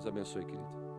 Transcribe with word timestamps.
Deus 0.00 0.06
abençoe, 0.06 0.44
querido. 0.46 0.89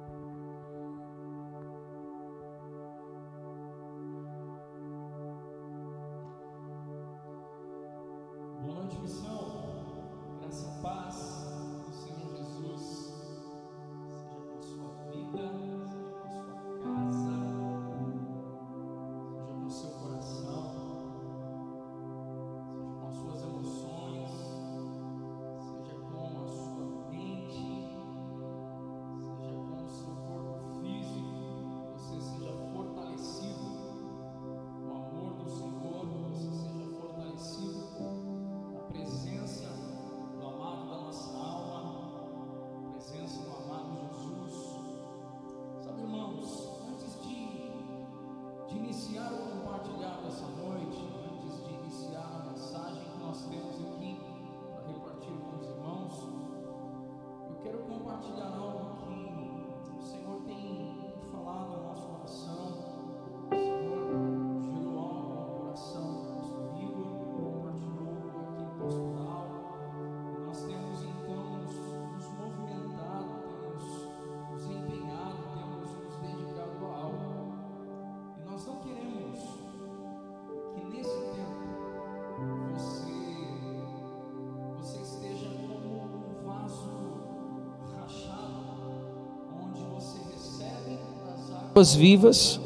Águas 91.71 91.95
vivas, 91.95 92.59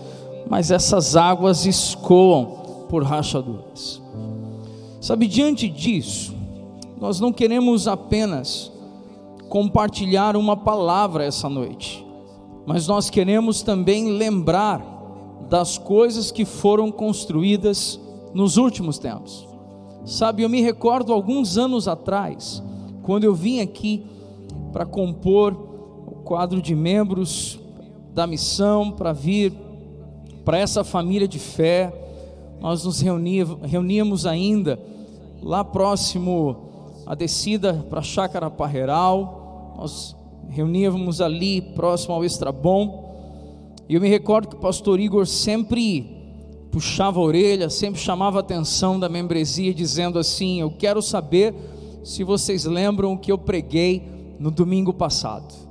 mas 0.50 0.72
essas 0.72 1.16
águas 1.16 1.66
escoam 1.66 2.88
por 2.90 3.04
rachaduras. 3.04 4.02
Sabe, 5.00 5.28
diante 5.28 5.70
disso, 5.70 6.34
nós 7.00 7.20
não 7.20 7.32
queremos 7.32 7.88
apenas 7.88 8.72
compartilhar 9.48 10.36
uma 10.36 10.58
palavra 10.58 11.24
essa 11.24 11.48
noite, 11.48 12.06
mas 12.66 12.88
nós 12.88 13.10
queremos 13.12 13.62
também 13.62 14.10
lembrar 14.10 14.84
das 15.50 15.78
coisas 15.78 16.32
que 16.32 16.44
foram 16.44 16.92
construídas 16.92 18.00
nos 18.34 18.58
últimos 18.58 18.98
tempos. 18.98 19.48
Sabe, 20.04 20.42
eu 20.42 20.50
me 20.50 20.62
recordo 20.62 21.14
alguns 21.14 21.58
anos 21.58 21.88
atrás, 21.88 22.62
quando 23.04 23.24
eu 23.24 23.36
vim 23.36 23.60
aqui 23.60 24.04
para 24.74 24.86
compor 24.86 25.54
o 26.08 26.16
quadro 26.24 26.60
de 26.60 26.74
membros 26.76 27.60
da 28.16 28.26
missão, 28.26 28.92
para 28.92 29.12
vir 29.12 29.52
para 30.46 30.58
essa 30.58 30.86
família 30.86 31.28
de 31.28 31.38
fé, 31.38 31.92
nós 32.62 32.86
nos 32.86 33.02
reuníamos, 33.02 33.70
reuníamos 33.70 34.26
ainda 34.26 34.80
lá 35.42 35.66
próximo 35.66 37.04
à 37.06 37.14
descida 37.14 37.86
para 37.90 38.00
a 38.00 38.04
Chácara 38.04 38.50
Parreiral, 38.50 39.76
nós 39.78 40.16
reuníamos 40.48 41.20
ali 41.20 41.62
próximo 41.62 42.14
ao 42.14 42.24
Estrabom, 42.24 43.04
e 43.90 43.96
eu 43.96 44.02
me 44.02 44.08
recordo 44.08 44.48
que 44.48 44.56
o 44.56 44.60
pastor 44.60 44.98
Igor 45.00 45.28
sempre 45.28 46.16
puxava 46.72 47.20
a 47.20 47.24
orelha, 47.24 47.70
sempre 47.70 48.00
chamava 48.00 48.38
a 48.38 48.40
atenção 48.40 48.98
da 48.98 49.10
membresia, 49.10 49.74
dizendo 49.74 50.18
assim: 50.18 50.62
Eu 50.62 50.72
quero 50.72 51.02
saber 51.02 51.54
se 52.04 52.24
vocês 52.24 52.66
lembram 52.66 53.14
o 53.14 53.18
que 53.18 53.32
eu 53.32 53.38
preguei 53.38 54.36
no 54.40 54.50
domingo 54.50 54.94
passado. 54.94 55.65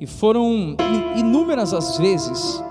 E 0.00 0.06
foram 0.06 0.76
inúmeras 1.16 1.72
as 1.72 1.96
vezes, 1.96 2.62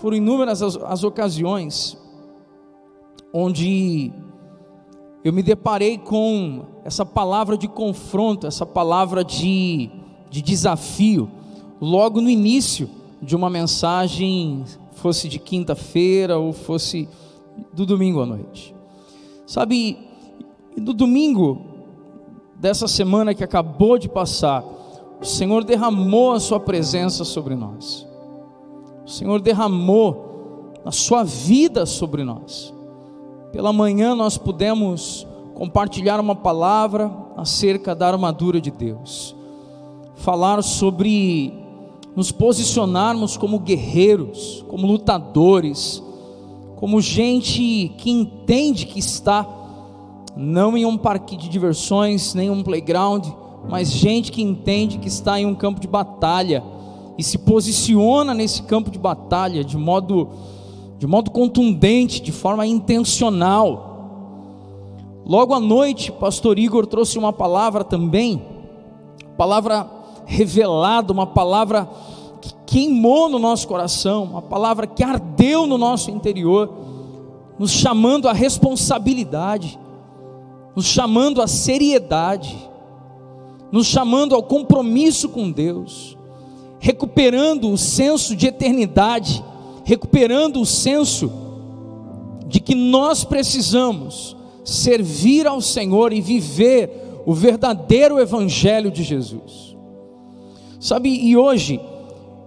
foram 0.00 0.16
inúmeras 0.16 0.62
as, 0.62 0.76
as 0.76 1.02
ocasiões, 1.02 1.98
onde 3.32 4.12
eu 5.24 5.32
me 5.32 5.42
deparei 5.42 5.98
com 5.98 6.64
essa 6.84 7.04
palavra 7.04 7.56
de 7.56 7.68
confronto, 7.68 8.46
essa 8.46 8.66
palavra 8.66 9.24
de, 9.24 9.90
de 10.30 10.42
desafio, 10.42 11.30
logo 11.80 12.20
no 12.20 12.30
início 12.30 12.88
de 13.20 13.34
uma 13.34 13.48
mensagem, 13.48 14.64
fosse 14.92 15.28
de 15.28 15.38
quinta-feira 15.38 16.38
ou 16.38 16.52
fosse 16.52 17.08
do 17.72 17.86
domingo 17.86 18.20
à 18.20 18.26
noite. 18.26 18.74
Sabe, 19.46 19.98
no 20.76 20.92
domingo 20.92 21.60
dessa 22.54 22.86
semana 22.86 23.34
que 23.34 23.44
acabou 23.44 23.98
de 23.98 24.08
passar, 24.08 24.64
o 25.22 25.24
Senhor 25.24 25.62
derramou 25.62 26.32
a 26.32 26.40
Sua 26.40 26.58
presença 26.58 27.24
sobre 27.24 27.54
nós, 27.54 28.04
o 29.06 29.08
Senhor 29.08 29.40
derramou 29.40 30.72
a 30.84 30.90
Sua 30.90 31.22
vida 31.22 31.86
sobre 31.86 32.24
nós. 32.24 32.74
Pela 33.52 33.72
manhã 33.72 34.16
nós 34.16 34.36
pudemos 34.36 35.24
compartilhar 35.54 36.18
uma 36.18 36.34
palavra 36.34 37.10
acerca 37.36 37.94
da 37.94 38.08
armadura 38.08 38.60
de 38.60 38.72
Deus, 38.72 39.36
falar 40.16 40.60
sobre 40.62 41.54
nos 42.16 42.32
posicionarmos 42.32 43.36
como 43.36 43.60
guerreiros, 43.60 44.64
como 44.68 44.88
lutadores, 44.88 46.02
como 46.76 47.00
gente 47.00 47.92
que 47.96 48.10
entende 48.10 48.86
que 48.86 48.98
está 48.98 49.48
não 50.36 50.76
em 50.76 50.84
um 50.84 50.98
parque 50.98 51.36
de 51.36 51.48
diversões, 51.48 52.34
nem 52.34 52.50
um 52.50 52.62
playground, 52.62 53.41
mas 53.68 53.90
gente 53.90 54.32
que 54.32 54.42
entende 54.42 54.98
que 54.98 55.08
está 55.08 55.40
em 55.40 55.46
um 55.46 55.54
campo 55.54 55.80
de 55.80 55.88
batalha 55.88 56.62
e 57.16 57.22
se 57.22 57.38
posiciona 57.38 58.34
nesse 58.34 58.62
campo 58.62 58.90
de 58.90 58.98
batalha 58.98 59.64
de 59.64 59.76
modo 59.76 60.30
de 60.98 61.06
modo 61.08 61.32
contundente, 61.32 62.22
de 62.22 62.30
forma 62.30 62.64
intencional. 62.64 63.92
Logo 65.26 65.52
à 65.52 65.58
noite, 65.58 66.12
pastor 66.12 66.60
Igor 66.60 66.86
trouxe 66.86 67.18
uma 67.18 67.32
palavra 67.32 67.82
também, 67.82 68.40
palavra 69.36 69.84
revelada, 70.24 71.12
uma 71.12 71.26
palavra 71.26 71.90
que 72.40 72.54
queimou 72.64 73.28
no 73.28 73.40
nosso 73.40 73.66
coração, 73.66 74.22
uma 74.22 74.42
palavra 74.42 74.86
que 74.86 75.02
ardeu 75.02 75.66
no 75.66 75.76
nosso 75.76 76.08
interior, 76.08 76.72
nos 77.58 77.72
chamando 77.72 78.28
à 78.28 78.32
responsabilidade, 78.32 79.76
nos 80.76 80.86
chamando 80.86 81.42
à 81.42 81.48
seriedade, 81.48 82.56
nos 83.72 83.86
chamando 83.86 84.34
ao 84.34 84.42
compromisso 84.42 85.30
com 85.30 85.50
Deus, 85.50 86.16
recuperando 86.78 87.70
o 87.70 87.78
senso 87.78 88.36
de 88.36 88.46
eternidade, 88.46 89.42
recuperando 89.82 90.60
o 90.60 90.66
senso 90.66 91.32
de 92.46 92.60
que 92.60 92.74
nós 92.74 93.24
precisamos 93.24 94.36
servir 94.62 95.46
ao 95.46 95.62
Senhor 95.62 96.12
e 96.12 96.20
viver 96.20 97.22
o 97.24 97.32
verdadeiro 97.32 98.20
Evangelho 98.20 98.90
de 98.90 99.02
Jesus. 99.02 99.74
Sabe, 100.78 101.08
e 101.08 101.36
hoje 101.36 101.80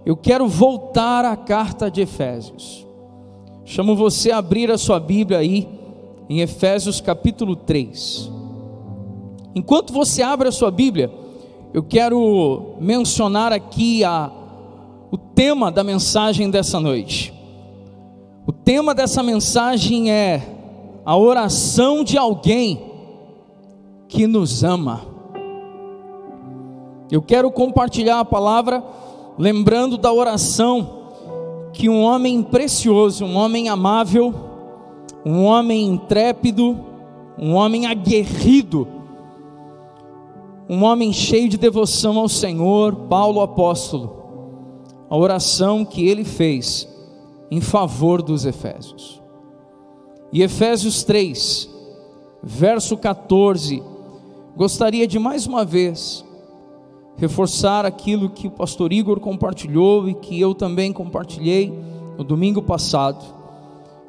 eu 0.04 0.16
quero 0.16 0.46
voltar 0.46 1.24
à 1.24 1.36
carta 1.36 1.90
de 1.90 2.02
Efésios. 2.02 2.86
Chamo 3.64 3.96
você 3.96 4.30
a 4.30 4.38
abrir 4.38 4.70
a 4.70 4.78
sua 4.78 5.00
Bíblia 5.00 5.38
aí 5.38 5.66
em 6.28 6.40
Efésios 6.40 7.00
capítulo 7.00 7.56
3. 7.56 8.35
Enquanto 9.56 9.90
você 9.90 10.22
abre 10.22 10.48
a 10.48 10.52
sua 10.52 10.70
Bíblia, 10.70 11.10
eu 11.72 11.82
quero 11.82 12.74
mencionar 12.78 13.54
aqui 13.54 14.04
a, 14.04 14.30
o 15.10 15.16
tema 15.16 15.72
da 15.72 15.82
mensagem 15.82 16.50
dessa 16.50 16.78
noite. 16.78 17.32
O 18.46 18.52
tema 18.52 18.94
dessa 18.94 19.22
mensagem 19.22 20.10
é 20.10 20.46
a 21.06 21.16
oração 21.16 22.04
de 22.04 22.18
alguém 22.18 22.82
que 24.08 24.26
nos 24.26 24.62
ama. 24.62 25.06
Eu 27.10 27.22
quero 27.22 27.50
compartilhar 27.50 28.20
a 28.20 28.26
palavra 28.26 28.84
lembrando 29.38 29.96
da 29.96 30.12
oração 30.12 31.70
que 31.72 31.88
um 31.88 32.02
homem 32.02 32.42
precioso, 32.42 33.24
um 33.24 33.36
homem 33.38 33.70
amável, 33.70 34.34
um 35.24 35.44
homem 35.44 35.86
intrépido, 35.86 36.78
um 37.38 37.54
homem 37.54 37.86
aguerrido, 37.86 38.95
um 40.68 40.82
homem 40.82 41.12
cheio 41.12 41.48
de 41.48 41.56
devoção 41.56 42.18
ao 42.18 42.28
Senhor, 42.28 42.94
Paulo 43.08 43.40
apóstolo, 43.40 45.04
a 45.08 45.16
oração 45.16 45.84
que 45.84 46.06
ele 46.06 46.24
fez 46.24 46.88
em 47.50 47.60
favor 47.60 48.20
dos 48.20 48.44
Efésios. 48.44 49.22
E 50.32 50.42
Efésios 50.42 51.04
3, 51.04 51.70
verso 52.42 52.96
14, 52.96 53.82
gostaria 54.56 55.06
de 55.06 55.18
mais 55.18 55.46
uma 55.46 55.64
vez 55.64 56.24
reforçar 57.16 57.86
aquilo 57.86 58.28
que 58.28 58.48
o 58.48 58.50
pastor 58.50 58.92
Igor 58.92 59.20
compartilhou 59.20 60.08
e 60.08 60.14
que 60.14 60.38
eu 60.38 60.54
também 60.54 60.92
compartilhei 60.92 61.72
no 62.18 62.24
domingo 62.24 62.60
passado. 62.60 63.24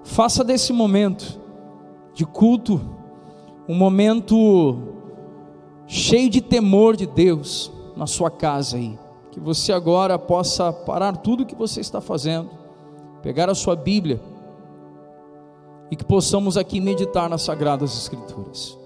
Faça 0.04 0.44
desse 0.44 0.74
momento 0.74 1.39
de 2.13 2.25
culto 2.25 2.81
um 3.69 3.75
momento 3.75 4.96
cheio 5.88 6.30
de 6.30 6.42
temor 6.42 6.95
de 6.95 7.07
Deus 7.07 7.72
na 7.95 8.06
sua 8.06 8.30
casa 8.30 8.78
aí. 8.78 8.98
Que 9.31 9.39
você 9.39 9.72
agora 9.72 10.19
possa 10.19 10.72
parar 10.74 11.18
tudo 11.18 11.44
o 11.44 11.45
que 11.45 11.56
você 11.56 11.80
está 11.80 12.01
fazendo, 12.01 12.50
pegar 13.22 13.50
a 13.50 13.56
sua 13.56 13.75
Bíblia 13.75 14.19
e 15.89 15.95
que 15.95 16.04
possamos 16.04 16.57
aqui 16.57 16.81
meditar 16.81 17.30
nas 17.30 17.44
Sagradas 17.44 17.98
Escrituras. 17.98 18.78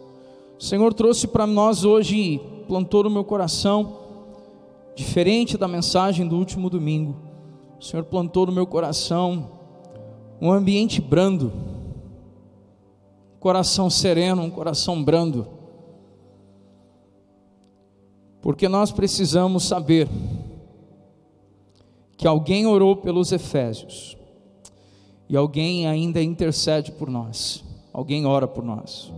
O 0.60 0.64
Senhor 0.64 0.94
trouxe 0.94 1.28
para 1.28 1.48
nós 1.48 1.84
hoje, 1.84 2.40
plantou 2.68 3.04
no 3.04 3.10
meu 3.10 3.24
coração, 3.24 3.98
diferente 4.96 5.58
da 5.58 5.68
mensagem 5.68 6.28
do 6.28 6.38
último 6.38 6.70
domingo. 6.70 7.16
O 7.80 7.84
Senhor 7.84 8.04
plantou 8.04 8.46
no 8.46 8.52
meu 8.52 8.68
coração 8.68 9.50
um 10.40 10.52
ambiente 10.52 11.02
brando, 11.02 11.52
um 13.36 13.40
coração 13.40 13.90
sereno, 13.90 14.44
um 14.44 14.52
coração 14.52 15.04
brando. 15.04 15.61
Porque 18.42 18.68
nós 18.68 18.92
precisamos 18.92 19.64
saber 19.64 20.10
que 22.18 22.28
alguém 22.28 22.66
orou 22.66 22.96
pelos 22.96 23.32
Efésios 23.32 24.18
e 25.30 25.38
alguém 25.38 25.88
ainda 25.88 26.22
intercede 26.22 26.92
por 26.92 27.10
nós, 27.10 27.64
alguém 27.94 28.26
ora 28.26 28.48
por 28.48 28.64
nós. 28.64 29.12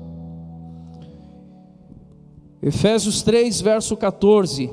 Efésios 2.62 3.22
3, 3.22 3.60
verso 3.62 3.98
14, 3.98 4.70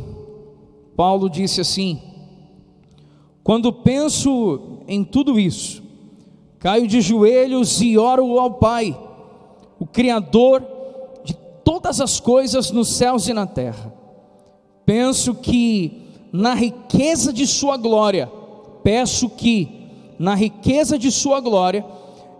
Paulo 0.97 1.29
disse 1.29 1.61
assim: 1.61 2.01
Quando 3.43 3.73
penso 3.73 4.81
em 4.87 5.03
tudo 5.03 5.41
isso, 5.41 5.83
caio 6.59 6.87
de 6.87 7.01
joelhos 7.01 7.81
e 7.81 7.97
oro 7.97 8.39
ao 8.39 8.55
Pai, 8.55 8.97
o 9.79 9.87
Criador 9.87 10.65
de 11.25 11.35
todas 11.65 12.01
as 12.01 12.21
coisas 12.21 12.71
nos 12.71 12.89
céus 12.89 13.27
e 13.27 13.33
na 13.33 13.47
terra. 13.47 14.00
Penso 14.91 15.35
que 15.35 16.03
na 16.33 16.55
riqueza 16.55 17.33
de 17.33 17.47
Sua 17.47 17.77
glória, 17.77 18.31
peço 18.83 19.29
que, 19.29 19.69
na 20.19 20.35
riqueza 20.35 20.99
de 20.99 21.13
Sua 21.13 21.39
glória, 21.39 21.85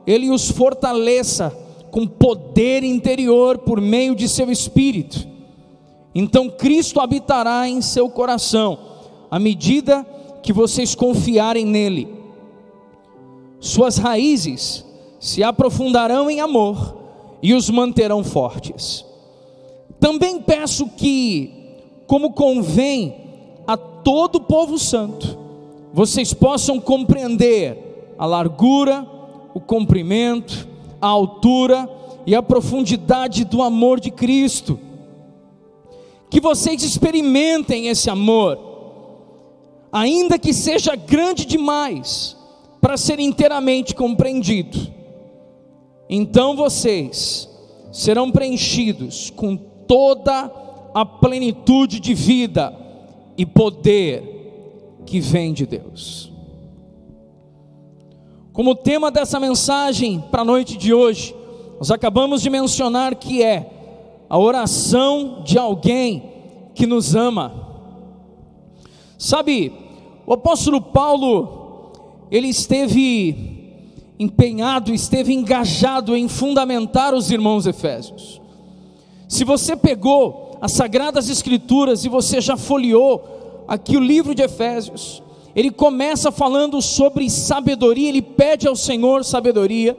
Ele 0.05 0.31
os 0.31 0.51
fortaleça 0.51 1.57
com 1.93 2.07
poder 2.07 2.83
interior 2.83 3.59
por 3.59 3.81
meio 3.81 4.17
de 4.17 4.29
Seu 4.29 4.51
Espírito 4.51 5.31
então 6.15 6.49
Cristo 6.49 7.01
habitará 7.01 7.69
em 7.69 7.81
seu 7.81 8.09
coração, 8.09 8.79
à 9.31 9.39
medida 9.39 10.05
que 10.43 10.53
vocês 10.53 10.95
confiarem 10.95 11.65
nele. 11.65 12.09
Suas 13.61 13.97
raízes 13.97 14.85
se 15.21 15.43
aprofundarão 15.43 16.31
em 16.31 16.41
amor 16.41 16.97
e 17.43 17.55
os 17.55 17.71
manterão 17.71 18.25
fortes. 18.25 19.05
Também 20.01 20.41
peço 20.41 20.89
que, 20.89 21.60
como 22.11 22.33
convém 22.33 23.15
a 23.69 23.77
todo 23.77 24.35
o 24.35 24.41
povo 24.41 24.77
santo, 24.81 25.39
vocês 25.93 26.35
possam 26.35 26.81
compreender 26.81 28.17
a 28.19 28.27
largura, 28.27 29.07
o 29.55 29.61
comprimento, 29.61 30.67
a 31.01 31.07
altura 31.07 31.89
e 32.27 32.35
a 32.35 32.43
profundidade 32.43 33.45
do 33.45 33.63
amor 33.63 34.01
de 34.01 34.11
Cristo 34.11 34.77
que 36.29 36.41
vocês 36.41 36.83
experimentem 36.83 37.87
esse 37.87 38.11
amor, 38.11 38.59
ainda 39.93 40.37
que 40.37 40.53
seja 40.53 40.97
grande 40.97 41.45
demais 41.45 42.37
para 42.81 42.97
ser 42.97 43.21
inteiramente 43.21 43.95
compreendido. 43.95 44.93
Então 46.09 46.57
vocês 46.57 47.49
serão 47.93 48.33
preenchidos 48.33 49.31
com 49.31 49.57
toda 49.57 50.53
a 50.67 50.70
plenitude 51.05 52.01
de 52.01 52.15
vida 52.15 52.75
e 53.37 53.47
poder 53.47 55.03
que 55.07 55.21
vem 55.21 55.53
de 55.53 55.67
Deus. 55.67 56.31
Como 58.53 58.75
tema 58.75 59.11
dessa 59.11 59.39
mensagem 59.39 60.23
para 60.31 60.43
a 60.43 60.45
noite 60.45 60.77
de 60.77 60.93
hoje, 60.93 61.35
nós 61.79 61.91
acabamos 61.91 62.43
de 62.43 62.51
mencionar 62.51 63.15
que 63.15 63.43
é 63.43 63.71
a 64.29 64.39
oração 64.39 65.43
de 65.45 65.59
alguém 65.59 66.23
que 66.75 66.87
nos 66.87 67.15
ama. 67.15 67.53
Sabe, 69.17 69.73
o 70.27 70.33
apóstolo 70.33 70.81
Paulo, 70.81 72.27
ele 72.31 72.49
esteve 72.49 73.61
empenhado, 74.19 74.93
esteve 74.93 75.33
engajado 75.33 76.15
em 76.17 76.29
fundamentar 76.29 77.15
os 77.15 77.31
irmãos 77.31 77.67
efésios. 77.67 78.41
Se 79.27 79.45
você 79.45 79.75
pegou 79.75 80.50
as 80.61 80.73
sagradas 80.73 81.29
escrituras 81.29 82.05
e 82.05 82.09
você 82.09 82.41
já 82.41 82.57
folheou 82.57 83.65
aqui 83.67 83.97
o 83.97 84.01
livro 84.01 84.35
de 84.35 84.43
Efésios, 84.43 85.23
ele 85.55 85.71
começa 85.71 86.31
falando 86.31 86.81
sobre 86.83 87.29
sabedoria, 87.29 88.09
ele 88.09 88.23
pede 88.23 88.69
ao 88.69 88.77
Senhor 88.77 89.25
sabedoria. 89.25 89.99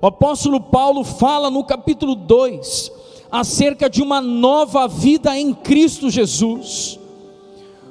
O 0.00 0.06
apóstolo 0.06 0.60
Paulo 0.60 1.02
fala 1.04 1.50
no 1.50 1.64
capítulo 1.64 2.14
2 2.14 2.92
acerca 3.30 3.88
de 3.88 4.02
uma 4.02 4.20
nova 4.20 4.86
vida 4.86 5.36
em 5.38 5.54
Cristo 5.54 6.10
Jesus. 6.10 6.98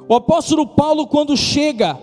O 0.07 0.13
apóstolo 0.15 0.67
Paulo, 0.67 1.07
quando 1.07 1.35
chega 1.35 1.97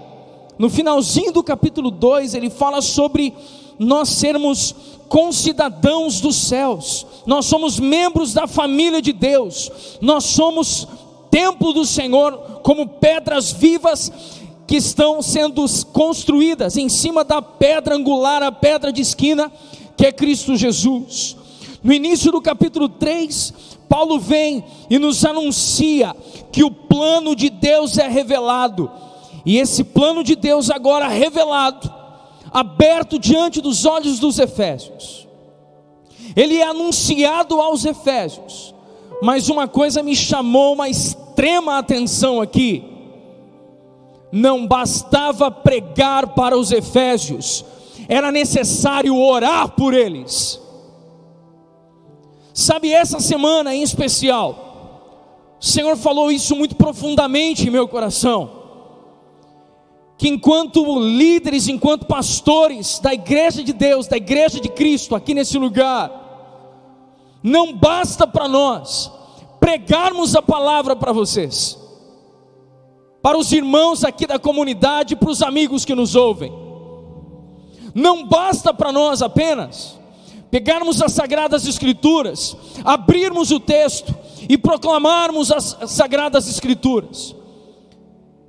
no 0.59 0.69
finalzinho 0.69 1.33
do 1.33 1.43
capítulo 1.43 1.91
2, 1.91 2.35
ele 2.35 2.51
fala 2.51 2.83
sobre 2.83 3.35
nós 3.83 4.09
sermos 4.09 4.75
concidadãos 5.09 6.21
dos 6.21 6.37
céus, 6.37 7.07
nós 7.27 7.47
somos 7.47 7.79
membros 7.79 8.33
da 8.33 8.47
família 8.47 9.03
de 9.03 9.13
Deus, 9.13 9.71
nós 10.01 10.25
somos 10.25 10.89
templo 11.31 11.73
do 11.73 11.85
Senhor, 11.85 12.61
como 12.63 12.87
pedras 12.87 13.53
vivas 13.53 14.13
que 14.67 14.77
estão 14.77 15.21
sendo 15.21 15.65
construídas 15.93 16.77
em 16.77 16.89
cima 16.89 17.25
da 17.25 17.43
pedra 17.43 17.95
angular, 17.95 18.43
a 18.43 18.53
pedra 18.53 18.93
de 18.93 19.03
esquina, 19.03 19.53
que 19.97 20.07
é 20.07 20.13
Cristo 20.13 20.57
Jesus. 20.57 21.37
No 21.83 21.93
início 21.93 22.33
do 22.33 22.41
capítulo 22.41 22.89
3, 22.89 23.53
Paulo 23.89 24.19
vem 24.19 24.65
e 24.89 24.99
nos 24.99 25.25
anuncia 25.25 26.17
que 26.51 26.65
o 26.65 26.71
plano 26.71 27.37
de 27.37 27.51
Deus 27.51 27.99
é 27.99 28.09
revelado, 28.09 28.91
e 29.45 29.59
esse 29.59 29.85
plano 29.85 30.25
de 30.25 30.37
Deus 30.37 30.71
agora 30.71 31.09
revelado, 31.09 32.02
aberto 32.53 33.19
diante 33.19 33.61
dos 33.61 33.85
olhos 33.85 34.19
dos 34.19 34.39
Efésios, 34.39 35.27
ele 36.37 36.59
é 36.59 36.65
anunciado 36.65 37.61
aos 37.61 37.85
Efésios, 37.85 38.75
mas 39.23 39.49
uma 39.49 39.69
coisa 39.69 40.03
me 40.03 40.15
chamou 40.15 40.75
uma 40.75 40.89
extrema 40.89 41.79
atenção 41.79 42.41
aqui, 42.41 42.85
não 44.31 44.67
bastava 44.67 45.51
pregar 45.51 46.35
para 46.35 46.57
os 46.57 46.73
Efésios, 46.73 47.65
era 48.09 48.33
necessário 48.33 49.17
orar 49.17 49.71
por 49.71 49.95
eles. 49.95 50.61
Sabe, 52.55 52.93
essa 52.93 53.19
semana 53.21 53.75
em 53.75 53.83
especial, 53.83 55.57
o 55.61 55.65
Senhor 55.65 55.97
falou 55.97 56.31
isso 56.31 56.55
muito 56.57 56.77
profundamente 56.77 57.67
em 57.67 57.71
meu 57.71 57.89
coração. 57.89 58.62
Que 60.23 60.29
enquanto 60.29 61.01
líderes, 61.01 61.67
enquanto 61.67 62.07
pastores 62.07 63.01
da 63.01 63.13
igreja 63.13 63.61
de 63.65 63.73
Deus, 63.73 64.07
da 64.07 64.17
igreja 64.17 64.61
de 64.61 64.69
Cristo, 64.69 65.17
aqui 65.17 65.35
nesse 65.35 65.59
lugar, 65.59 66.13
não 67.43 67.73
basta 67.73 68.25
para 68.25 68.47
nós 68.47 69.11
pregarmos 69.59 70.37
a 70.37 70.41
palavra 70.41 70.95
para 70.95 71.11
vocês, 71.11 71.77
para 73.21 73.37
os 73.37 73.51
irmãos 73.51 74.05
aqui 74.05 74.25
da 74.25 74.39
comunidade, 74.39 75.17
para 75.17 75.29
os 75.29 75.43
amigos 75.43 75.85
que 75.85 75.93
nos 75.93 76.15
ouvem. 76.15 76.53
Não 77.93 78.25
basta 78.25 78.73
para 78.73 78.93
nós 78.93 79.23
apenas 79.23 79.99
pegarmos 80.53 81.03
as 81.03 81.11
sagradas 81.15 81.67
escrituras, 81.67 82.57
abrirmos 82.85 83.51
o 83.51 83.59
texto 83.59 84.15
e 84.49 84.57
proclamarmos 84.57 85.51
as 85.51 85.77
sagradas 85.89 86.49
escrituras. 86.49 87.42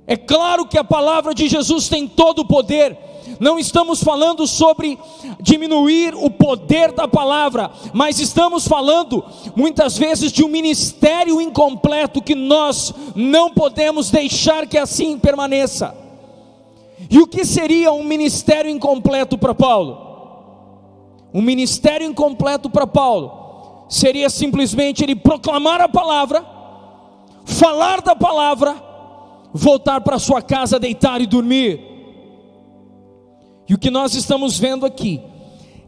É 0.06 0.16
claro 0.16 0.66
que 0.66 0.78
a 0.78 0.84
palavra 0.84 1.34
de 1.34 1.48
Jesus 1.48 1.88
tem 1.88 2.06
todo 2.06 2.40
o 2.40 2.44
poder, 2.44 2.98
Não 3.40 3.58
estamos 3.58 4.02
falando 4.02 4.46
sobre 4.46 4.98
diminuir 5.40 6.14
o 6.14 6.30
poder 6.30 6.92
da 6.92 7.08
palavra, 7.08 7.70
mas 7.92 8.20
estamos 8.20 8.68
falando 8.68 9.24
muitas 9.56 9.96
vezes 9.96 10.30
de 10.30 10.44
um 10.44 10.48
ministério 10.48 11.40
incompleto 11.40 12.22
que 12.22 12.34
nós 12.34 12.92
não 13.14 13.50
podemos 13.50 14.10
deixar 14.10 14.66
que 14.66 14.78
assim 14.78 15.18
permaneça. 15.18 15.96
E 17.10 17.18
o 17.18 17.26
que 17.26 17.44
seria 17.44 17.92
um 17.92 18.04
ministério 18.04 18.70
incompleto 18.70 19.36
para 19.36 19.54
Paulo? 19.54 19.98
Um 21.32 21.42
ministério 21.42 22.06
incompleto 22.06 22.70
para 22.70 22.86
Paulo 22.86 23.86
seria 23.88 24.30
simplesmente 24.30 25.02
ele 25.02 25.16
proclamar 25.16 25.80
a 25.80 25.88
palavra, 25.88 26.44
falar 27.44 28.00
da 28.00 28.14
palavra, 28.14 28.76
voltar 29.54 30.00
para 30.00 30.18
sua 30.18 30.42
casa, 30.42 30.80
deitar 30.80 31.20
e 31.20 31.26
dormir. 31.26 31.80
E 33.68 33.72
o 33.72 33.78
que 33.78 33.90
nós 33.90 34.14
estamos 34.14 34.58
vendo 34.58 34.84
aqui 34.84 35.22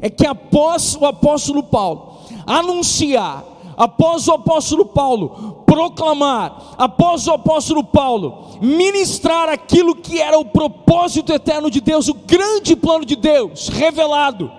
é 0.01 0.09
que 0.09 0.25
após 0.25 0.95
o 0.95 1.05
apóstolo 1.05 1.65
Paulo 1.65 2.21
anunciar, 2.47 3.45
após 3.77 4.29
o 4.29 4.33
apóstolo 4.33 4.87
Paulo 4.87 5.65
proclamar, 5.67 6.75
após 6.79 7.27
o 7.27 7.33
apóstolo 7.33 7.83
Paulo 7.83 8.59
ministrar 8.63 9.49
aquilo 9.49 9.97
que 9.97 10.21
era 10.21 10.39
o 10.39 10.45
propósito 10.45 11.33
eterno 11.33 11.71
de 11.71 11.81
Deus, 11.81 12.09
o 12.09 12.15
grande 12.15 12.77
plano 12.77 13.05
de 13.05 13.17
Deus 13.17 13.69
revelado, 13.69 14.51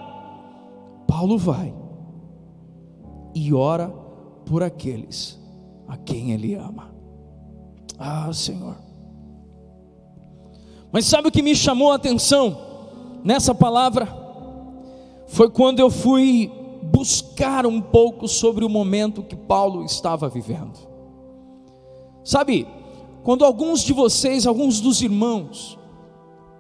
Paulo 1.07 1.37
vai 1.37 1.73
e 3.33 3.53
ora 3.53 3.87
por 4.45 4.61
aqueles 4.61 5.39
a 5.87 5.95
quem 5.95 6.31
ele 6.33 6.53
ama. 6.55 6.91
Ah, 7.97 8.31
Senhor. 8.33 8.86
Mas 10.91 11.05
sabe 11.05 11.27
o 11.27 11.31
que 11.31 11.41
me 11.41 11.55
chamou 11.55 11.91
a 11.91 11.95
atenção? 11.95 12.67
nessa 13.27 13.53
palavra 13.53 14.07
foi 15.27 15.49
quando 15.49 15.79
eu 15.81 15.89
fui 15.89 16.49
buscar 16.81 17.65
um 17.65 17.81
pouco 17.81 18.25
sobre 18.25 18.63
o 18.63 18.69
momento 18.69 19.21
que 19.21 19.35
Paulo 19.35 19.83
estava 19.83 20.29
vivendo. 20.29 20.79
Sabe, 22.23 22.65
quando 23.23 23.43
alguns 23.43 23.81
de 23.81 23.91
vocês, 23.91 24.47
alguns 24.47 24.79
dos 24.79 25.01
irmãos, 25.01 25.77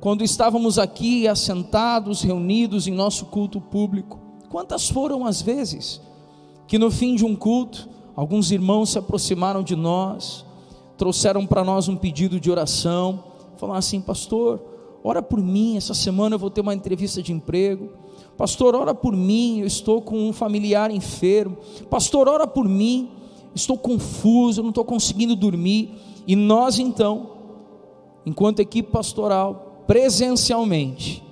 quando 0.01 0.25
estávamos 0.25 0.77
aqui 0.77 1.25
assentados, 1.25 2.21
reunidos 2.21 2.85
em 2.85 2.91
nosso 2.91 3.27
culto 3.27 3.61
público, 3.61 4.19
quantas 4.49 4.89
foram 4.89 5.25
as 5.25 5.41
vezes 5.41 6.01
que 6.67 6.77
no 6.77 6.91
fim 6.91 7.15
de 7.15 7.23
um 7.23 7.33
culto, 7.33 7.87
alguns 8.13 8.51
irmãos 8.51 8.89
se 8.89 8.99
aproximaram 8.99 9.63
de 9.63 9.77
nós, 9.77 10.45
trouxeram 10.97 11.45
para 11.45 11.63
nós 11.63 11.87
um 11.87 11.95
pedido 11.95 12.41
de 12.41 12.51
oração, 12.51 13.23
falaram 13.57 13.79
assim, 13.79 14.01
pastor, 14.01 14.61
ora 15.03 15.21
por 15.21 15.41
mim, 15.41 15.77
essa 15.77 15.93
semana 15.93 16.35
eu 16.35 16.39
vou 16.39 16.49
ter 16.49 16.61
uma 16.61 16.73
entrevista 16.73 17.21
de 17.21 17.31
emprego. 17.31 17.89
Pastor, 18.37 18.75
ora 18.75 18.93
por 18.93 19.15
mim, 19.15 19.59
eu 19.61 19.67
estou 19.67 20.01
com 20.01 20.29
um 20.29 20.33
familiar 20.33 20.91
enfermo. 20.91 21.57
Pastor, 21.89 22.27
ora 22.27 22.45
por 22.45 22.67
mim, 22.67 23.09
estou 23.55 23.77
confuso, 23.77 24.59
eu 24.59 24.63
não 24.63 24.69
estou 24.69 24.85
conseguindo 24.85 25.35
dormir. 25.35 25.91
E 26.27 26.35
nós 26.35 26.77
então, 26.77 27.31
enquanto 28.25 28.59
equipe 28.59 28.91
pastoral, 28.91 29.83
presencialmente, 29.87 31.23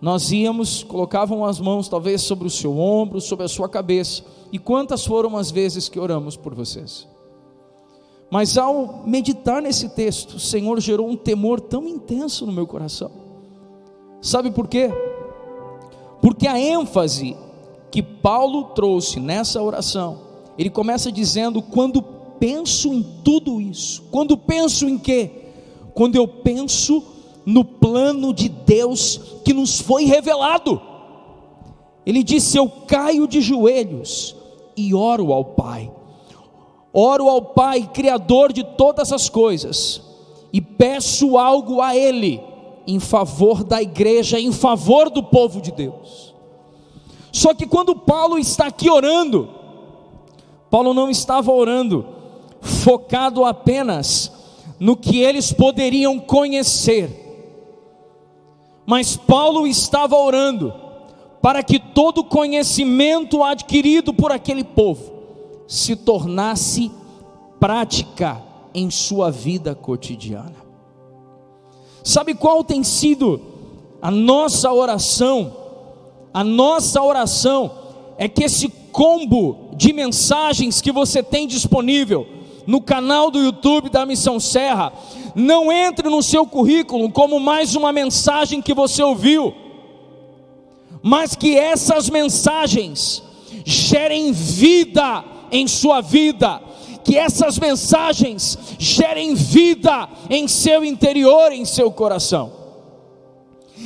nós 0.00 0.32
íamos, 0.32 0.82
colocavam 0.82 1.44
as 1.44 1.60
mãos 1.60 1.88
talvez 1.88 2.22
sobre 2.22 2.46
o 2.46 2.50
seu 2.50 2.78
ombro, 2.78 3.20
sobre 3.20 3.44
a 3.44 3.48
sua 3.48 3.68
cabeça. 3.68 4.24
E 4.52 4.58
quantas 4.58 5.06
foram 5.06 5.36
as 5.36 5.50
vezes 5.50 5.88
que 5.88 5.98
oramos 5.98 6.36
por 6.36 6.54
vocês? 6.54 7.11
Mas 8.32 8.56
ao 8.56 9.02
meditar 9.04 9.60
nesse 9.60 9.90
texto, 9.90 10.36
o 10.36 10.40
Senhor 10.40 10.80
gerou 10.80 11.06
um 11.06 11.14
temor 11.14 11.60
tão 11.60 11.86
intenso 11.86 12.46
no 12.46 12.52
meu 12.52 12.66
coração. 12.66 13.10
Sabe 14.22 14.50
por 14.50 14.66
quê? 14.68 14.90
Porque 16.22 16.48
a 16.48 16.58
ênfase 16.58 17.36
que 17.90 18.02
Paulo 18.02 18.70
trouxe 18.74 19.20
nessa 19.20 19.62
oração, 19.62 20.20
ele 20.56 20.70
começa 20.70 21.12
dizendo: 21.12 21.60
quando 21.60 22.00
penso 22.40 22.94
em 22.94 23.02
tudo 23.22 23.60
isso, 23.60 24.04
quando 24.10 24.34
penso 24.38 24.88
em 24.88 24.98
quê? 24.98 25.30
Quando 25.92 26.16
eu 26.16 26.26
penso 26.26 27.04
no 27.44 27.62
plano 27.62 28.32
de 28.32 28.48
Deus 28.48 29.42
que 29.44 29.52
nos 29.52 29.78
foi 29.78 30.04
revelado. 30.06 30.80
Ele 32.06 32.22
disse: 32.22 32.56
Eu 32.56 32.66
caio 32.66 33.28
de 33.28 33.42
joelhos 33.42 34.34
e 34.74 34.94
oro 34.94 35.34
ao 35.34 35.44
Pai 35.44 35.92
Oro 36.92 37.28
ao 37.28 37.40
Pai, 37.40 37.88
Criador 37.92 38.52
de 38.52 38.62
todas 38.62 39.12
as 39.12 39.28
coisas, 39.28 40.02
e 40.52 40.60
peço 40.60 41.38
algo 41.38 41.80
a 41.80 41.96
Ele, 41.96 42.40
em 42.86 43.00
favor 43.00 43.64
da 43.64 43.80
igreja, 43.80 44.38
em 44.38 44.52
favor 44.52 45.08
do 45.08 45.22
povo 45.22 45.60
de 45.60 45.72
Deus. 45.72 46.34
Só 47.30 47.54
que 47.54 47.66
quando 47.66 47.96
Paulo 47.96 48.38
está 48.38 48.66
aqui 48.66 48.90
orando, 48.90 49.48
Paulo 50.70 50.92
não 50.92 51.08
estava 51.08 51.50
orando 51.50 52.06
focado 52.60 53.44
apenas 53.44 54.30
no 54.78 54.96
que 54.96 55.20
eles 55.20 55.52
poderiam 55.52 56.18
conhecer, 56.18 57.18
mas 58.84 59.16
Paulo 59.16 59.66
estava 59.66 60.16
orando 60.16 60.74
para 61.40 61.62
que 61.62 61.78
todo 61.78 62.22
conhecimento 62.22 63.42
adquirido 63.42 64.12
por 64.12 64.30
aquele 64.30 64.62
povo 64.62 65.11
se 65.72 65.96
tornasse 65.96 66.92
prática 67.58 68.42
em 68.74 68.90
sua 68.90 69.30
vida 69.30 69.74
cotidiana. 69.74 70.56
Sabe 72.04 72.34
qual 72.34 72.62
tem 72.62 72.84
sido 72.84 73.40
a 74.02 74.10
nossa 74.10 74.70
oração? 74.70 75.56
A 76.34 76.44
nossa 76.44 77.00
oração 77.02 77.70
é 78.18 78.28
que 78.28 78.44
esse 78.44 78.68
combo 78.68 79.70
de 79.74 79.94
mensagens 79.94 80.82
que 80.82 80.92
você 80.92 81.22
tem 81.22 81.46
disponível 81.46 82.26
no 82.66 82.82
canal 82.82 83.30
do 83.30 83.38
YouTube 83.38 83.88
da 83.88 84.04
Missão 84.04 84.38
Serra 84.38 84.92
não 85.34 85.72
entre 85.72 86.10
no 86.10 86.22
seu 86.22 86.46
currículo 86.46 87.10
como 87.10 87.40
mais 87.40 87.74
uma 87.74 87.94
mensagem 87.94 88.60
que 88.60 88.74
você 88.74 89.02
ouviu, 89.02 89.54
mas 91.02 91.34
que 91.34 91.56
essas 91.56 92.10
mensagens 92.10 93.22
gerem 93.64 94.32
vida 94.32 95.31
em 95.52 95.68
sua 95.68 96.00
vida, 96.00 96.60
que 97.04 97.16
essas 97.16 97.58
mensagens 97.58 98.58
gerem 98.78 99.34
vida 99.34 100.08
em 100.30 100.48
seu 100.48 100.84
interior, 100.84 101.52
em 101.52 101.64
seu 101.64 101.92
coração. 101.92 102.52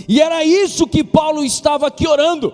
E 0.09 0.21
era 0.21 0.45
isso 0.45 0.87
que 0.87 1.03
Paulo 1.03 1.45
estava 1.45 1.89
aqui 1.89 2.07
orando, 2.07 2.53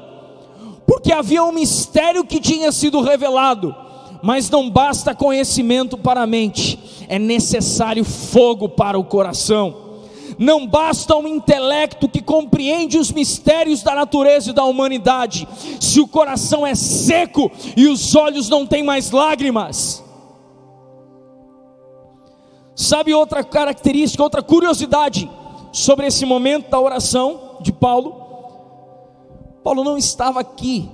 porque 0.87 1.13
havia 1.13 1.45
um 1.45 1.53
mistério 1.53 2.25
que 2.25 2.41
tinha 2.41 2.73
sido 2.73 3.01
revelado, 3.03 3.75
mas 4.23 4.49
não 4.49 4.71
basta 4.71 5.15
conhecimento 5.15 5.99
para 5.99 6.23
a 6.23 6.27
mente, 6.27 6.79
é 7.09 7.19
necessário 7.19 8.05
fogo 8.05 8.69
para 8.69 8.99
o 8.99 9.05
coração. 9.05 9.82
Não 10.43 10.67
basta 10.67 11.15
um 11.15 11.29
intelecto 11.29 12.09
que 12.09 12.21
compreende 12.21 12.99
os 12.99 13.13
mistérios 13.13 13.81
da 13.81 13.95
natureza 13.95 14.51
e 14.51 14.53
da 14.53 14.65
humanidade, 14.65 15.47
se 15.81 16.01
o 16.01 16.09
coração 16.09 16.67
é 16.67 16.75
seco 16.75 17.49
e 17.77 17.87
os 17.87 18.17
olhos 18.17 18.49
não 18.49 18.67
têm 18.67 18.83
mais 18.83 19.13
lágrimas. 19.13 20.03
Sabe 22.75 23.15
outra 23.15 23.45
característica, 23.45 24.21
outra 24.21 24.43
curiosidade 24.43 25.31
sobre 25.71 26.09
esse 26.09 26.27
momento 26.27 26.69
da 26.71 26.81
oração 26.81 27.59
de 27.61 27.71
Paulo? 27.71 28.13
Paulo 29.63 29.85
não 29.85 29.97
estava 29.97 30.41
aqui 30.41 30.91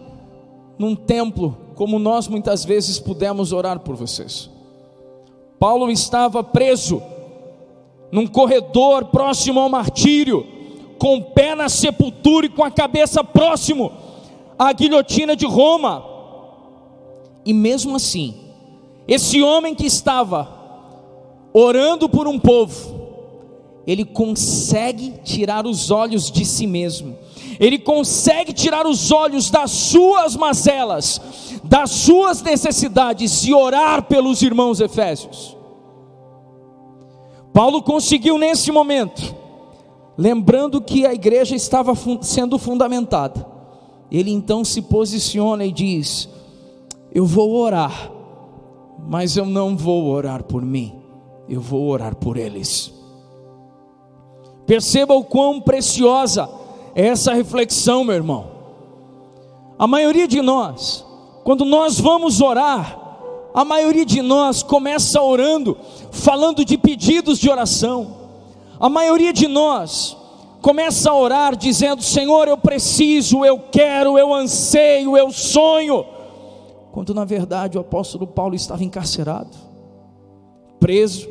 num 0.79 0.95
templo 0.95 1.57
como 1.75 1.99
nós 1.99 2.29
muitas 2.29 2.67
vezes 2.67 2.99
pudemos 2.99 3.51
orar 3.53 3.81
por 3.81 3.97
vocês. 3.97 4.51
Paulo 5.59 5.91
estava 5.91 6.45
preso 6.45 7.03
num 8.11 8.27
corredor 8.27 9.07
próximo 9.07 9.61
ao 9.61 9.69
martírio, 9.69 10.47
com 10.99 11.17
o 11.17 11.25
pé 11.25 11.55
na 11.55 11.69
sepultura 11.69 12.47
e 12.47 12.51
com 12.51 12.65
a 12.65 12.71
cabeça 12.71 13.23
próximo 13.23 13.93
à 14.59 14.73
guilhotina 14.73 15.37
de 15.37 15.47
Roma. 15.47 16.05
E 17.45 17.53
mesmo 17.53 17.97
assim, 17.97 18.35
esse 19.07 19.43
homem 19.43 19.75
que 19.75 19.87
estava 19.87 20.49
orando 21.53 22.09
por 22.09 22.27
um 22.27 22.39
povo, 22.39 22.99
ele 23.87 24.05
consegue 24.05 25.15
tirar 25.25 25.67
os 25.67 25.91
olhos 25.91 26.31
de 26.31 26.45
si 26.45 26.67
mesmo, 26.67 27.17
ele 27.59 27.79
consegue 27.79 28.53
tirar 28.53 28.87
os 28.87 29.11
olhos 29.11 29.51
das 29.51 29.71
suas 29.71 30.37
mazelas, 30.37 31.21
das 31.65 31.91
suas 31.91 32.43
necessidades 32.43 33.45
e 33.45 33.55
orar 33.55 34.03
pelos 34.03 34.43
irmãos 34.43 34.81
efésios. 34.81 35.58
Paulo 37.59 37.83
conseguiu 37.83 38.39
nesse 38.39 38.71
momento, 38.71 39.35
lembrando 40.17 40.81
que 40.81 41.05
a 41.05 41.13
igreja 41.13 41.57
estava 41.57 41.93
sendo 42.23 42.57
fundamentada, 42.57 43.45
ele 44.13 44.31
então 44.31 44.65
se 44.65 44.81
posiciona 44.81 45.65
e 45.65 45.73
diz: 45.73 46.29
Eu 47.13 47.27
vou 47.27 47.53
orar, 47.57 48.13
mas 49.09 49.37
eu 49.37 49.45
não 49.45 49.77
vou 49.77 50.05
orar 50.05 50.45
por 50.45 50.63
mim, 50.63 51.03
eu 51.49 51.61
vou 51.61 51.89
orar 51.89 52.15
por 52.15 52.37
eles. 52.37 52.95
Perceba 54.65 55.15
o 55.15 55.25
quão 55.25 55.61
preciosa 55.61 56.49
é 56.95 57.09
essa 57.09 57.35
reflexão, 57.35 58.05
meu 58.05 58.15
irmão. 58.15 58.53
A 59.77 59.85
maioria 59.89 60.29
de 60.29 60.41
nós, 60.41 61.05
quando 61.43 61.65
nós 61.65 61.99
vamos 61.99 62.41
orar, 62.41 62.98
a 63.59 63.65
maioria 63.65 64.07
de 64.07 64.23
nós 64.23 64.63
começa 64.63 65.21
orando, 65.21 65.77
falando 66.13 66.65
de 66.65 66.79
pedidos 66.79 67.41
de 67.41 67.51
oração. 67.51 68.17
A 68.79 68.89
maioria 68.89 69.33
de 69.33 69.49
nós 69.49 70.17
começa 70.63 71.11
a 71.11 71.15
orar 71.17 71.57
dizendo: 71.57 72.01
Senhor, 72.01 72.47
eu 72.47 72.57
preciso, 72.57 73.45
eu 73.45 73.59
quero, 73.59 74.17
eu 74.17 74.33
anseio, 74.33 75.17
eu 75.17 75.33
sonho. 75.33 76.05
Quando 76.93 77.13
na 77.13 77.25
verdade 77.25 77.77
o 77.77 77.81
apóstolo 77.81 78.29
Paulo 78.29 78.55
estava 78.55 78.85
encarcerado, 78.85 79.57
preso, 80.79 81.29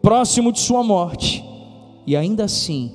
próximo 0.00 0.52
de 0.52 0.60
sua 0.60 0.82
morte, 0.82 1.44
e 2.06 2.16
ainda 2.16 2.44
assim 2.44 2.90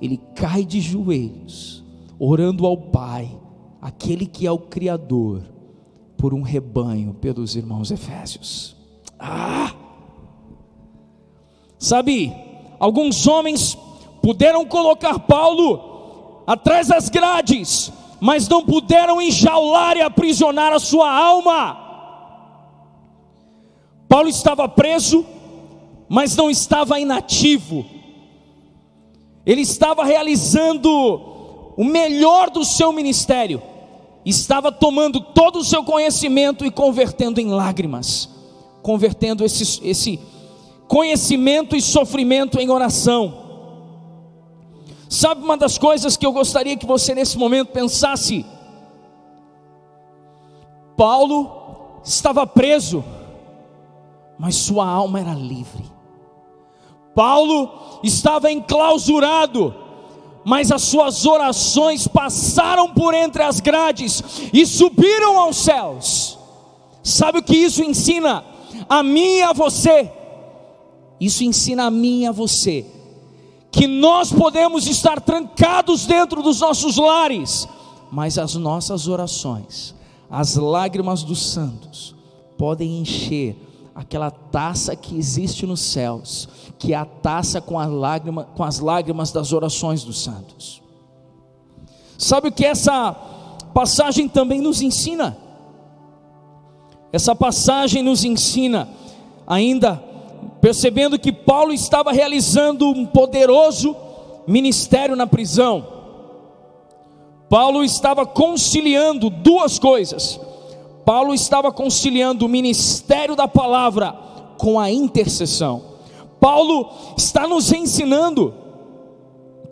ele 0.00 0.20
cai 0.36 0.64
de 0.64 0.80
joelhos, 0.80 1.82
orando 2.16 2.64
ao 2.64 2.76
Pai, 2.76 3.28
aquele 3.82 4.24
que 4.24 4.46
é 4.46 4.52
o 4.52 4.58
Criador, 4.58 5.53
por 6.16 6.34
um 6.34 6.42
rebanho, 6.42 7.14
pelos 7.14 7.56
irmãos 7.56 7.90
Efésios. 7.90 8.76
Ah! 9.18 9.72
Sabe, 11.78 12.32
alguns 12.78 13.26
homens 13.26 13.76
puderam 14.22 14.64
colocar 14.64 15.18
Paulo 15.20 16.42
atrás 16.46 16.88
das 16.88 17.08
grades, 17.08 17.92
mas 18.20 18.48
não 18.48 18.64
puderam 18.64 19.20
enjaular 19.20 19.96
e 19.96 20.02
aprisionar 20.02 20.72
a 20.72 20.78
sua 20.78 21.10
alma. 21.10 21.84
Paulo 24.08 24.28
estava 24.28 24.68
preso, 24.68 25.26
mas 26.08 26.36
não 26.36 26.50
estava 26.50 26.98
inativo, 27.00 27.84
ele 29.44 29.60
estava 29.60 30.04
realizando 30.04 30.90
o 31.76 31.84
melhor 31.84 32.50
do 32.50 32.64
seu 32.64 32.92
ministério, 32.92 33.60
estava 34.24 34.72
tomando 34.72 35.20
todo 35.20 35.58
o 35.58 35.64
seu 35.64 35.84
conhecimento 35.84 36.64
e 36.64 36.70
convertendo 36.70 37.40
em 37.40 37.48
lágrimas, 37.48 38.28
convertendo 38.82 39.44
esse, 39.44 39.86
esse 39.86 40.20
conhecimento 40.88 41.76
e 41.76 41.82
sofrimento 41.82 42.58
em 42.58 42.70
oração. 42.70 43.42
Sabe 45.08 45.44
uma 45.44 45.56
das 45.56 45.78
coisas 45.78 46.16
que 46.16 46.26
eu 46.26 46.32
gostaria 46.32 46.76
que 46.76 46.86
você 46.86 47.14
nesse 47.14 47.38
momento 47.38 47.68
pensasse? 47.68 48.44
Paulo 50.96 52.00
estava 52.02 52.46
preso, 52.46 53.04
mas 54.38 54.56
sua 54.56 54.86
alma 54.86 55.20
era 55.20 55.34
livre. 55.34 55.84
Paulo 57.14 58.00
estava 58.02 58.50
enclausurado, 58.50 59.74
mas 60.44 60.70
as 60.70 60.82
suas 60.82 61.24
orações 61.24 62.06
passaram 62.06 62.92
por 62.92 63.14
entre 63.14 63.42
as 63.42 63.60
grades 63.60 64.22
e 64.52 64.66
subiram 64.66 65.38
aos 65.38 65.56
céus. 65.56 66.38
Sabe 67.02 67.38
o 67.38 67.42
que 67.42 67.56
isso 67.56 67.82
ensina? 67.82 68.44
A 68.88 69.02
mim 69.02 69.38
e 69.38 69.42
a 69.42 69.52
você. 69.52 70.10
Isso 71.20 71.44
ensina 71.44 71.84
a 71.84 71.90
mim 71.90 72.22
e 72.22 72.26
a 72.26 72.32
você 72.32 72.86
que 73.74 73.88
nós 73.88 74.32
podemos 74.32 74.86
estar 74.86 75.20
trancados 75.20 76.06
dentro 76.06 76.40
dos 76.44 76.60
nossos 76.60 76.96
lares, 76.96 77.66
mas 78.10 78.38
as 78.38 78.54
nossas 78.54 79.08
orações, 79.08 79.92
as 80.30 80.54
lágrimas 80.54 81.24
dos 81.24 81.50
santos, 81.50 82.14
podem 82.56 83.00
encher 83.00 83.56
aquela 83.94 84.30
taça 84.30 84.96
que 84.96 85.16
existe 85.16 85.66
nos 85.66 85.80
céus, 85.80 86.48
que 86.78 86.92
é 86.92 86.96
a 86.96 87.04
taça 87.04 87.60
com, 87.60 87.78
a 87.78 87.86
lágrima, 87.86 88.44
com 88.56 88.64
as 88.64 88.80
lágrimas 88.80 89.30
das 89.30 89.52
orações 89.52 90.02
dos 90.02 90.22
santos. 90.22 90.82
Sabe 92.18 92.48
o 92.48 92.52
que 92.52 92.64
essa 92.64 93.12
passagem 93.72 94.28
também 94.28 94.60
nos 94.60 94.82
ensina? 94.82 95.36
Essa 97.12 97.34
passagem 97.34 98.02
nos 98.02 98.24
ensina 98.24 98.88
ainda 99.46 100.02
percebendo 100.60 101.18
que 101.18 101.32
Paulo 101.32 101.72
estava 101.72 102.10
realizando 102.10 102.88
um 102.88 103.06
poderoso 103.06 103.94
ministério 104.46 105.14
na 105.14 105.26
prisão. 105.26 105.86
Paulo 107.48 107.84
estava 107.84 108.26
conciliando 108.26 109.30
duas 109.30 109.78
coisas. 109.78 110.40
Paulo 111.04 111.34
estava 111.34 111.70
conciliando 111.70 112.46
o 112.46 112.48
ministério 112.48 113.36
da 113.36 113.46
palavra 113.46 114.12
com 114.56 114.80
a 114.80 114.90
intercessão. 114.90 115.82
Paulo 116.40 116.90
está 117.16 117.46
nos 117.46 117.72
ensinando, 117.72 118.54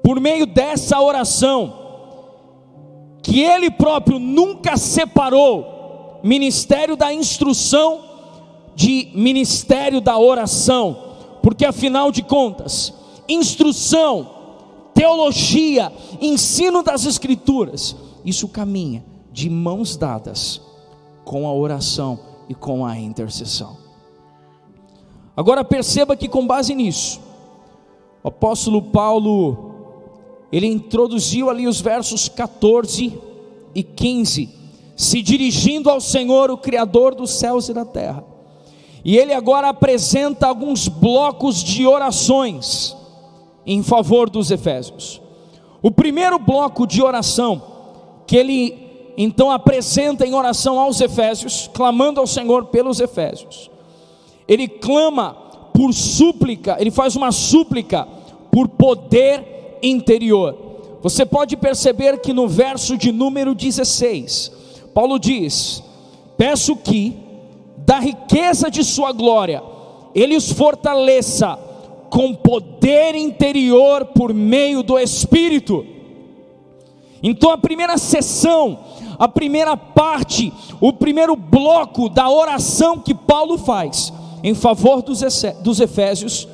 por 0.03 0.21
meio 0.21 0.47
dessa 0.47 1.01
oração, 1.01 1.81
que 3.23 3.41
ele 3.41 3.71
próprio 3.71 4.19
nunca 4.19 4.77
separou 4.77 6.21
ministério 6.23 6.97
da 6.97 7.13
instrução 7.13 8.01
de 8.75 9.11
ministério 9.15 10.01
da 10.01 10.19
oração, 10.19 10.97
porque 11.43 11.65
afinal 11.65 12.11
de 12.11 12.23
contas, 12.23 12.93
instrução, 13.29 14.31
teologia, 14.95 15.93
ensino 16.21 16.83
das 16.83 17.07
Escrituras, 17.07 17.97
isso 18.25 18.49
caminha 18.49 19.05
de 19.31 19.49
mãos 19.49 19.97
dadas 19.97 20.72
com 21.25 21.47
a 21.47 21.53
oração 21.53 22.19
e 22.49 22.55
com 22.55 22.85
a 22.85 22.99
intercessão. 22.99 23.77
Agora 25.37 25.65
perceba 25.65 26.17
que 26.17 26.29
com 26.29 26.47
base 26.47 26.75
nisso, 26.75 27.21
o 28.23 28.29
apóstolo 28.29 28.83
Paulo 28.83 29.73
ele 30.53 30.67
introduziu 30.67 31.49
ali 31.49 31.67
os 31.67 31.81
versos 31.81 32.29
14 32.29 33.19
e 33.75 33.83
15, 33.83 34.51
se 34.95 35.23
dirigindo 35.23 35.89
ao 35.89 36.01
Senhor, 36.01 36.51
o 36.51 36.59
criador 36.59 37.15
dos 37.15 37.31
céus 37.31 37.71
e 37.71 37.73
da 37.75 37.87
terra. 37.87 38.23
E 39.03 39.17
ele 39.17 39.33
agora 39.33 39.71
apresenta 39.71 40.47
alguns 40.47 40.87
blocos 40.87 41.65
de 41.65 41.87
orações 41.87 42.95
em 43.65 43.83
favor 43.83 44.29
dos 44.29 44.51
Efésios. 44.51 45.21
O 45.81 45.91
primeiro 45.91 46.39
bloco 46.39 46.87
de 46.87 47.03
oração 47.03 47.63
que 48.27 48.37
ele 48.37 48.82
então 49.17 49.51
apresenta 49.51 50.27
em 50.27 50.35
oração 50.35 50.79
aos 50.79 51.01
Efésios, 51.01 51.71
clamando 51.73 52.21
ao 52.21 52.27
Senhor 52.27 52.67
pelos 52.67 53.01
Efésios. 53.01 53.71
Ele 54.49 54.67
clama 54.67 55.37
por 55.75 55.93
súplica, 55.93 56.77
ele 56.79 56.91
faz 56.91 57.17
uma 57.17 57.33
súplica 57.33 58.07
por 58.51 58.69
poder 58.69 59.79
interior. 59.83 60.99
Você 61.03 61.27
pode 61.27 61.57
perceber 61.57 62.21
que 62.21 62.33
no 62.33 62.47
verso 62.47 62.97
de 62.97 63.11
número 63.11 63.55
16, 63.55 64.53
Paulo 64.95 65.19
diz: 65.19 65.83
Peço 66.37 66.77
que 66.77 67.17
da 67.79 67.99
riqueza 67.99 68.71
de 68.71 68.85
sua 68.85 69.13
glória, 69.13 69.63
ele 70.15 70.37
os 70.37 70.53
fortaleça 70.53 71.59
com 72.09 72.35
poder 72.35 73.15
interior 73.15 74.05
por 74.07 74.33
meio 74.33 74.83
do 74.83 74.99
Espírito. 74.99 75.85
Então, 77.23 77.51
a 77.51 77.59
primeira 77.59 77.97
sessão, 77.97 78.79
a 79.23 79.29
primeira 79.29 79.77
parte, 79.77 80.53
o 80.81 80.93
primeiro 80.93 81.37
bloco 81.37 82.09
da 82.09 82.29
oração 82.29 82.99
que 82.99 83.15
Paulo 83.15 83.57
faz 83.57 84.13
em 84.43 84.53
favor 84.53 85.01
dos 85.01 85.81
Efésios 85.81 86.49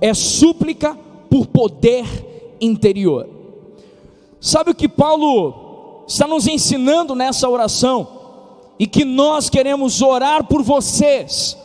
é 0.00 0.14
súplica 0.14 0.96
por 1.28 1.46
poder 1.46 2.56
interior. 2.60 3.28
Sabe 4.40 4.70
o 4.70 4.74
que 4.74 4.88
Paulo 4.88 6.04
está 6.08 6.26
nos 6.26 6.46
ensinando 6.46 7.14
nessa 7.14 7.46
oração? 7.48 8.14
e 8.78 8.86
que 8.86 9.04
nós 9.04 9.48
queremos 9.48 10.02
orar 10.02 10.44
por 10.44 10.62
vocês, 10.62 11.56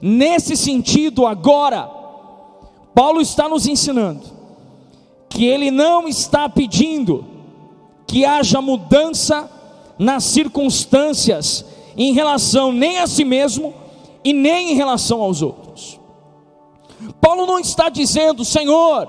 nesse 0.00 0.56
sentido 0.56 1.26
agora. 1.26 1.88
Paulo 2.94 3.20
está 3.20 3.48
nos 3.48 3.66
ensinando 3.66 4.22
que 5.28 5.44
ele 5.44 5.70
não 5.70 6.08
está 6.08 6.48
pedindo 6.48 7.24
que 8.06 8.24
haja 8.24 8.60
mudança 8.60 9.48
nas 9.98 10.24
circunstâncias 10.24 11.64
em 11.96 12.12
relação 12.12 12.72
nem 12.72 12.98
a 12.98 13.06
si 13.06 13.24
mesmo 13.24 13.74
e 14.24 14.32
nem 14.32 14.72
em 14.72 14.74
relação 14.74 15.20
aos 15.20 15.42
outros. 15.42 15.98
Paulo 17.20 17.46
não 17.46 17.58
está 17.58 17.88
dizendo, 17.88 18.44
Senhor, 18.44 19.08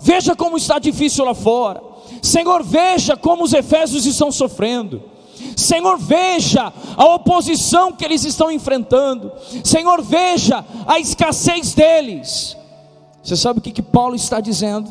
veja 0.00 0.34
como 0.34 0.56
está 0.56 0.78
difícil 0.78 1.24
lá 1.24 1.34
fora. 1.34 1.82
Senhor, 2.22 2.62
veja 2.62 3.16
como 3.16 3.44
os 3.44 3.52
efésios 3.52 4.06
estão 4.06 4.30
sofrendo. 4.30 5.02
Senhor, 5.56 5.98
veja 5.98 6.72
a 6.96 7.14
oposição 7.14 7.92
que 7.92 8.04
eles 8.04 8.24
estão 8.24 8.50
enfrentando. 8.50 9.32
Senhor, 9.62 10.02
veja 10.02 10.64
a 10.86 10.98
escassez 10.98 11.74
deles. 11.74 12.56
Você 13.22 13.36
sabe 13.36 13.58
o 13.58 13.62
que, 13.62 13.72
que 13.72 13.82
Paulo 13.82 14.14
está 14.14 14.40
dizendo? 14.40 14.90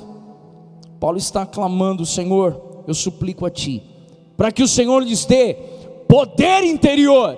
Paulo 0.99 1.17
está 1.17 1.45
clamando: 1.45 2.05
Senhor, 2.05 2.83
eu 2.87 2.93
suplico 2.93 3.45
a 3.45 3.49
Ti, 3.49 3.83
para 4.35 4.51
que 4.51 4.63
o 4.63 4.67
Senhor 4.67 5.01
lhes 5.03 5.25
dê 5.25 5.55
poder 6.07 6.63
interior. 6.63 7.37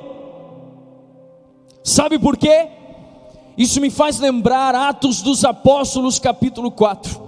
Sabe 1.83 2.17
por 2.17 2.35
quê? 2.37 2.67
Isso 3.57 3.79
me 3.79 3.89
faz 3.89 4.19
lembrar 4.19 4.75
Atos 4.75 5.21
dos 5.21 5.45
Apóstolos, 5.45 6.19
capítulo 6.19 6.69
4, 6.71 7.21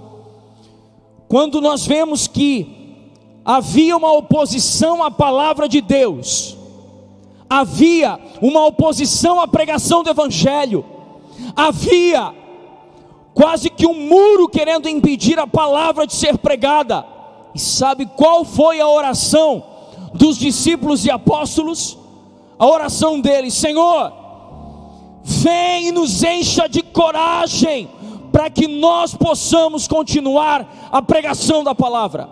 quando 1.26 1.60
nós 1.60 1.86
vemos 1.86 2.26
que 2.26 3.12
havia 3.44 3.96
uma 3.96 4.12
oposição 4.12 5.02
à 5.02 5.10
palavra 5.10 5.68
de 5.68 5.80
Deus, 5.80 6.56
havia 7.48 8.18
uma 8.42 8.66
oposição 8.66 9.40
à 9.40 9.48
pregação 9.48 10.02
do 10.02 10.10
Evangelho, 10.10 10.84
havia 11.56 12.34
quase 13.32 13.70
que 13.70 13.86
um 13.86 13.94
muro 13.94 14.48
querendo 14.48 14.88
impedir 14.88 15.38
a 15.38 15.46
palavra 15.46 16.06
de 16.06 16.14
ser 16.14 16.36
pregada. 16.38 17.17
E 17.54 17.58
sabe 17.58 18.06
qual 18.06 18.44
foi 18.44 18.80
a 18.80 18.88
oração 18.88 19.62
dos 20.14 20.38
discípulos 20.38 21.04
e 21.04 21.10
apóstolos? 21.10 21.98
A 22.58 22.66
oração 22.66 23.20
deles: 23.20 23.54
Senhor, 23.54 24.12
vem 25.22 25.88
e 25.88 25.92
nos 25.92 26.22
encha 26.22 26.68
de 26.68 26.82
coragem, 26.82 27.88
para 28.32 28.50
que 28.50 28.66
nós 28.66 29.14
possamos 29.14 29.86
continuar 29.86 30.88
a 30.90 31.00
pregação 31.02 31.62
da 31.62 31.74
palavra. 31.74 32.28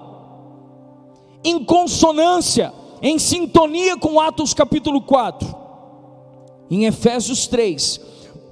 Em 1.44 1.62
consonância, 1.64 2.72
em 3.00 3.18
sintonia 3.18 3.96
com 3.96 4.18
Atos 4.18 4.52
capítulo 4.52 5.00
4, 5.00 5.54
em 6.70 6.86
Efésios 6.86 7.46
3, 7.46 8.00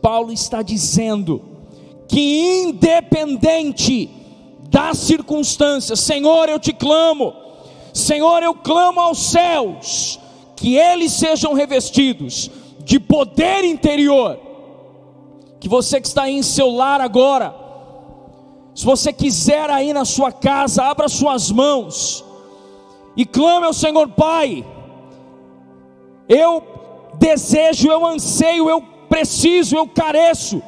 Paulo 0.00 0.32
está 0.32 0.62
dizendo 0.62 1.42
que, 2.06 2.62
independente 2.62 4.10
das 4.74 4.98
circunstâncias, 4.98 6.00
Senhor, 6.00 6.48
eu 6.48 6.58
te 6.58 6.72
clamo, 6.72 7.32
Senhor, 7.92 8.42
eu 8.42 8.56
clamo 8.56 8.98
aos 8.98 9.30
céus, 9.30 10.18
que 10.56 10.76
eles 10.76 11.12
sejam 11.12 11.52
revestidos 11.52 12.50
de 12.80 12.98
poder 12.98 13.62
interior. 13.62 14.36
Que 15.60 15.68
você 15.68 16.00
que 16.00 16.08
está 16.08 16.24
aí 16.24 16.34
em 16.34 16.42
seu 16.42 16.70
lar 16.70 17.00
agora, 17.00 17.54
se 18.74 18.84
você 18.84 19.12
quiser 19.12 19.70
aí 19.70 19.92
na 19.92 20.04
sua 20.04 20.32
casa, 20.32 20.82
abra 20.82 21.08
suas 21.08 21.52
mãos 21.52 22.24
e 23.16 23.24
clame 23.24 23.66
ao 23.66 23.72
Senhor 23.72 24.08
Pai. 24.08 24.66
Eu 26.28 26.64
desejo, 27.16 27.88
eu 27.88 28.04
anseio, 28.04 28.68
eu 28.68 28.82
preciso, 29.08 29.76
eu 29.76 29.86
careço 29.86 30.60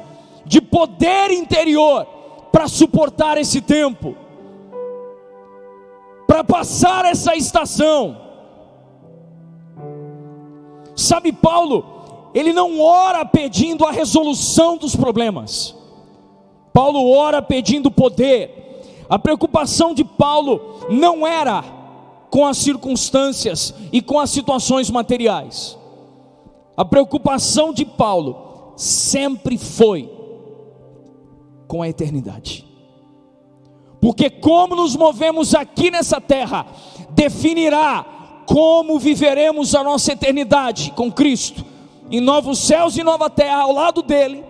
de 0.45 0.61
poder 0.61 1.29
interior 1.31 2.16
para 2.57 2.67
suportar 2.67 3.37
esse 3.37 3.61
tempo, 3.61 4.15
para 6.25 6.43
passar 6.43 7.05
essa 7.05 7.35
estação. 7.35 8.17
Sabe, 10.95 11.31
Paulo, 11.31 12.31
ele 12.33 12.51
não 12.51 12.81
ora 12.81 13.23
pedindo 13.23 13.85
a 13.85 13.91
resolução 13.91 14.75
dos 14.75 14.95
problemas, 14.95 15.75
Paulo 16.73 17.11
ora 17.11 17.43
pedindo 17.43 17.91
poder. 17.91 19.05
A 19.07 19.19
preocupação 19.19 19.93
de 19.93 20.03
Paulo 20.03 20.79
não 20.89 21.27
era 21.27 21.63
com 22.31 22.43
as 22.43 22.57
circunstâncias 22.57 23.71
e 23.91 24.01
com 24.01 24.19
as 24.19 24.31
situações 24.31 24.89
materiais. 24.89 25.77
A 26.75 26.83
preocupação 26.83 27.71
de 27.71 27.85
Paulo 27.85 28.73
sempre 28.75 29.59
foi 29.59 30.16
com 31.67 31.81
a 31.81 31.89
eternidade. 31.89 32.65
Porque 33.99 34.29
como 34.29 34.75
nos 34.75 34.95
movemos 34.95 35.53
aqui 35.53 35.91
nessa 35.91 36.21
terra 36.21 36.65
definirá 37.11 38.05
como 38.45 38.97
viveremos 38.97 39.75
a 39.75 39.83
nossa 39.83 40.13
eternidade 40.13 40.91
com 40.95 41.11
Cristo, 41.11 41.65
em 42.09 42.21
novos 42.21 42.59
céus 42.59 42.95
e 42.95 43.03
nova 43.03 43.29
terra 43.29 43.63
ao 43.63 43.73
lado 43.73 44.01
dele, 44.01 44.43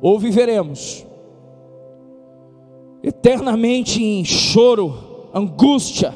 ou 0.00 0.18
viveremos 0.18 1.06
eternamente 3.02 4.02
em 4.02 4.24
choro, 4.24 5.28
angústia 5.32 6.14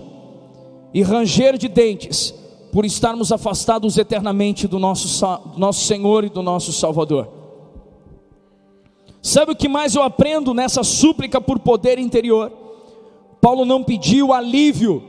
e 0.93 1.03
ranger 1.03 1.57
de 1.57 1.69
dentes, 1.69 2.35
por 2.73 2.85
estarmos 2.85 3.33
afastados 3.33 3.97
eternamente 3.97 4.69
do 4.69 4.79
nosso, 4.79 5.27
do 5.53 5.59
nosso 5.59 5.85
Senhor 5.87 6.25
e 6.25 6.29
do 6.29 6.43
nosso 6.43 6.73
Salvador. 6.73 7.36
Sabe 9.27 9.51
o 9.51 9.57
que 9.57 9.69
mais 9.69 9.97
eu 9.97 10.05
aprendo 10.05 10.55
nessa 10.55 10.85
súplica 10.85 11.41
por 11.41 11.59
poder 11.59 11.99
interior? 11.99 12.53
Paulo 13.41 13.65
não 13.65 13.83
pediu 13.83 14.33
alívio 14.33 15.03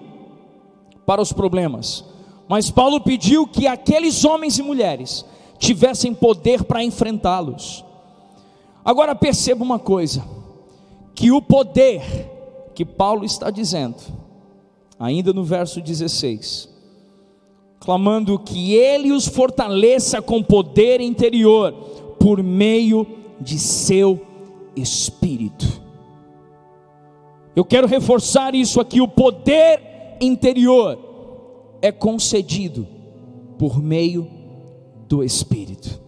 para 1.05 1.21
os 1.21 1.31
problemas, 1.31 2.03
mas 2.49 2.71
Paulo 2.71 2.99
pediu 2.99 3.45
que 3.45 3.67
aqueles 3.67 4.25
homens 4.25 4.57
e 4.57 4.63
mulheres 4.63 5.23
tivessem 5.59 6.15
poder 6.15 6.63
para 6.63 6.83
enfrentá-los. 6.83 7.85
Agora 8.83 9.13
perceba 9.13 9.63
uma 9.63 9.77
coisa: 9.77 10.25
que 11.13 11.31
o 11.31 11.39
poder 11.39 12.01
que 12.73 12.83
Paulo 12.83 13.23
está 13.23 13.51
dizendo, 13.51 13.97
ainda 14.99 15.31
no 15.31 15.43
verso 15.43 15.79
16, 15.79 16.67
clamando 17.79 18.39
que 18.39 18.73
ele 18.73 19.11
os 19.11 19.27
fortaleça 19.27 20.23
com 20.23 20.41
poder 20.41 21.01
interior 21.01 21.71
por 22.19 22.41
meio 22.41 23.16
de 23.39 23.59
seu 23.59 24.21
espírito. 24.75 25.65
Eu 27.55 27.65
quero 27.65 27.87
reforçar 27.87 28.53
isso 28.53 28.79
aqui: 28.79 29.01
o 29.01 29.07
poder 29.07 30.17
interior 30.21 30.99
é 31.81 31.91
concedido 31.91 32.87
por 33.57 33.81
meio 33.81 34.27
do 35.07 35.23
Espírito. 35.23 35.99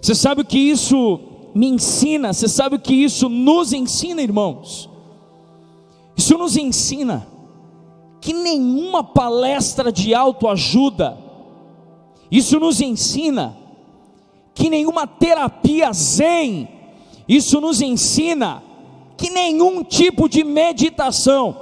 Você 0.00 0.14
sabe 0.14 0.42
o 0.42 0.44
que 0.44 0.58
isso 0.58 1.20
me 1.54 1.66
ensina? 1.66 2.32
Você 2.32 2.48
sabe 2.48 2.76
o 2.76 2.80
que 2.80 2.94
isso 2.94 3.28
nos 3.28 3.72
ensina, 3.72 4.22
irmãos? 4.22 4.88
Isso 6.16 6.36
nos 6.36 6.56
ensina 6.56 7.26
que 8.20 8.32
nenhuma 8.32 9.02
palestra 9.02 9.92
de 9.92 10.14
autoajuda, 10.14 11.16
isso 12.30 12.58
nos 12.58 12.80
ensina 12.80 13.56
que 14.58 14.68
nenhuma 14.68 15.06
terapia 15.06 15.92
zen, 15.92 16.68
isso 17.28 17.60
nos 17.60 17.80
ensina 17.80 18.60
que 19.16 19.30
nenhum 19.30 19.84
tipo 19.84 20.28
de 20.28 20.42
meditação 20.42 21.56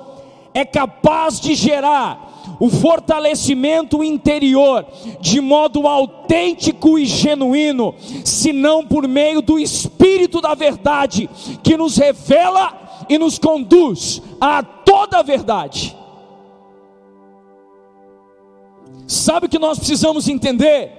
é 0.55 0.65
capaz 0.65 1.39
de 1.39 1.55
gerar 1.55 2.57
o 2.59 2.71
fortalecimento 2.71 4.03
interior 4.03 4.87
de 5.21 5.43
modo 5.43 5.87
autêntico 5.87 6.99
e 6.99 7.05
genuíno, 7.05 7.95
senão 8.25 8.87
por 8.87 9.07
meio 9.07 9.43
do 9.43 9.59
Espírito 9.59 10.41
da 10.41 10.55
Verdade, 10.55 11.29
que 11.63 11.77
nos 11.77 11.99
revela 11.99 13.05
e 13.11 13.19
nos 13.19 13.39
conduz 13.39 14.23
a 14.41 14.63
toda 14.63 15.19
a 15.19 15.23
verdade. 15.23 15.95
Sabe 19.07 19.47
o 19.47 19.49
que 19.51 19.59
nós 19.59 19.79
precisamos 19.79 20.29
entender? 20.29 20.96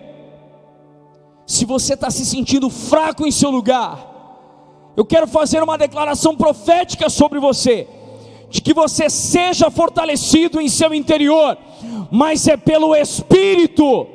Se 1.47 1.63
você 1.63 1.93
está 1.93 2.11
se 2.11 2.25
sentindo 2.25 2.69
fraco 2.69 3.25
em 3.25 3.31
seu 3.31 3.49
lugar, 3.49 4.05
eu 4.97 5.05
quero 5.05 5.25
fazer 5.25 5.63
uma 5.63 5.77
declaração 5.77 6.35
profética 6.35 7.09
sobre 7.09 7.39
você, 7.39 7.87
de 8.49 8.61
que 8.61 8.73
você 8.73 9.09
seja 9.09 9.71
fortalecido 9.71 10.59
em 10.59 10.67
seu 10.67 10.93
interior, 10.93 11.57
mas 12.11 12.49
é 12.49 12.57
pelo 12.57 12.93
Espírito, 12.93 14.07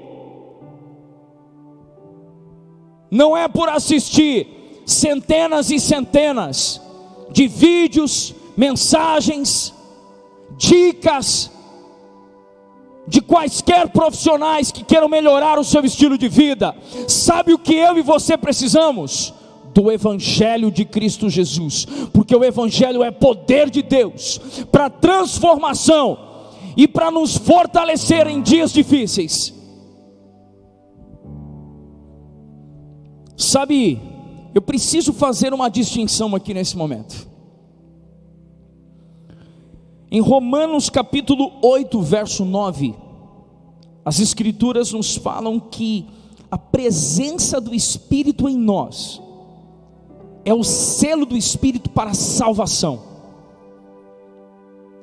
não 3.10 3.34
é 3.34 3.48
por 3.48 3.70
assistir 3.70 4.82
centenas 4.84 5.70
e 5.70 5.80
centenas 5.80 6.82
de 7.30 7.48
vídeos, 7.48 8.34
mensagens, 8.54 9.72
dicas, 10.58 11.50
de 13.06 13.20
quaisquer 13.20 13.88
profissionais 13.88 14.70
que 14.70 14.84
queiram 14.84 15.08
melhorar 15.08 15.58
o 15.58 15.64
seu 15.64 15.84
estilo 15.84 16.16
de 16.16 16.28
vida. 16.28 16.74
Sabe 17.08 17.52
o 17.52 17.58
que 17.58 17.74
eu 17.74 17.98
e 17.98 18.02
você 18.02 18.36
precisamos? 18.36 19.34
Do 19.74 19.90
Evangelho 19.90 20.70
de 20.70 20.84
Cristo 20.84 21.30
Jesus, 21.30 21.86
porque 22.12 22.36
o 22.36 22.44
Evangelho 22.44 23.02
é 23.02 23.10
poder 23.10 23.70
de 23.70 23.82
Deus 23.82 24.38
para 24.70 24.90
transformação 24.90 26.18
e 26.76 26.86
para 26.86 27.10
nos 27.10 27.36
fortalecer 27.36 28.26
em 28.26 28.42
dias 28.42 28.72
difíceis. 28.72 29.54
Sabe, 33.34 33.98
eu 34.54 34.60
preciso 34.60 35.12
fazer 35.12 35.54
uma 35.54 35.70
distinção 35.70 36.34
aqui 36.36 36.52
nesse 36.52 36.76
momento. 36.76 37.31
Em 40.14 40.20
Romanos 40.20 40.90
capítulo 40.90 41.50
8, 41.62 42.02
verso 42.02 42.44
9, 42.44 42.94
as 44.04 44.20
Escrituras 44.20 44.92
nos 44.92 45.16
falam 45.16 45.58
que 45.58 46.06
a 46.50 46.58
presença 46.58 47.58
do 47.58 47.74
Espírito 47.74 48.46
em 48.46 48.54
nós 48.54 49.22
é 50.44 50.52
o 50.52 50.62
selo 50.62 51.24
do 51.24 51.34
Espírito 51.34 51.88
para 51.88 52.10
a 52.10 52.14
salvação. 52.14 53.00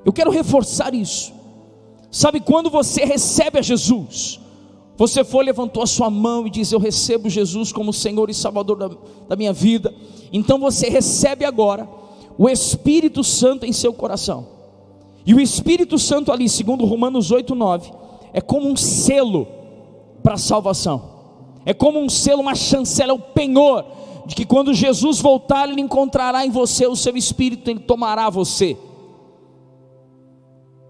Eu 0.06 0.14
quero 0.14 0.30
reforçar 0.30 0.94
isso. 0.94 1.34
Sabe 2.12 2.40
quando 2.40 2.70
você 2.70 3.04
recebe 3.04 3.58
a 3.58 3.64
Jesus? 3.64 4.40
Você 4.96 5.24
foi, 5.24 5.44
levantou 5.44 5.82
a 5.82 5.88
sua 5.88 6.12
mão 6.12 6.46
e 6.46 6.52
diz: 6.52 6.72
Eu 6.72 6.80
recebo 6.80 7.32
Jesus 7.32 7.72
como 7.72 7.92
Senhor 7.92 8.30
e 8.30 8.34
Salvador 8.36 8.78
da, 8.78 8.92
da 9.30 9.36
minha 9.36 9.54
vida. 9.54 9.92
Então 10.32 10.60
você 10.60 10.88
recebe 10.88 11.46
agora 11.46 11.90
o 12.38 12.48
Espírito 12.48 13.24
Santo 13.24 13.66
em 13.66 13.74
seu 13.74 13.92
coração. 13.92 14.59
E 15.30 15.34
o 15.36 15.40
Espírito 15.40 16.00
Santo 16.00 16.32
ali, 16.32 16.50
segundo 16.50 16.86
Romanos 16.86 17.30
8, 17.30 17.54
9, 17.54 17.92
é 18.34 18.42
como 18.42 18.68
um 18.68 18.76
selo 18.76 19.48
para 20.24 20.34
a 20.34 20.38
salvação. 20.38 21.04
É 21.64 21.72
como 21.72 22.00
um 22.00 22.10
selo, 22.10 22.42
uma 22.42 22.56
chancela, 22.56 23.12
é 23.12 23.14
o 23.14 23.20
penhor 23.20 23.86
de 24.26 24.34
que 24.34 24.44
quando 24.44 24.74
Jesus 24.74 25.22
voltar, 25.22 25.70
ele 25.70 25.82
encontrará 25.82 26.44
em 26.44 26.50
você 26.50 26.88
o 26.88 26.96
seu 26.96 27.16
espírito, 27.16 27.70
ele 27.70 27.82
tomará 27.82 28.28
você. 28.28 28.76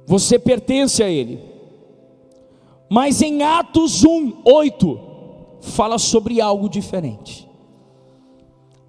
Você 0.07 0.39
pertence 0.39 1.03
a 1.03 1.09
ele. 1.09 1.43
Mas 2.89 3.21
em 3.21 3.43
Atos 3.43 4.05
1, 4.05 4.35
8, 4.45 4.99
fala 5.59 5.97
sobre 5.97 6.39
algo 6.39 6.69
diferente. 6.69 7.45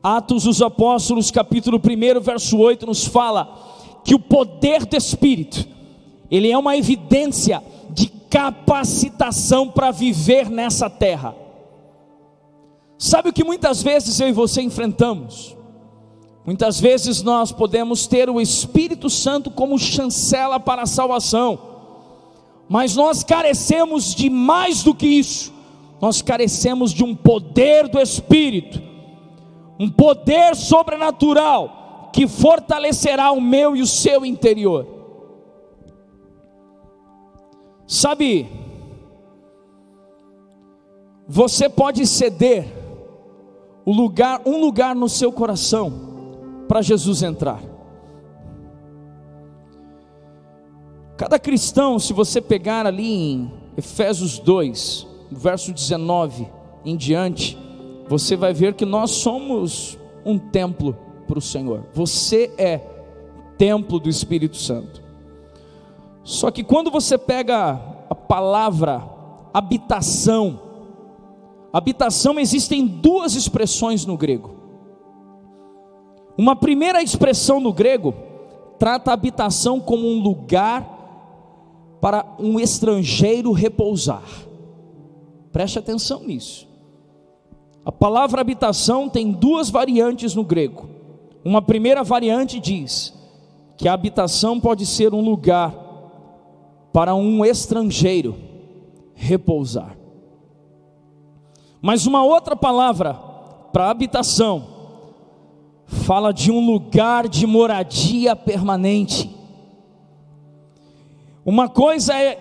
Atos 0.01 0.45
dos 0.45 0.63
Apóstolos, 0.63 1.33
capítulo 1.33 1.79
1, 1.79 2.21
verso 2.21 2.57
8, 2.57 2.87
nos 2.87 3.05
fala 3.05 3.80
que 4.05 4.15
o 4.15 4.19
poder 4.19 4.87
do 4.87 4.97
Espírito, 4.97 5.67
ele 6.31 6.51
é 6.51 6.57
uma 6.57 6.77
evidência 6.77 7.63
de 7.91 8.09
capacitação 8.09 9.69
para 9.69 9.91
viver 9.91 10.49
nessa 10.49 10.89
terra. 10.89 11.35
Sabe 12.99 13.31
o 13.31 13.33
que 13.33 13.45
muitas 13.45 13.83
vezes 13.83 14.21
eu 14.21 14.29
e 14.29 14.33
você 14.33 14.63
enfrentamos? 14.63 15.57
Muitas 16.45 16.81
vezes 16.81 17.23
nós 17.23 17.53
podemos 17.53 18.07
ter 18.07 18.29
o 18.31 18.41
Espírito 18.41 19.09
Santo 19.11 19.51
como 19.51 19.79
chancela 19.79 20.59
para 20.59 20.83
a 20.83 20.87
salvação, 20.87 21.59
mas 22.69 22.95
nós 22.95 23.25
carecemos 23.25 24.15
de 24.15 24.31
mais 24.31 24.83
do 24.83 24.95
que 24.95 25.07
isso, 25.07 25.53
nós 26.01 26.23
carecemos 26.23 26.93
de 26.93 27.05
um 27.05 27.15
poder 27.15 27.89
do 27.89 27.99
Espírito 27.99 28.91
um 29.81 29.89
poder 29.89 30.55
sobrenatural 30.55 31.80
que 32.13 32.27
fortalecerá 32.27 33.33
o 33.33 33.41
meu 33.41 33.77
e 33.77 33.83
o 33.83 33.87
seu 33.87 34.25
interior. 34.25 34.87
Sabe, 37.87 38.49
você 41.27 41.69
pode 41.69 42.07
ceder 42.07 42.67
o 43.85 43.93
lugar, 43.93 44.43
um 44.47 44.61
lugar 44.61 44.95
no 44.95 45.09
seu 45.09 45.33
coração 45.33 45.93
para 46.69 46.83
Jesus 46.83 47.23
entrar. 47.23 47.61
Cada 51.17 51.39
cristão, 51.39 51.99
se 51.99 52.13
você 52.13 52.41
pegar 52.41 52.87
ali 52.87 53.13
em 53.13 53.53
Efésios 53.77 54.39
2, 54.39 55.07
verso 55.31 55.73
19 55.73 56.49
em 56.85 56.97
diante, 56.97 57.59
você 58.09 58.37
vai 58.37 58.53
ver 58.53 58.75
que 58.75 58.87
nós 58.87 59.11
somos 59.11 59.99
um 60.25 60.39
templo 60.39 60.97
para 61.31 61.39
o 61.39 61.43
Senhor. 61.43 61.87
Você 61.95 62.53
é 62.59 62.79
templo 63.57 64.01
do 64.01 64.09
Espírito 64.09 64.57
Santo. 64.57 65.01
Só 66.25 66.51
que 66.51 66.65
quando 66.65 66.91
você 66.91 67.17
pega 67.17 67.81
a 68.11 68.15
palavra 68.17 69.09
habitação, 69.55 70.61
habitação 71.73 72.41
existem 72.41 72.85
duas 72.85 73.37
expressões 73.37 74.05
no 74.05 74.17
grego. 74.17 74.57
Uma 76.37 76.57
primeira 76.57 77.01
expressão 77.01 77.61
no 77.61 77.73
grego 77.73 78.13
trata 78.77 79.13
a 79.13 79.15
habitação 79.15 79.79
como 79.79 80.09
um 80.09 80.21
lugar 80.21 80.99
para 82.01 82.27
um 82.41 82.59
estrangeiro 82.59 83.53
repousar. 83.53 84.25
Preste 85.53 85.79
atenção 85.79 86.25
nisso. 86.25 86.67
A 87.85 87.93
palavra 87.93 88.41
habitação 88.41 89.09
tem 89.09 89.31
duas 89.31 89.71
variantes 89.71 90.35
no 90.35 90.43
grego. 90.43 91.00
Uma 91.45 91.63
primeira 91.63 92.05
variante 92.05 92.61
diz 92.61 93.15
que 93.77 93.89
a 93.89 93.95
habitação 93.95 94.61
pode 94.61 94.85
ser 94.85 95.15
um 95.15 95.23
lugar 95.23 95.75
para 96.93 97.15
um 97.15 97.45
estrangeiro 97.45 98.37
repousar. 99.15 99.97
Mas 101.81 102.07
uma 102.07 102.23
outra 102.23 102.55
palavra 102.55 103.15
para 103.73 103.89
habitação 103.89 104.67
fala 105.87 106.33
de 106.33 106.51
um 106.51 106.65
lugar 106.65 107.27
de 107.27 107.47
moradia 107.47 108.37
permanente. 108.37 109.35
Uma 111.45 111.71
coisa 111.71 112.15
é 112.15 112.39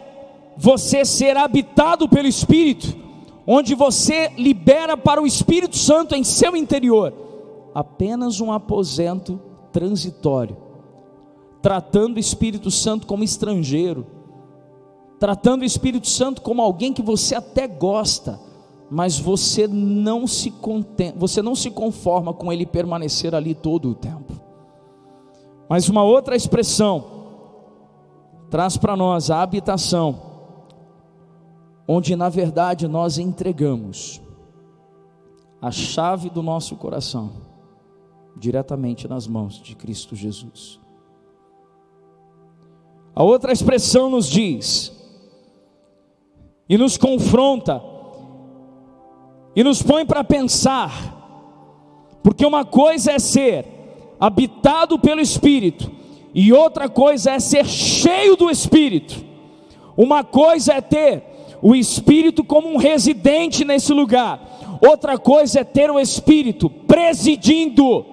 você 0.58 1.06
ser 1.06 1.38
habitado 1.38 2.10
pelo 2.10 2.28
Espírito, 2.28 2.98
onde 3.48 3.74
você 3.76 4.30
libera 4.38 4.98
para 4.98 5.22
o 5.22 5.26
Espírito 5.26 5.78
Santo 5.78 6.16
em 6.16 6.24
seu 6.24 6.54
interior 6.54 7.29
apenas 7.74 8.40
um 8.40 8.52
aposento 8.52 9.40
transitório, 9.72 10.58
tratando 11.62 12.18
o 12.18 12.20
Espírito 12.20 12.72
Santo 12.72 13.06
como 13.06 13.24
estrangeiro, 13.24 14.06
tratando 15.20 15.62
o 15.62 15.66
Espírito 15.66 16.08
Santo 16.08 16.42
como 16.42 16.62
alguém 16.62 16.94
que 16.94 17.02
você 17.02 17.36
até 17.36 17.68
gosta, 17.68 18.40
mas 18.90 19.20
você 19.20 19.68
não 19.68 20.26
se 20.26 20.50
contém, 20.50 21.14
você 21.16 21.42
não 21.42 21.56
se 21.56 21.70
conforma 21.70 22.34
com 22.34 22.52
ele 22.52 22.66
permanecer 22.66 23.36
ali 23.36 23.54
todo 23.54 23.90
o 23.90 23.96
tempo. 23.96 24.34
Mas 25.68 25.88
uma 25.88 26.04
outra 26.04 26.36
expressão 26.36 27.20
traz 28.50 28.76
para 28.78 28.96
nós 28.96 29.30
a 29.30 29.44
habitação 29.44 30.30
onde 31.88 32.16
na 32.16 32.30
verdade 32.30 32.88
nós 32.88 33.18
entregamos 33.18 34.22
a 35.62 35.72
chave 35.72 36.30
do 36.30 36.42
nosso 36.42 36.76
coração 36.76 37.49
diretamente 38.40 39.08
nas 39.08 39.28
mãos 39.28 39.62
de 39.62 39.76
Cristo 39.76 40.16
Jesus. 40.16 40.80
A 43.14 43.24
outra 43.24 43.52
expressão 43.52 44.10
nos 44.10 44.28
diz 44.28 44.96
e 46.70 46.78
nos 46.78 46.98
confronta 46.98 47.84
e 49.56 49.64
nos 49.64 49.82
põe 49.82 50.06
para 50.06 50.24
pensar, 50.24 52.18
porque 52.24 52.46
uma 52.46 52.64
coisa 52.64 53.12
é 53.12 53.20
ser 53.20 53.66
habitado 54.20 54.98
pelo 54.98 55.20
Espírito 55.20 55.92
e 56.34 56.54
outra 56.54 56.88
coisa 56.88 57.32
é 57.32 57.40
ser 57.40 57.66
cheio 57.66 58.38
do 58.38 58.50
Espírito. 58.50 59.26
Uma 59.98 60.24
coisa 60.24 60.74
é 60.74 60.82
ter 60.82 61.24
o 61.62 61.76
Espírito 61.76 62.42
como 62.44 62.70
um 62.70 62.78
residente 62.78 63.66
nesse 63.66 63.92
lugar, 63.92 64.80
outra 64.88 65.18
coisa 65.18 65.60
é 65.60 65.64
ter 65.66 65.92
o 65.92 66.00
Espírito 66.00 66.70
presidindo 66.70 68.06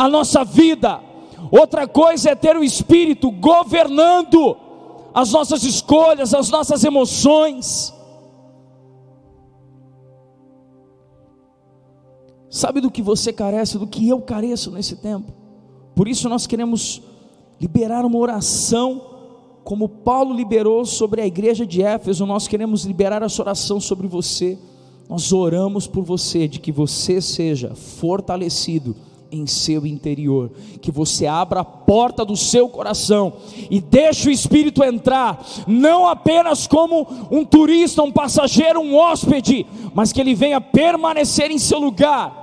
a 0.00 0.08
nossa 0.08 0.42
vida, 0.42 0.98
outra 1.52 1.86
coisa 1.86 2.30
é 2.30 2.34
ter 2.34 2.56
o 2.56 2.64
Espírito 2.64 3.30
governando 3.30 4.56
as 5.12 5.30
nossas 5.30 5.62
escolhas, 5.62 6.32
as 6.32 6.48
nossas 6.48 6.82
emoções. 6.84 7.92
Sabe 12.48 12.80
do 12.80 12.90
que 12.90 13.02
você 13.02 13.30
carece, 13.30 13.76
do 13.76 13.86
que 13.86 14.08
eu 14.08 14.22
careço 14.22 14.70
nesse 14.70 14.96
tempo? 14.96 15.34
Por 15.94 16.08
isso 16.08 16.30
nós 16.30 16.46
queremos 16.46 17.02
liberar 17.60 18.06
uma 18.06 18.16
oração 18.16 19.02
como 19.62 19.86
Paulo 19.86 20.34
liberou 20.34 20.86
sobre 20.86 21.20
a 21.20 21.26
igreja 21.26 21.66
de 21.66 21.82
Éfeso, 21.82 22.24
nós 22.24 22.48
queremos 22.48 22.86
liberar 22.86 23.22
essa 23.22 23.42
oração 23.42 23.78
sobre 23.78 24.08
você. 24.08 24.58
Nós 25.10 25.30
oramos 25.30 25.86
por 25.86 26.04
você, 26.04 26.48
de 26.48 26.58
que 26.58 26.72
você 26.72 27.20
seja 27.20 27.74
fortalecido 27.74 28.96
em 29.30 29.46
seu 29.46 29.86
interior, 29.86 30.50
que 30.80 30.90
você 30.90 31.26
abra 31.26 31.60
a 31.60 31.64
porta 31.64 32.24
do 32.24 32.36
seu 32.36 32.68
coração 32.68 33.34
e 33.70 33.80
deixe 33.80 34.28
o 34.28 34.32
Espírito 34.32 34.82
entrar, 34.82 35.44
não 35.66 36.06
apenas 36.06 36.66
como 36.66 37.06
um 37.30 37.44
turista, 37.44 38.02
um 38.02 38.12
passageiro, 38.12 38.80
um 38.80 38.96
hóspede, 38.96 39.66
mas 39.94 40.12
que 40.12 40.20
ele 40.20 40.34
venha 40.34 40.60
permanecer 40.60 41.50
em 41.50 41.58
seu 41.58 41.78
lugar, 41.78 42.38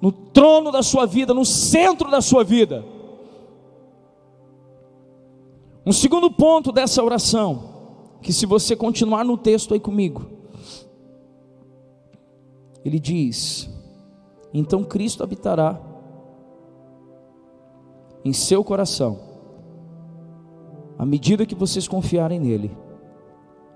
no 0.00 0.12
trono 0.12 0.70
da 0.70 0.82
sua 0.82 1.06
vida, 1.06 1.34
no 1.34 1.44
centro 1.44 2.10
da 2.10 2.20
sua 2.20 2.44
vida. 2.44 2.84
Um 5.84 5.92
segundo 5.92 6.30
ponto 6.30 6.72
dessa 6.72 7.02
oração, 7.02 7.74
que 8.20 8.32
se 8.32 8.44
você 8.44 8.74
continuar 8.74 9.24
no 9.24 9.36
texto 9.38 9.72
aí 9.72 9.78
comigo, 9.78 10.26
ele 12.84 12.98
diz: 12.98 13.68
Então 14.52 14.84
Cristo 14.84 15.22
habitará 15.22 15.80
em 18.24 18.32
seu 18.32 18.64
coração, 18.64 19.18
à 20.98 21.04
medida 21.04 21.46
que 21.46 21.54
vocês 21.54 21.86
confiarem 21.86 22.40
nele, 22.40 22.76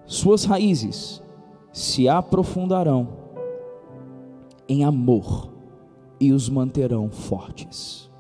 suas 0.07 0.45
raízes 0.45 1.23
se 1.73 2.09
aprofundarão 2.09 3.09
em 4.69 4.85
amor 4.85 5.51
e 6.19 6.33
os 6.33 6.49
manterão 6.49 7.11
fortes. 7.11 8.11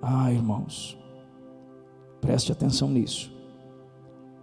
Ah, 0.00 0.32
irmãos, 0.32 0.98
Preste 2.22 2.52
atenção 2.52 2.88
nisso. 2.88 3.32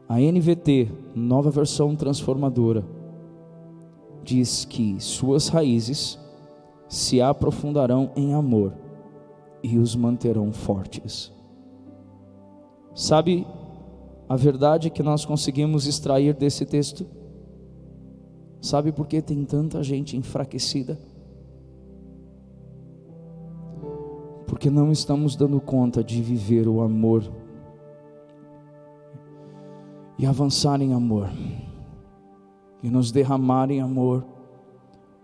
A 0.07 0.19
NVT, 0.19 0.91
nova 1.15 1.49
versão 1.49 1.95
transformadora, 1.95 2.83
diz 4.21 4.65
que 4.65 4.99
suas 4.99 5.47
raízes 5.47 6.19
se 6.89 7.21
aprofundarão 7.21 8.11
em 8.15 8.33
amor 8.33 8.73
e 9.61 9.77
os 9.77 9.95
manterão 9.95 10.51
fortes. 10.51 11.31
Sabe 12.95 13.45
a 14.27 14.35
verdade 14.35 14.89
que 14.89 15.03
nós 15.03 15.23
conseguimos 15.23 15.85
extrair 15.85 16.33
desse 16.33 16.65
texto? 16.65 17.05
Sabe 18.59 18.91
por 18.91 19.07
que 19.07 19.21
tem 19.21 19.45
tanta 19.45 19.81
gente 19.83 20.17
enfraquecida? 20.17 20.99
Porque 24.47 24.69
não 24.69 24.91
estamos 24.91 25.35
dando 25.35 25.61
conta 25.61 26.03
de 26.03 26.21
viver 26.21 26.67
o 26.67 26.81
amor 26.81 27.23
e 30.17 30.25
avançar 30.25 30.81
em 30.81 30.93
amor, 30.93 31.29
e 32.83 32.89
nos 32.89 33.09
derramar 33.09 33.71
em 33.71 33.79
amor, 33.79 34.25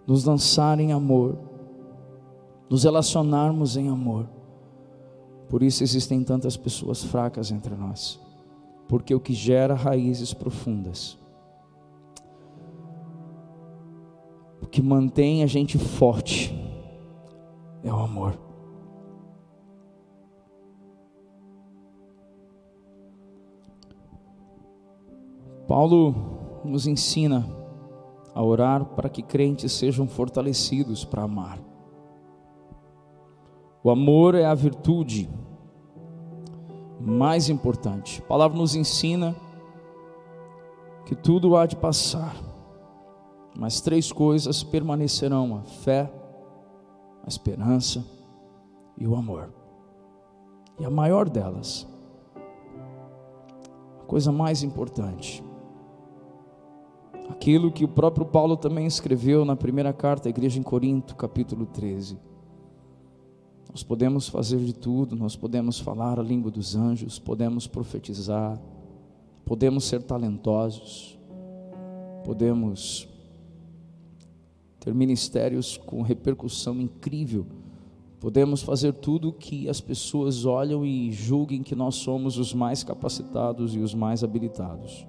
nos 0.08 0.24
lançar 0.24 0.80
em 0.80 0.94
amor, 0.94 1.38
nos 2.70 2.84
relacionarmos 2.84 3.78
em 3.78 3.90
amor. 3.90 4.28
Por 5.50 5.62
isso 5.62 5.84
existem 5.84 6.24
tantas 6.24 6.58
pessoas 6.58 7.04
fracas 7.04 7.52
entre 7.52 7.76
nós, 7.76 8.20
porque 8.88 9.14
o 9.14 9.20
que 9.20 9.34
gera 9.34 9.76
raízes 9.76 10.34
profundas, 10.34 11.18
o 14.62 14.66
que 14.66 14.82
mantém 14.82 15.44
a 15.44 15.48
gente 15.48 15.78
forte, 15.78 16.54
é 17.84 17.94
o 17.94 17.98
amor. 17.98 18.40
Paulo 25.68 26.16
nos 26.64 26.88
ensina 26.88 27.48
a 28.34 28.44
orar 28.44 28.86
para 28.86 29.10
que 29.10 29.22
crentes 29.22 29.72
sejam 29.72 30.08
fortalecidos 30.08 31.06
para 31.06 31.24
amar. 31.24 31.60
O 33.86 33.92
amor 33.92 34.34
é 34.34 34.44
a 34.44 34.56
virtude 34.56 35.30
mais 37.00 37.50
importante. 37.52 38.20
A 38.20 38.26
palavra 38.26 38.58
nos 38.58 38.74
ensina 38.74 39.36
que 41.06 41.14
tudo 41.14 41.56
há 41.56 41.68
de 41.68 41.76
passar, 41.76 42.36
mas 43.56 43.82
três 43.82 44.12
coisas 44.12 44.64
permanecerão: 44.64 45.58
a 45.58 45.62
fé, 45.62 46.12
a 47.24 47.28
esperança 47.28 48.04
e 48.98 49.06
o 49.06 49.16
amor. 49.16 49.54
E 50.80 50.84
a 50.84 50.90
maior 50.90 51.30
delas, 51.30 51.88
a 54.02 54.06
coisa 54.06 54.32
mais 54.32 54.64
importante, 54.64 55.44
aquilo 57.30 57.72
que 57.72 57.86
o 57.86 57.90
próprio 57.90 58.26
Paulo 58.26 58.58
também 58.58 58.88
escreveu 58.88 59.46
na 59.46 59.56
primeira 59.56 59.94
carta 59.94 60.28
à 60.28 60.32
igreja 60.32 60.60
em 60.60 60.64
Corinto, 60.64 61.16
capítulo 61.16 61.68
13. 61.68 62.34
Nós 63.76 63.84
podemos 63.84 64.30
fazer 64.30 64.60
de 64.60 64.72
tudo, 64.72 65.18
nós 65.18 65.36
podemos 65.36 65.78
falar 65.78 66.18
a 66.18 66.24
língua 66.24 66.50
dos 66.50 66.78
anjos, 66.78 67.20
podemos 67.20 67.68
profetizar, 67.68 68.58
podemos 69.44 69.84
ser 69.84 70.02
talentosos, 70.02 71.20
podemos 72.24 73.06
ter 74.80 74.94
ministérios 74.94 75.76
com 75.76 76.02
repercussão 76.02 76.80
incrível, 76.80 77.46
podemos 78.18 78.62
fazer 78.62 78.94
tudo 78.94 79.34
que 79.34 79.68
as 79.68 79.82
pessoas 79.82 80.46
olham 80.46 80.86
e 80.86 81.12
julguem 81.12 81.62
que 81.62 81.76
nós 81.76 81.96
somos 81.96 82.38
os 82.38 82.54
mais 82.54 82.82
capacitados 82.82 83.76
e 83.76 83.80
os 83.80 83.94
mais 83.94 84.24
habilitados 84.24 85.06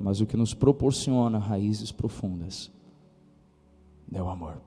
mas 0.00 0.20
o 0.20 0.26
que 0.26 0.36
nos 0.36 0.52
proporciona 0.52 1.38
raízes 1.38 1.92
profundas 1.92 2.68
é 4.12 4.20
o 4.20 4.28
amor. 4.28 4.65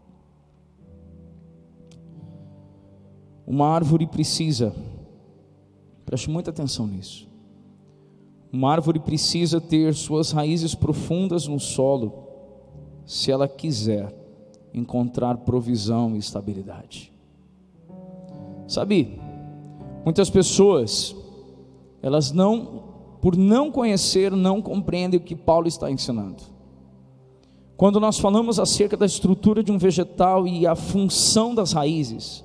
Uma 3.49 3.65
árvore 3.69 4.05
precisa, 4.05 4.75
preste 6.05 6.29
muita 6.29 6.51
atenção 6.51 6.85
nisso. 6.85 7.27
Uma 8.53 8.71
árvore 8.71 8.99
precisa 8.99 9.59
ter 9.59 9.95
suas 9.95 10.31
raízes 10.31 10.75
profundas 10.75 11.47
no 11.47 11.59
solo, 11.59 12.27
se 13.07 13.31
ela 13.31 13.47
quiser 13.47 14.13
encontrar 14.71 15.37
provisão 15.37 16.15
e 16.15 16.19
estabilidade. 16.19 17.11
Sabe, 18.67 19.19
muitas 20.05 20.29
pessoas, 20.29 21.15
elas 22.03 22.31
não 22.31 22.83
por 23.19 23.35
não 23.35 23.71
conhecer, 23.71 24.31
não 24.31 24.61
compreendem 24.61 25.19
o 25.19 25.23
que 25.23 25.35
Paulo 25.35 25.67
está 25.67 25.89
ensinando. 25.89 26.43
Quando 27.75 27.99
nós 27.99 28.19
falamos 28.19 28.59
acerca 28.59 28.95
da 28.95 29.07
estrutura 29.07 29.63
de 29.63 29.71
um 29.71 29.77
vegetal 29.79 30.47
e 30.47 30.67
a 30.67 30.75
função 30.75 31.55
das 31.55 31.73
raízes, 31.73 32.43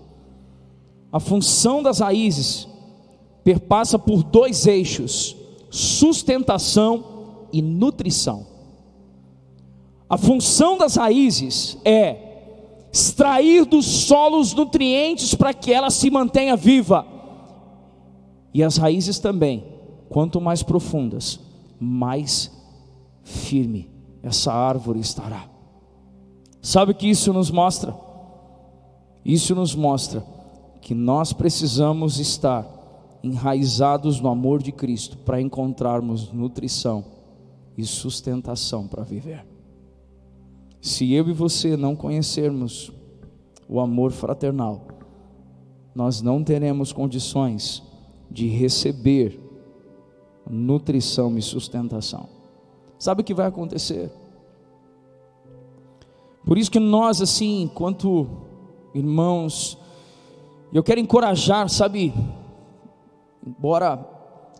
a 1.14 1.20
função 1.20 1.80
das 1.80 2.00
raízes 2.00 2.66
perpassa 3.44 3.96
por 3.96 4.24
dois 4.24 4.66
eixos: 4.66 5.36
sustentação 5.70 7.46
e 7.52 7.62
nutrição. 7.62 8.44
A 10.10 10.18
função 10.18 10.76
das 10.76 10.96
raízes 10.96 11.78
é 11.84 12.88
extrair 12.92 13.64
dos 13.64 13.86
solos 13.86 14.52
nutrientes 14.54 15.36
para 15.36 15.54
que 15.54 15.72
ela 15.72 15.88
se 15.88 16.10
mantenha 16.10 16.56
viva. 16.56 17.06
E 18.52 18.60
as 18.60 18.76
raízes 18.76 19.20
também 19.20 19.64
Quanto 20.08 20.40
mais 20.40 20.62
profundas, 20.62 21.40
mais 21.80 22.50
firme 23.22 23.90
essa 24.22 24.52
árvore 24.52 25.00
estará. 25.00 25.48
Sabe 26.60 26.92
o 26.92 26.94
que 26.94 27.08
isso 27.08 27.32
nos 27.32 27.50
mostra? 27.50 27.96
Isso 29.24 29.54
nos 29.54 29.74
mostra 29.74 30.33
que 30.84 30.94
nós 30.94 31.32
precisamos 31.32 32.20
estar 32.20 32.68
enraizados 33.22 34.20
no 34.20 34.28
amor 34.28 34.62
de 34.62 34.70
Cristo 34.70 35.16
para 35.16 35.40
encontrarmos 35.40 36.30
nutrição 36.30 37.02
e 37.74 37.86
sustentação 37.86 38.86
para 38.86 39.02
viver. 39.02 39.46
Se 40.82 41.10
eu 41.14 41.26
e 41.30 41.32
você 41.32 41.74
não 41.74 41.96
conhecermos 41.96 42.92
o 43.66 43.80
amor 43.80 44.12
fraternal, 44.12 44.82
nós 45.94 46.20
não 46.20 46.44
teremos 46.44 46.92
condições 46.92 47.82
de 48.30 48.46
receber 48.46 49.40
nutrição 50.46 51.38
e 51.38 51.40
sustentação. 51.40 52.28
Sabe 52.98 53.22
o 53.22 53.24
que 53.24 53.32
vai 53.32 53.46
acontecer? 53.46 54.12
Por 56.44 56.58
isso 56.58 56.70
que 56.70 56.78
nós, 56.78 57.22
assim, 57.22 57.62
enquanto 57.62 58.28
irmãos, 58.94 59.78
eu 60.74 60.82
quero 60.82 61.00
encorajar, 61.00 61.68
sabe, 61.70 62.12
embora 63.46 64.06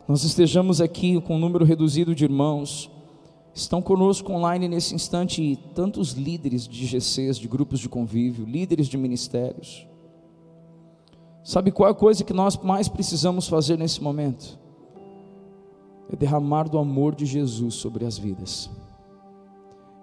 nós 0.09 0.25
estejamos 0.25 0.81
aqui 0.81 1.21
com 1.21 1.37
um 1.37 1.39
número 1.39 1.65
reduzido 1.65 2.15
de 2.15 2.25
irmãos, 2.25 2.91
estão 3.53 3.83
conosco 3.83 4.33
online 4.33 4.69
nesse 4.69 4.95
instante 4.95 5.59
tantos 5.75 6.13
líderes 6.13 6.67
de 6.67 6.87
GCs, 6.87 7.39
de 7.39 7.49
grupos 7.49 7.81
de 7.81 7.89
convívio, 7.89 8.47
líderes 8.47 8.87
de 8.87 8.97
ministérios. 8.97 9.87
Sabe 11.43 11.71
qual 11.71 11.89
é 11.89 11.93
a 11.93 11.95
coisa 11.95 12.25
que 12.25 12.33
nós 12.33 12.57
mais 12.57 12.89
precisamos 12.89 13.47
fazer 13.47 13.77
nesse 13.77 14.03
momento? 14.03 14.59
é 16.11 16.17
derramar 16.17 16.69
do 16.69 16.79
amor 16.79 17.15
de 17.15 17.27
Jesus 17.27 17.75
sobre 17.75 18.05
as 18.05 18.19
vidas, 18.19 18.71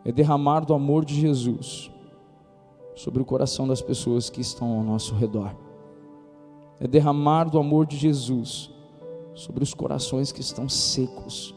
é 0.03 0.11
derramar 0.11 0.61
do 0.61 0.73
amor 0.73 1.05
de 1.05 1.19
Jesus 1.19 1.91
sobre 2.95 3.21
o 3.21 3.25
coração 3.25 3.67
das 3.67 3.81
pessoas 3.81 4.29
que 4.29 4.41
estão 4.41 4.77
ao 4.77 4.83
nosso 4.83 5.15
redor, 5.15 5.55
é 6.81 6.87
derramar 6.87 7.43
do 7.43 7.59
amor 7.59 7.85
de 7.85 7.95
Jesus 7.95 8.71
sobre 9.35 9.63
os 9.63 9.71
corações 9.71 10.31
que 10.31 10.41
estão 10.41 10.67
secos, 10.67 11.53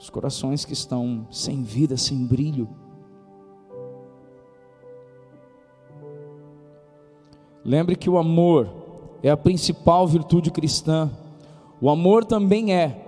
os 0.00 0.08
corações 0.08 0.64
que 0.64 0.72
estão 0.72 1.26
sem 1.30 1.62
vida, 1.62 1.94
sem 1.98 2.26
brilho. 2.26 2.66
Lembre 7.62 7.96
que 7.96 8.08
o 8.08 8.16
amor 8.16 8.70
é 9.22 9.28
a 9.28 9.36
principal 9.36 10.08
virtude 10.08 10.50
cristã. 10.50 11.10
O 11.78 11.90
amor 11.90 12.24
também 12.24 12.72
é 12.72 13.04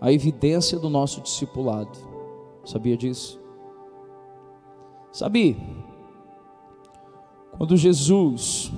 a 0.00 0.10
evidência 0.10 0.78
do 0.78 0.88
nosso 0.88 1.20
discipulado. 1.20 1.98
Sabia 2.64 2.96
disso? 2.96 3.38
Sabe, 5.12 5.58
quando 7.58 7.76
Jesus, 7.76 8.72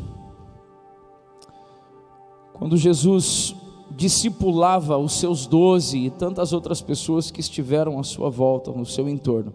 quando 2.60 2.76
Jesus 2.76 3.56
discipulava 3.96 4.98
os 4.98 5.14
seus 5.14 5.46
doze 5.46 5.96
e 5.96 6.10
tantas 6.10 6.52
outras 6.52 6.82
pessoas 6.82 7.30
que 7.30 7.40
estiveram 7.40 7.98
à 7.98 8.02
sua 8.02 8.28
volta, 8.28 8.70
no 8.70 8.84
seu 8.84 9.08
entorno, 9.08 9.54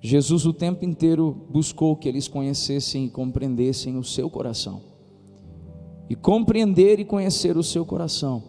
Jesus 0.00 0.46
o 0.46 0.52
tempo 0.52 0.84
inteiro 0.84 1.36
buscou 1.50 1.96
que 1.96 2.08
eles 2.08 2.28
conhecessem 2.28 3.06
e 3.06 3.10
compreendessem 3.10 3.98
o 3.98 4.04
seu 4.04 4.30
coração. 4.30 4.82
E 6.08 6.14
compreender 6.14 7.00
e 7.00 7.04
conhecer 7.04 7.56
o 7.56 7.62
seu 7.64 7.84
coração 7.84 8.44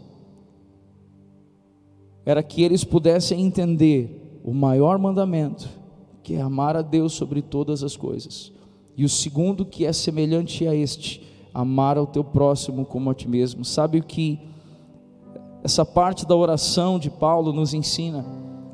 era 2.24 2.44
que 2.44 2.62
eles 2.62 2.84
pudessem 2.84 3.41
entender 3.41 4.39
o 4.44 4.54
maior 4.54 5.00
mandamento, 5.00 5.68
que 6.22 6.36
é 6.36 6.41
amar 6.41 6.78
a 6.78 6.84
Deus 6.84 7.14
sobre 7.14 7.41
todas 7.41 7.82
as 7.82 7.98
coisas, 7.98 8.54
e 8.96 9.04
o 9.04 9.10
segundo, 9.10 9.66
que 9.66 9.84
é 9.84 9.91
semelhante 9.91 10.68
a 10.68 10.76
este, 10.76 11.33
amar 11.54 11.97
ao 11.97 12.08
teu 12.08 12.24
próximo 12.24 12.86
como 12.86 13.10
a 13.10 13.14
ti 13.14 13.28
mesmo. 13.28 13.64
Sabe 13.64 13.99
o 13.99 14.04
que 14.04 14.39
essa 15.64 15.86
parte 15.86 16.26
da 16.26 16.36
oração 16.36 16.99
de 16.99 17.10
Paulo 17.10 17.54
nos 17.54 17.74
ensina 17.74 18.26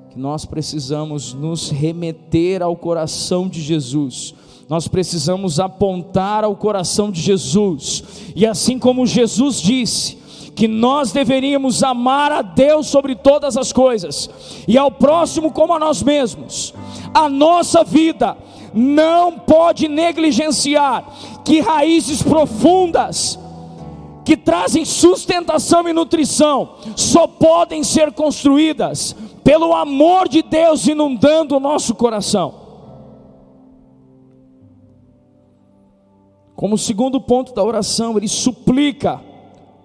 que 0.10 0.18
nós 0.18 0.44
precisamos 0.44 1.34
nos 1.34 1.70
remeter 1.70 2.64
ao 2.64 2.76
coração 2.76 3.48
de 3.48 3.62
Jesus. 3.62 4.34
Nós 4.68 4.88
precisamos 4.88 5.60
apontar 5.60 6.44
ao 6.44 6.56
coração 6.56 7.12
de 7.12 7.22
Jesus. 7.22 8.32
E 8.36 8.46
assim 8.46 8.80
como 8.80 9.06
Jesus 9.06 9.62
disse, 9.62 10.18
que 10.60 10.68
nós 10.68 11.14
deveríamos 11.14 11.84
amar 11.84 12.34
a 12.34 12.42
Deus 12.42 12.88
sobre 12.88 13.16
todas 13.16 13.56
as 13.56 13.72
coisas 13.72 14.30
e 14.68 14.78
ao 14.78 14.92
próximo 14.92 15.54
como 15.54 15.74
a 15.74 15.80
nós 15.80 16.04
mesmos. 16.04 16.74
A 17.14 17.30
nossa 17.30 17.82
vida 17.82 18.36
não 18.74 19.40
pode 19.40 19.88
negligenciar 19.88 21.06
que 21.44 21.60
raízes 21.60 22.22
profundas 22.22 23.40
que 24.24 24.38
trazem 24.38 24.86
sustentação 24.86 25.88
e 25.88 25.94
nutrição 25.94 26.76
só 26.96 27.26
podem 27.26 27.84
ser 27.84 28.14
construídas 28.14 29.16
pelo 29.44 29.74
amor 29.74 30.30
de 30.30 30.44
Deus 30.44 30.88
inundando 30.88 31.58
o 31.58 31.60
nosso 31.60 31.96
coração. 31.96 32.54
Como 36.56 36.78
segundo 36.78 37.20
ponto 37.20 37.56
da 37.56 37.64
oração, 37.64 38.18
ele 38.18 38.28
suplica 38.28 39.20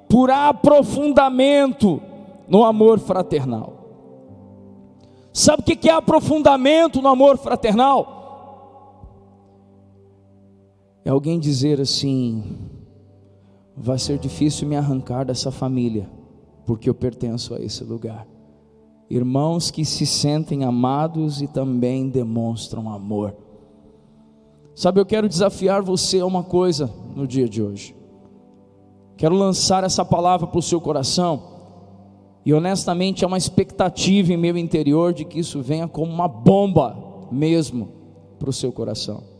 por 0.08 0.30
aprofundamento 0.30 2.02
no 2.46 2.64
amor 2.64 2.98
fraternal. 2.98 3.72
Sabe 5.32 5.62
o 5.62 5.64
que 5.64 5.88
é 5.88 5.92
aprofundamento 5.92 7.00
no 7.00 7.08
amor 7.08 7.38
fraternal? 7.38 8.13
É 11.04 11.10
alguém 11.10 11.38
dizer 11.38 11.80
assim: 11.80 12.56
vai 13.76 13.98
ser 13.98 14.18
difícil 14.18 14.66
me 14.66 14.76
arrancar 14.76 15.24
dessa 15.24 15.50
família, 15.50 16.08
porque 16.64 16.88
eu 16.88 16.94
pertenço 16.94 17.54
a 17.54 17.60
esse 17.60 17.84
lugar. 17.84 18.26
Irmãos 19.10 19.70
que 19.70 19.84
se 19.84 20.06
sentem 20.06 20.64
amados 20.64 21.42
e 21.42 21.46
também 21.46 22.08
demonstram 22.08 22.90
amor. 22.90 23.36
Sabe, 24.74 24.98
eu 24.98 25.06
quero 25.06 25.28
desafiar 25.28 25.82
você 25.82 26.20
a 26.20 26.26
uma 26.26 26.42
coisa 26.42 26.90
no 27.14 27.26
dia 27.26 27.48
de 27.48 27.62
hoje. 27.62 27.94
Quero 29.16 29.34
lançar 29.34 29.84
essa 29.84 30.04
palavra 30.04 30.46
para 30.46 30.58
o 30.58 30.62
seu 30.62 30.80
coração. 30.80 31.54
E 32.44 32.52
honestamente 32.52 33.24
é 33.24 33.26
uma 33.26 33.38
expectativa 33.38 34.32
em 34.32 34.36
meu 34.36 34.56
interior 34.56 35.12
de 35.12 35.24
que 35.24 35.38
isso 35.38 35.62
venha 35.62 35.86
como 35.86 36.12
uma 36.12 36.26
bomba 36.26 36.96
mesmo 37.30 37.88
para 38.38 38.50
o 38.50 38.52
seu 38.52 38.72
coração. 38.72 39.33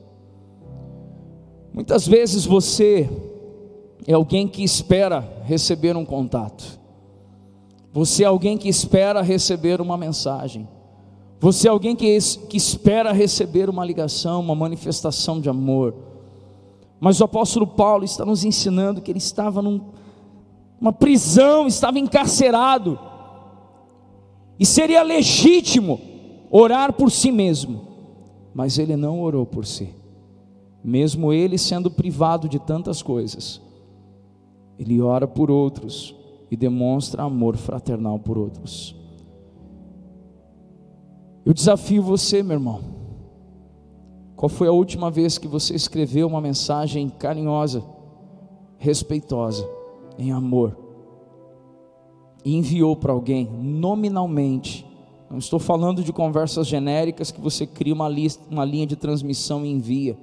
Muitas 1.75 2.07
vezes 2.07 2.47
você 2.47 3.11
é 4.07 4.13
alguém 4.13 4.47
que 4.47 4.63
espera 4.63 5.43
receber 5.43 5.97
um 5.97 6.05
contato. 6.05 6.79
Você 7.93 8.23
é 8.23 8.27
alguém 8.29 8.57
que 8.57 8.69
espera 8.69 9.21
receber 9.23 9.81
uma 9.81 9.97
mensagem. 9.97 10.69
Você 11.41 11.67
é 11.67 11.71
alguém 11.73 11.97
que, 11.97 12.17
que 12.49 12.57
espera 12.57 13.11
receber 13.11 13.69
uma 13.69 13.85
ligação, 13.85 14.41
uma 14.41 14.55
manifestação 14.55 15.41
de 15.41 15.49
amor. 15.49 15.97
Mas 17.01 17.21
o 17.21 17.25
apóstolo 17.25 17.67
Paulo 17.67 18.05
está 18.05 18.25
nos 18.25 18.45
ensinando 18.45 19.03
que 19.03 19.11
ele 19.11 19.19
estava 19.19 19.61
numa 19.61 20.93
prisão, 20.93 21.67
estava 21.67 21.99
encarcerado. 21.99 22.97
E 24.61 24.65
seria 24.65 25.03
legítimo 25.03 26.01
orar 26.53 26.93
por 26.93 27.11
si 27.11 27.33
mesmo, 27.33 27.83
mas 28.55 28.79
ele 28.79 28.95
não 28.95 29.21
orou 29.21 29.45
por 29.45 29.67
si 29.67 30.04
mesmo 30.85 31.33
ele 31.33 31.57
sendo 31.57 31.91
privado 31.91 32.47
de 32.47 32.59
tantas 32.59 33.01
coisas, 33.01 33.61
ele 34.79 35.01
ora 35.01 35.27
por 35.27 35.51
outros 35.51 36.15
e 36.51 36.57
demonstra 36.57 37.23
amor 37.23 37.57
fraternal 37.57 38.19
por 38.19 38.37
outros. 38.37 38.95
Eu 41.45 41.55
desafio 41.55 42.03
você, 42.03 42.43
meu 42.43 42.57
irmão. 42.57 42.81
Qual 44.37 44.49
foi 44.49 44.69
a 44.69 44.73
última 44.73 45.11
vez 45.11 45.39
que 45.39 45.49
você 45.49 45.75
escreveu 45.75 46.27
uma 46.27 46.41
mensagem 46.41 47.09
carinhosa, 47.09 47.83
respeitosa, 48.77 49.67
em 50.19 50.33
amor, 50.33 50.77
e 52.45 52.55
enviou 52.57 52.95
para 52.95 53.13
alguém 53.13 53.49
nominalmente? 53.51 54.87
Não 55.31 55.39
estou 55.39 55.59
falando 55.59 56.03
de 56.03 56.13
conversas 56.13 56.67
genéricas 56.67 57.31
que 57.31 57.41
você 57.41 57.67
cria 57.67 57.95
uma, 57.95 58.09
lista, 58.09 58.43
uma 58.51 58.65
linha 58.65 58.87
de 58.87 58.97
transmissão 58.97 59.65
e 59.65 59.71
envia. 59.71 60.17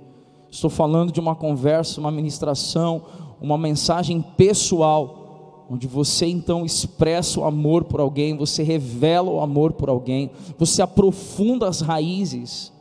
Estou 0.52 0.70
falando 0.70 1.14
de 1.14 1.20
uma 1.20 1.34
conversa, 1.34 2.02
uma 2.02 2.12
ministração, 2.12 3.04
uma 3.40 3.58
mensagem 3.58 4.22
pessoal, 4.22 5.66
onde 5.70 5.88
você 5.88 6.26
então 6.26 6.66
expressa 6.66 7.40
o 7.40 7.46
amor 7.46 7.86
por 7.86 8.02
alguém, 8.02 8.36
você 8.36 8.62
revela 8.62 9.32
o 9.32 9.40
amor 9.40 9.72
por 9.72 9.88
alguém, 9.88 10.30
você 10.58 10.82
aprofunda 10.82 11.70
as 11.70 11.80
raízes 11.80 12.74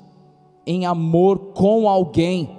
em 0.66 0.84
amor 0.84 1.38
com 1.54 1.88
alguém. 1.88 2.50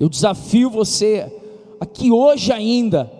Eu 0.00 0.08
desafio 0.08 0.70
você 0.70 1.30
a 1.78 1.84
que 1.84 2.10
hoje 2.10 2.50
ainda 2.50 3.12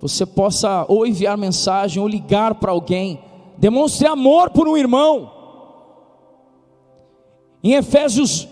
você 0.00 0.24
possa 0.24 0.86
ou 0.88 1.04
enviar 1.04 1.36
mensagem 1.36 2.00
ou 2.00 2.06
ligar 2.06 2.54
para 2.54 2.70
alguém, 2.70 3.20
demonstre 3.58 4.06
amor 4.06 4.50
por 4.50 4.68
um 4.68 4.76
irmão. 4.76 5.32
Em 7.60 7.72
Efésios 7.72 8.46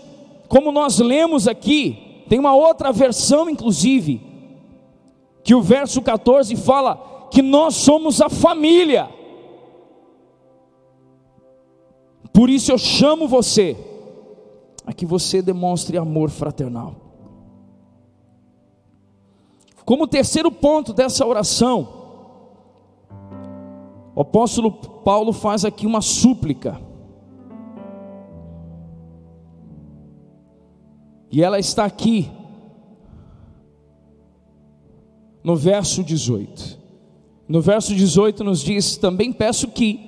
como 0.47 0.71
nós 0.71 0.99
lemos 0.99 1.47
aqui, 1.47 2.23
tem 2.29 2.39
uma 2.39 2.55
outra 2.55 2.91
versão, 2.91 3.49
inclusive, 3.49 4.21
que 5.43 5.55
o 5.55 5.61
verso 5.61 6.01
14 6.01 6.55
fala 6.55 7.27
que 7.31 7.41
nós 7.41 7.75
somos 7.75 8.21
a 8.21 8.29
família. 8.29 9.09
Por 12.33 12.49
isso 12.49 12.71
eu 12.71 12.77
chamo 12.77 13.27
você 13.27 13.75
a 14.85 14.93
que 14.93 15.05
você 15.05 15.41
demonstre 15.41 15.97
amor 15.97 16.29
fraternal. 16.29 16.95
Como 19.83 20.07
terceiro 20.07 20.51
ponto 20.51 20.93
dessa 20.93 21.25
oração, 21.25 21.87
o 24.13 24.21
apóstolo 24.21 24.71
Paulo 24.71 25.31
faz 25.31 25.63
aqui 25.63 25.85
uma 25.85 26.01
súplica. 26.01 26.86
E 31.31 31.43
ela 31.43 31.59
está 31.59 31.85
aqui, 31.85 32.31
no 35.43 35.55
verso 35.55 36.03
18. 36.03 36.77
No 37.47 37.61
verso 37.61 37.95
18 37.95 38.43
nos 38.43 38.61
diz: 38.61 38.97
Também 38.97 39.31
peço 39.31 39.69
que, 39.69 39.99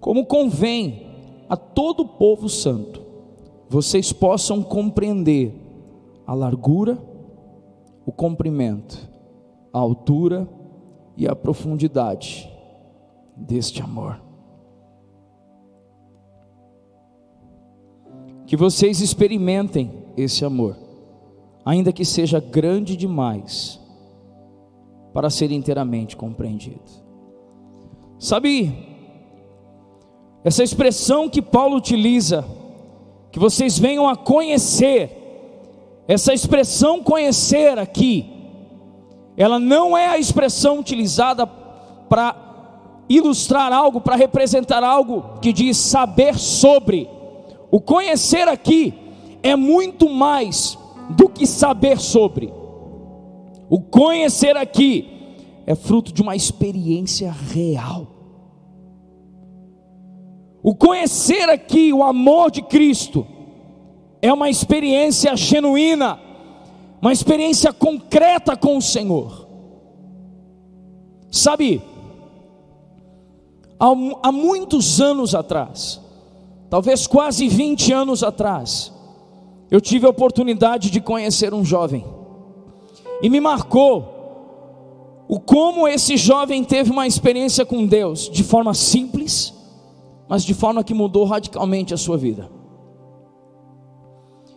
como 0.00 0.24
convém 0.24 1.06
a 1.48 1.56
todo 1.56 2.00
o 2.00 2.08
povo 2.08 2.48
santo, 2.48 3.02
vocês 3.68 4.12
possam 4.12 4.62
compreender 4.62 5.54
a 6.26 6.34
largura, 6.34 6.98
o 8.06 8.12
comprimento, 8.12 9.08
a 9.72 9.78
altura 9.78 10.48
e 11.16 11.26
a 11.28 11.34
profundidade 11.34 12.50
deste 13.36 13.82
amor. 13.82 14.20
Que 18.46 18.56
vocês 18.56 19.00
experimentem 19.00 19.99
esse 20.16 20.44
amor, 20.44 20.76
ainda 21.64 21.92
que 21.92 22.04
seja 22.04 22.40
grande 22.40 22.96
demais 22.96 23.80
para 25.12 25.30
ser 25.30 25.50
inteiramente 25.50 26.16
compreendido. 26.16 26.80
Sabe, 28.18 28.72
essa 30.44 30.62
expressão 30.62 31.28
que 31.28 31.42
Paulo 31.42 31.76
utiliza, 31.76 32.44
que 33.30 33.38
vocês 33.38 33.78
venham 33.78 34.08
a 34.08 34.16
conhecer, 34.16 35.16
essa 36.06 36.32
expressão 36.32 37.02
conhecer 37.02 37.78
aqui, 37.78 38.40
ela 39.36 39.58
não 39.58 39.96
é 39.96 40.08
a 40.08 40.18
expressão 40.18 40.78
utilizada 40.78 41.46
para 41.46 42.36
ilustrar 43.08 43.72
algo, 43.72 44.00
para 44.00 44.16
representar 44.16 44.84
algo 44.84 45.40
que 45.40 45.52
diz 45.52 45.76
saber 45.76 46.38
sobre. 46.38 47.08
O 47.70 47.80
conhecer 47.80 48.48
aqui 48.48 48.94
é 49.42 49.56
muito 49.56 50.08
mais 50.08 50.78
do 51.10 51.28
que 51.28 51.46
saber 51.46 51.98
sobre. 51.98 52.52
O 53.68 53.80
conhecer 53.80 54.56
aqui 54.56 55.08
é 55.66 55.74
fruto 55.74 56.12
de 56.12 56.22
uma 56.22 56.34
experiência 56.34 57.30
real. 57.30 58.06
O 60.62 60.74
conhecer 60.74 61.48
aqui 61.48 61.92
o 61.92 62.02
amor 62.02 62.50
de 62.50 62.62
Cristo 62.62 63.26
é 64.20 64.32
uma 64.32 64.50
experiência 64.50 65.34
genuína, 65.36 66.20
uma 67.00 67.12
experiência 67.12 67.72
concreta 67.72 68.56
com 68.56 68.76
o 68.76 68.82
Senhor. 68.82 69.48
Sabe, 71.30 71.80
há, 73.78 74.32
muitos 74.32 75.00
anos 75.00 75.34
atrás, 75.34 76.00
talvez 76.68 77.06
quase 77.06 77.48
20 77.48 77.92
anos 77.92 78.22
atrás, 78.22 78.92
eu 79.70 79.80
tive 79.80 80.06
a 80.06 80.10
oportunidade 80.10 80.90
de 80.90 81.00
conhecer 81.00 81.54
um 81.54 81.64
jovem, 81.64 82.04
e 83.22 83.28
me 83.28 83.40
marcou 83.40 84.20
o 85.28 85.38
como 85.38 85.86
esse 85.86 86.16
jovem 86.16 86.64
teve 86.64 86.90
uma 86.90 87.06
experiência 87.06 87.64
com 87.64 87.86
Deus 87.86 88.28
de 88.28 88.42
forma 88.42 88.74
simples, 88.74 89.54
mas 90.28 90.44
de 90.44 90.54
forma 90.54 90.82
que 90.82 90.92
mudou 90.92 91.24
radicalmente 91.24 91.94
a 91.94 91.96
sua 91.96 92.16
vida. 92.16 92.50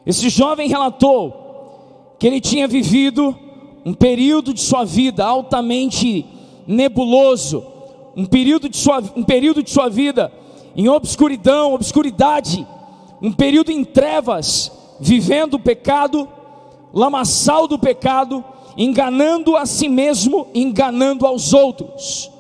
Esse 0.06 0.30
jovem 0.30 0.68
relatou 0.68 2.16
que 2.20 2.26
ele 2.26 2.42
tinha 2.42 2.68
vivido 2.68 3.38
um 3.86 3.94
período 3.94 4.54
de 4.54 4.62
sua 4.62 4.84
vida 4.84 5.24
altamente 5.24 6.26
nebuloso, 6.66 7.64
um 8.16 8.26
período 8.26 8.68
de 8.68 8.78
sua, 8.78 9.04
um 9.16 9.24
período 9.24 9.62
de 9.62 9.70
sua 9.70 9.90
vida 9.90 10.32
em 10.76 10.90
obscuridão, 10.90 11.74
obscuridade, 11.74 12.66
um 13.22 13.32
período 13.32 13.72
em 13.72 13.84
trevas, 13.84 14.72
vivendo 15.04 15.56
o 15.56 15.60
pecado, 15.60 16.30
lamaçal 16.94 17.68
do 17.68 17.78
pecado, 17.78 18.44
enganando 18.78 19.58
a 19.58 19.66
si 19.66 19.90
mesmo, 19.90 20.48
enganando 20.56 21.28
aos 21.28 21.54
outros. 21.54 22.32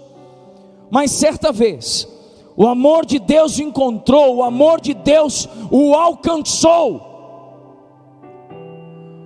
Mas 0.89 1.11
certa 1.11 1.51
vez, 1.51 2.07
o 2.55 2.66
amor 2.66 3.05
de 3.05 3.20
Deus 3.20 3.57
o 3.57 3.64
encontrou, 3.64 4.38
o 4.38 4.43
amor 4.43 4.80
de 4.80 4.93
Deus 4.93 5.47
o 5.70 5.93
alcançou. 5.93 7.11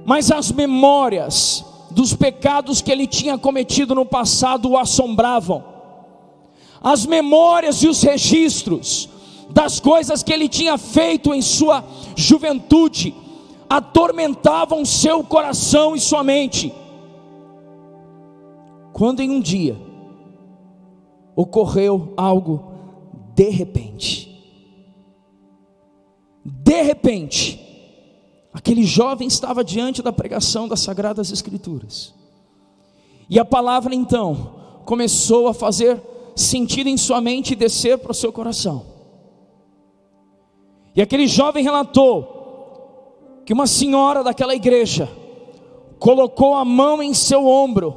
Mas 0.04 0.32
as 0.32 0.52
memórias 0.52 1.64
dos 1.92 2.16
pecados 2.16 2.82
que 2.82 2.92
ele 2.92 3.06
tinha 3.06 3.38
cometido 3.38 3.94
no 3.94 4.06
passado 4.06 4.70
o 4.70 4.78
assombravam. 4.78 5.64
As 6.82 7.06
memórias 7.06 7.84
e 7.84 7.88
os 7.88 8.02
registros 8.02 9.10
das 9.50 9.80
coisas 9.80 10.24
que 10.24 10.34
ele 10.34 10.50
tinha 10.50 10.78
feito 10.78 11.34
em 11.36 11.42
sua 11.42 11.84
juventude 12.16 13.27
atormentavam 13.70 14.86
seu 14.86 15.24
coração 15.24 15.96
e 15.96 16.00
sua 16.00 16.24
mente 16.24 16.74
quando 18.98 19.20
em 19.20 19.30
um 19.30 19.40
dia 19.40 19.78
ocorreu 21.36 22.16
algo 22.18 22.72
de 23.36 23.48
repente. 23.50 24.28
De 26.44 26.82
repente, 26.82 27.62
aquele 28.52 28.84
jovem 28.84 29.28
estava 29.28 29.64
diante 29.64 30.02
da 30.02 30.12
pregação 30.12 30.68
das 30.68 30.80
Sagradas 30.80 31.32
Escrituras. 31.32 32.16
E 33.30 33.38
a 33.38 33.46
palavra 33.46 33.94
então 33.94 34.82
começou 34.84 35.48
a 35.48 35.54
fazer 35.54 36.02
sentido 36.36 36.88
em 36.88 36.98
sua 36.98 37.22
mente 37.22 37.52
e 37.52 37.56
descer 37.56 38.00
para 38.00 38.12
o 38.12 38.16
seu 38.16 38.34
coração. 38.34 38.84
E 40.96 41.04
aquele 41.04 41.28
jovem 41.28 41.64
relatou 41.64 42.37
que 43.48 43.54
uma 43.54 43.66
senhora 43.66 44.26
daquela 44.26 44.54
igreja 44.54 45.10
colocou 45.98 46.54
a 46.54 46.66
mão 46.66 47.02
em 47.02 47.14
seu 47.14 47.48
ombro 47.48 47.96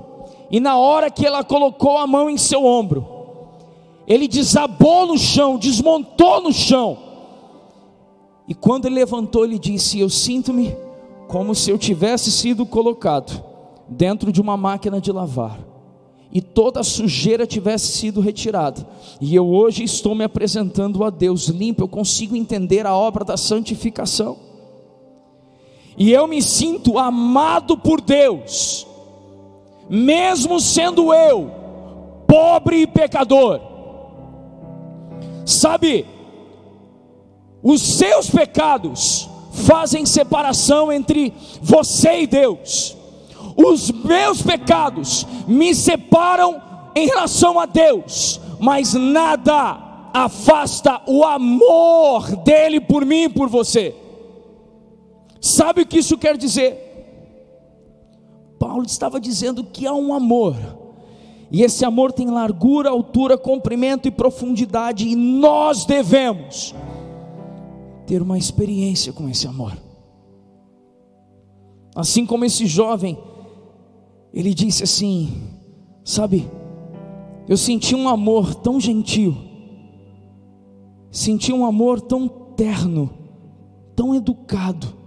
e 0.48 0.60
na 0.60 0.78
hora 0.78 1.10
que 1.10 1.26
ela 1.26 1.42
colocou 1.42 1.98
a 1.98 2.06
mão 2.06 2.30
em 2.30 2.38
seu 2.38 2.64
ombro, 2.64 3.04
ele 4.06 4.28
desabou 4.28 5.08
no 5.08 5.18
chão, 5.18 5.58
desmontou 5.58 6.40
no 6.40 6.52
chão. 6.52 6.96
E 8.46 8.54
quando 8.54 8.86
ele 8.86 8.94
levantou, 8.94 9.44
ele 9.44 9.58
disse: 9.58 9.98
Eu 9.98 10.08
sinto-me 10.08 10.76
como 11.26 11.52
se 11.52 11.68
eu 11.68 11.76
tivesse 11.76 12.30
sido 12.30 12.64
colocado 12.64 13.42
dentro 13.88 14.30
de 14.30 14.40
uma 14.40 14.56
máquina 14.56 15.00
de 15.00 15.10
lavar 15.10 15.58
e 16.32 16.40
toda 16.40 16.78
a 16.78 16.84
sujeira 16.84 17.44
tivesse 17.44 17.88
sido 17.88 18.20
retirada. 18.20 18.86
E 19.20 19.34
eu 19.34 19.48
hoje 19.48 19.82
estou 19.82 20.14
me 20.14 20.22
apresentando 20.22 21.02
a 21.02 21.10
Deus 21.10 21.48
limpo, 21.48 21.82
eu 21.82 21.88
consigo 21.88 22.36
entender 22.36 22.86
a 22.86 22.94
obra 22.94 23.24
da 23.24 23.36
santificação. 23.36 24.49
E 25.96 26.12
eu 26.12 26.26
me 26.26 26.40
sinto 26.40 26.98
amado 26.98 27.76
por 27.76 28.00
Deus 28.00 28.86
mesmo 29.90 30.60
sendo 30.60 31.12
eu 31.12 31.50
pobre 32.24 32.82
e 32.82 32.86
pecador. 32.86 33.60
Sabe, 35.44 36.06
os 37.60 37.82
seus 37.82 38.30
pecados 38.30 39.28
fazem 39.52 40.06
separação 40.06 40.92
entre 40.92 41.34
você 41.60 42.20
e 42.20 42.26
Deus. 42.28 42.96
Os 43.56 43.90
meus 43.90 44.40
pecados 44.40 45.26
me 45.48 45.74
separam 45.74 46.62
em 46.94 47.06
relação 47.06 47.58
a 47.58 47.66
Deus, 47.66 48.40
mas 48.60 48.94
nada 48.94 49.76
afasta 50.14 51.02
o 51.04 51.24
amor 51.24 52.36
dele 52.44 52.80
por 52.80 53.04
mim 53.04 53.24
e 53.24 53.28
por 53.28 53.48
você. 53.48 53.92
Sabe 55.40 55.82
o 55.82 55.86
que 55.86 55.98
isso 55.98 56.18
quer 56.18 56.36
dizer? 56.36 56.88
Paulo 58.58 58.84
estava 58.84 59.18
dizendo 59.18 59.64
que 59.64 59.86
há 59.86 59.94
um 59.94 60.12
amor, 60.12 60.54
e 61.50 61.62
esse 61.62 61.84
amor 61.84 62.12
tem 62.12 62.28
largura, 62.28 62.90
altura, 62.90 63.38
comprimento 63.38 64.06
e 64.06 64.10
profundidade, 64.10 65.08
e 65.08 65.16
nós 65.16 65.86
devemos 65.86 66.74
ter 68.06 68.20
uma 68.20 68.36
experiência 68.36 69.12
com 69.12 69.28
esse 69.28 69.46
amor. 69.46 69.76
Assim 71.96 72.26
como 72.26 72.44
esse 72.44 72.66
jovem, 72.66 73.18
ele 74.32 74.52
disse 74.52 74.84
assim: 74.84 75.42
Sabe, 76.04 76.48
eu 77.48 77.56
senti 77.56 77.94
um 77.94 78.08
amor 78.08 78.54
tão 78.54 78.78
gentil, 78.78 79.36
senti 81.10 81.52
um 81.52 81.64
amor 81.64 82.00
tão 82.00 82.28
terno, 82.28 83.10
tão 83.96 84.14
educado, 84.14 84.99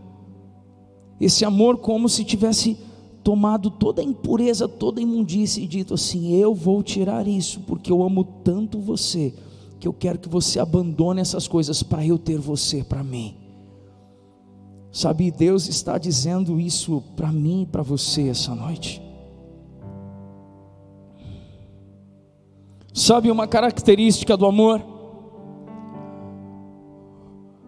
esse 1.24 1.46
amor 1.46 1.78
como 1.78 2.10
se 2.10 2.24
tivesse 2.24 2.78
tomado 3.24 3.72
toda 3.72 4.02
a 4.02 4.06
impureza, 4.06 4.68
toda 4.68 5.00
a 5.00 5.04
imundícia 5.04 5.62
e 5.62 5.68
dito 5.68 5.94
assim: 5.94 6.36
Eu 6.36 6.54
vou 6.54 6.84
tirar 6.84 7.28
isso, 7.28 7.62
porque 7.62 7.92
eu 7.92 8.04
amo 8.04 8.24
tanto 8.44 8.80
você, 8.80 9.34
que 9.80 9.88
eu 9.88 9.94
quero 9.94 10.20
que 10.20 10.30
você 10.30 10.60
abandone 10.60 11.22
essas 11.22 11.48
coisas 11.48 11.82
para 11.82 12.06
eu 12.06 12.18
ter 12.18 12.38
você 12.38 12.84
para 12.84 13.04
mim. 13.04 13.36
Sabe, 14.92 15.32
Deus 15.32 15.68
está 15.68 15.98
dizendo 15.98 16.60
isso 16.60 17.02
para 17.16 17.32
mim 17.32 17.64
e 17.64 17.66
para 17.66 17.82
você 17.82 18.28
essa 18.28 18.54
noite. 18.54 19.02
Sabe 22.94 23.32
uma 23.32 23.48
característica 23.48 24.38
do 24.38 24.46
amor? 24.46 24.84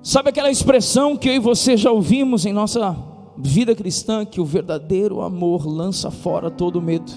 Sabe 0.03 0.30
aquela 0.30 0.51
expressão 0.51 1.18
que 1.18 1.28
eu 1.28 1.34
e 1.34 1.39
você 1.39 1.76
já 1.76 1.91
ouvimos 1.91 2.45
em 2.45 2.53
nossa 2.53 3.14
vida 3.38 3.76
cristã 3.76 4.26
que 4.26 4.40
o 4.40 4.46
verdadeiro 4.46 5.22
amor 5.22 5.68
lança 5.68 6.10
fora 6.10 6.50
todo 6.50 6.82
medo. 6.82 7.12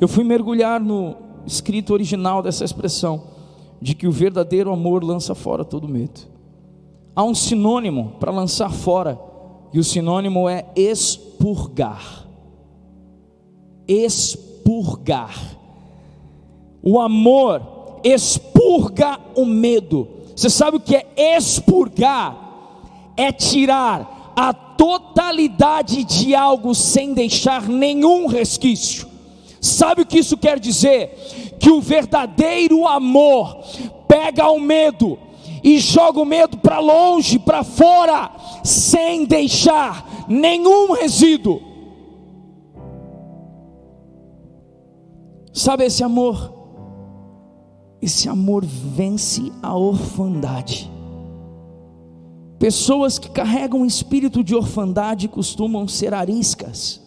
Eu 0.00 0.08
fui 0.08 0.24
mergulhar 0.24 0.80
no 0.80 1.16
escrito 1.46 1.92
original 1.92 2.42
dessa 2.42 2.64
expressão, 2.64 3.22
de 3.80 3.94
que 3.94 4.06
o 4.06 4.12
verdadeiro 4.12 4.72
amor 4.72 5.04
lança 5.04 5.34
fora 5.34 5.64
todo 5.64 5.88
medo. 5.88 6.20
Há 7.14 7.22
um 7.22 7.34
sinônimo 7.34 8.16
para 8.18 8.32
lançar 8.32 8.70
fora, 8.70 9.18
e 9.72 9.78
o 9.78 9.84
sinônimo 9.84 10.48
é 10.48 10.66
expurgar. 10.74 12.26
Expurgar. 13.86 15.34
O 16.82 16.98
amor 16.98 18.00
expurga 18.02 19.18
o 19.34 19.44
medo. 19.44 20.08
Você 20.34 20.50
sabe 20.50 20.76
o 20.76 20.80
que 20.80 20.96
é 20.96 21.36
expurgar? 21.36 22.42
É 23.16 23.30
tirar 23.30 24.13
a 24.36 24.52
totalidade 24.52 26.04
de 26.04 26.34
algo 26.34 26.74
sem 26.74 27.14
deixar 27.14 27.68
nenhum 27.68 28.26
resquício. 28.26 29.08
Sabe 29.60 30.02
o 30.02 30.06
que 30.06 30.18
isso 30.18 30.36
quer 30.36 30.58
dizer? 30.58 31.56
Que 31.58 31.70
o 31.70 31.80
verdadeiro 31.80 32.86
amor 32.86 33.56
pega 34.06 34.48
o 34.50 34.60
medo 34.60 35.18
e 35.62 35.78
joga 35.78 36.20
o 36.20 36.26
medo 36.26 36.58
para 36.58 36.78
longe, 36.78 37.38
para 37.38 37.64
fora, 37.64 38.30
sem 38.62 39.24
deixar 39.24 40.26
nenhum 40.28 40.92
resíduo. 40.92 41.62
Sabe 45.52 45.84
esse 45.84 46.02
amor? 46.02 46.52
Esse 48.02 48.28
amor 48.28 48.64
vence 48.66 49.50
a 49.62 49.74
orfandade. 49.74 50.93
Pessoas 52.64 53.18
que 53.18 53.28
carregam 53.28 53.82
um 53.82 53.84
espírito 53.84 54.42
de 54.42 54.54
orfandade 54.54 55.28
costumam 55.28 55.86
ser 55.86 56.14
ariscas, 56.14 56.98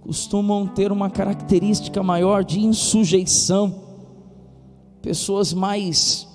costumam 0.00 0.64
ter 0.64 0.92
uma 0.92 1.10
característica 1.10 2.04
maior 2.04 2.44
de 2.44 2.60
insujeição, 2.60 3.82
pessoas 5.02 5.52
mais 5.52 6.28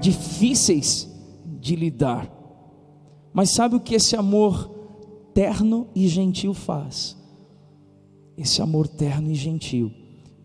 difíceis 0.00 1.10
de 1.58 1.74
lidar. 1.74 2.30
Mas 3.32 3.50
sabe 3.50 3.74
o 3.74 3.80
que 3.80 3.96
esse 3.96 4.14
amor 4.14 4.70
terno 5.34 5.88
e 5.92 6.06
gentil 6.06 6.54
faz? 6.54 7.16
Esse 8.38 8.62
amor 8.62 8.86
terno 8.86 9.32
e 9.32 9.34
gentil 9.34 9.90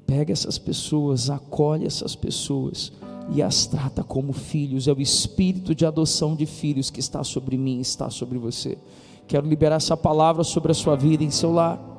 pega 0.08 0.34
essas 0.34 0.58
pessoas, 0.58 1.30
acolhe 1.30 1.86
essas 1.86 2.16
pessoas 2.16 2.92
e 3.30 3.42
as 3.42 3.66
trata 3.66 4.04
como 4.04 4.34
filhos. 4.34 4.88
É 4.88 4.94
o 4.94 5.02
espírito 5.02 5.74
de 5.74 5.86
adoção 5.86 6.36
de 6.36 6.46
filhos 6.46 6.90
que 6.90 7.00
está 7.00 7.24
sobre 7.24 7.58
mim, 7.58 7.80
está 7.80 8.10
sobre 8.10 8.38
você. 8.38 8.78
Quero 9.28 9.48
liberar 9.48 9.78
essa 9.78 9.98
palavra 9.98 10.44
sobre 10.44 10.72
a 10.72 10.76
sua 10.76 10.96
vida 10.96 11.24
em 11.24 11.32
seu 11.32 11.52
lar. 11.52 11.96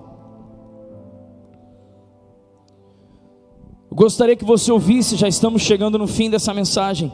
gostaria 3.96 4.36
que 4.36 4.44
você 4.44 4.70
ouvisse, 4.70 5.16
já 5.16 5.26
estamos 5.26 5.62
chegando 5.62 5.96
no 5.96 6.06
fim 6.06 6.28
dessa 6.28 6.52
mensagem. 6.52 7.10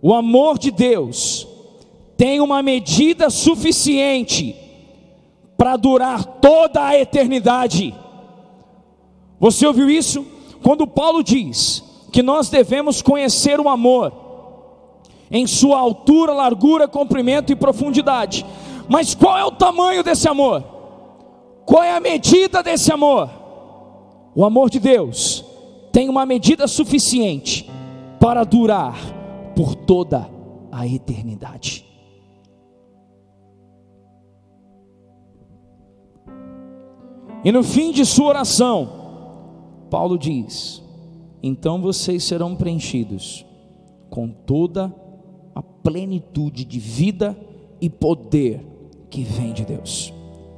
O 0.00 0.14
amor 0.14 0.56
de 0.56 0.70
Deus 0.70 1.46
tem 2.16 2.40
uma 2.40 2.62
medida 2.62 3.28
suficiente 3.28 4.54
para 5.58 5.76
durar 5.76 6.24
toda 6.24 6.86
a 6.86 6.96
eternidade. 6.96 7.92
Você 9.40 9.66
ouviu 9.66 9.90
isso? 9.90 10.24
Quando 10.62 10.86
Paulo 10.86 11.20
diz 11.24 11.82
que 12.10 12.22
nós 12.22 12.48
devemos 12.48 13.00
conhecer 13.00 13.60
o 13.60 13.68
amor 13.68 14.12
em 15.30 15.46
sua 15.46 15.78
altura, 15.78 16.32
largura, 16.32 16.88
comprimento 16.88 17.52
e 17.52 17.56
profundidade. 17.56 18.44
Mas 18.88 19.14
qual 19.14 19.38
é 19.38 19.44
o 19.44 19.52
tamanho 19.52 20.02
desse 20.02 20.28
amor? 20.28 20.64
Qual 21.64 21.82
é 21.82 21.92
a 21.92 22.00
medida 22.00 22.62
desse 22.62 22.92
amor? 22.92 23.30
O 24.34 24.44
amor 24.44 24.68
de 24.68 24.80
Deus 24.80 25.44
tem 25.92 26.08
uma 26.08 26.26
medida 26.26 26.66
suficiente 26.66 27.70
para 28.18 28.44
durar 28.44 28.96
por 29.54 29.74
toda 29.74 30.28
a 30.72 30.86
eternidade. 30.86 31.86
E 37.44 37.50
no 37.50 37.62
fim 37.62 37.90
de 37.90 38.04
sua 38.04 38.26
oração, 38.26 38.88
Paulo 39.88 40.18
diz: 40.18 40.82
Então 41.42 41.80
vocês 41.80 42.24
serão 42.24 42.54
preenchidos 42.54 43.44
com 44.08 44.28
toda 44.28 44.94
a 45.54 45.62
plenitude 45.62 46.64
de 46.64 46.78
vida 46.78 47.36
e 47.80 47.88
poder 47.88 48.60
que 49.08 49.22
vem 49.22 49.52
de 49.52 49.64
Deus. 49.64 50.12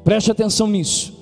Preste 0.05 0.31
atenção 0.31 0.67
nisso. 0.67 1.15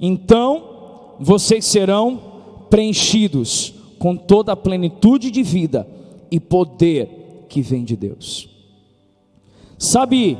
Então 0.00 1.16
vocês 1.20 1.64
serão 1.64 2.20
preenchidos 2.68 3.74
com 3.98 4.16
toda 4.16 4.52
a 4.52 4.56
plenitude 4.56 5.30
de 5.30 5.42
vida 5.42 5.88
e 6.30 6.40
poder 6.40 7.46
que 7.48 7.62
vem 7.62 7.84
de 7.84 7.96
Deus. 7.96 8.48
Sabe, 9.78 10.38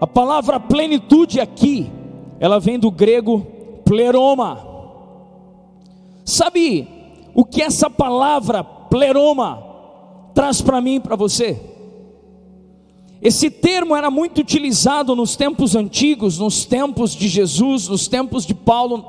a 0.00 0.06
palavra 0.06 0.58
plenitude 0.58 1.40
aqui, 1.40 1.90
ela 2.40 2.58
vem 2.58 2.78
do 2.78 2.90
grego 2.90 3.46
pleroma. 3.84 4.66
Sabe 6.24 6.95
o 7.36 7.44
que 7.44 7.60
essa 7.60 7.90
palavra 7.90 8.64
pleroma 8.64 9.62
traz 10.32 10.62
para 10.62 10.80
mim 10.80 10.94
e 10.94 11.00
para 11.00 11.14
você? 11.14 11.60
Esse 13.20 13.50
termo 13.50 13.94
era 13.94 14.10
muito 14.10 14.40
utilizado 14.40 15.14
nos 15.14 15.36
tempos 15.36 15.76
antigos, 15.76 16.38
nos 16.38 16.64
tempos 16.64 17.14
de 17.14 17.28
Jesus, 17.28 17.88
nos 17.88 18.08
tempos 18.08 18.46
de 18.46 18.54
Paulo, 18.54 19.04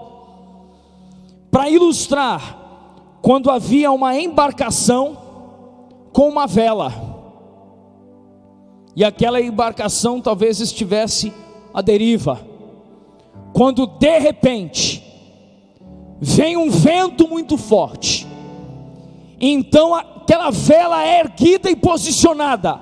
para 1.49 1.69
ilustrar 1.69 3.17
quando 3.21 3.49
havia 3.49 3.93
uma 3.93 4.13
embarcação 4.19 5.17
com 6.11 6.27
uma 6.27 6.47
vela, 6.47 6.93
e 8.93 9.05
aquela 9.05 9.39
embarcação 9.39 10.19
talvez 10.19 10.59
estivesse 10.59 11.31
à 11.73 11.81
deriva, 11.81 12.45
quando 13.53 13.87
de 13.87 14.19
repente 14.19 15.06
vem 16.19 16.57
um 16.57 16.69
vento 16.69 17.27
muito 17.27 17.57
forte, 17.57 18.27
então 19.39 19.93
aquela 19.95 20.49
vela 20.49 21.03
é 21.03 21.19
erguida 21.19 21.69
e 21.69 21.75
posicionada, 21.75 22.79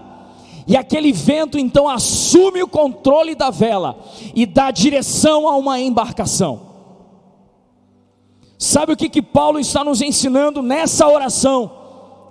e 0.67 0.75
aquele 0.75 1.11
vento 1.11 1.59
então 1.59 1.87
assume 1.87 2.63
o 2.63 2.67
controle 2.67 3.35
da 3.35 3.49
vela 3.49 3.99
e 4.33 4.45
dá 4.45 4.71
direção 4.71 5.47
a 5.47 5.55
uma 5.55 5.79
embarcação. 5.79 6.65
Sabe 8.57 8.93
o 8.93 8.97
que, 8.97 9.09
que 9.09 9.21
Paulo 9.21 9.59
está 9.59 9.83
nos 9.83 10.01
ensinando 10.01 10.61
nessa 10.61 11.07
oração? 11.07 11.71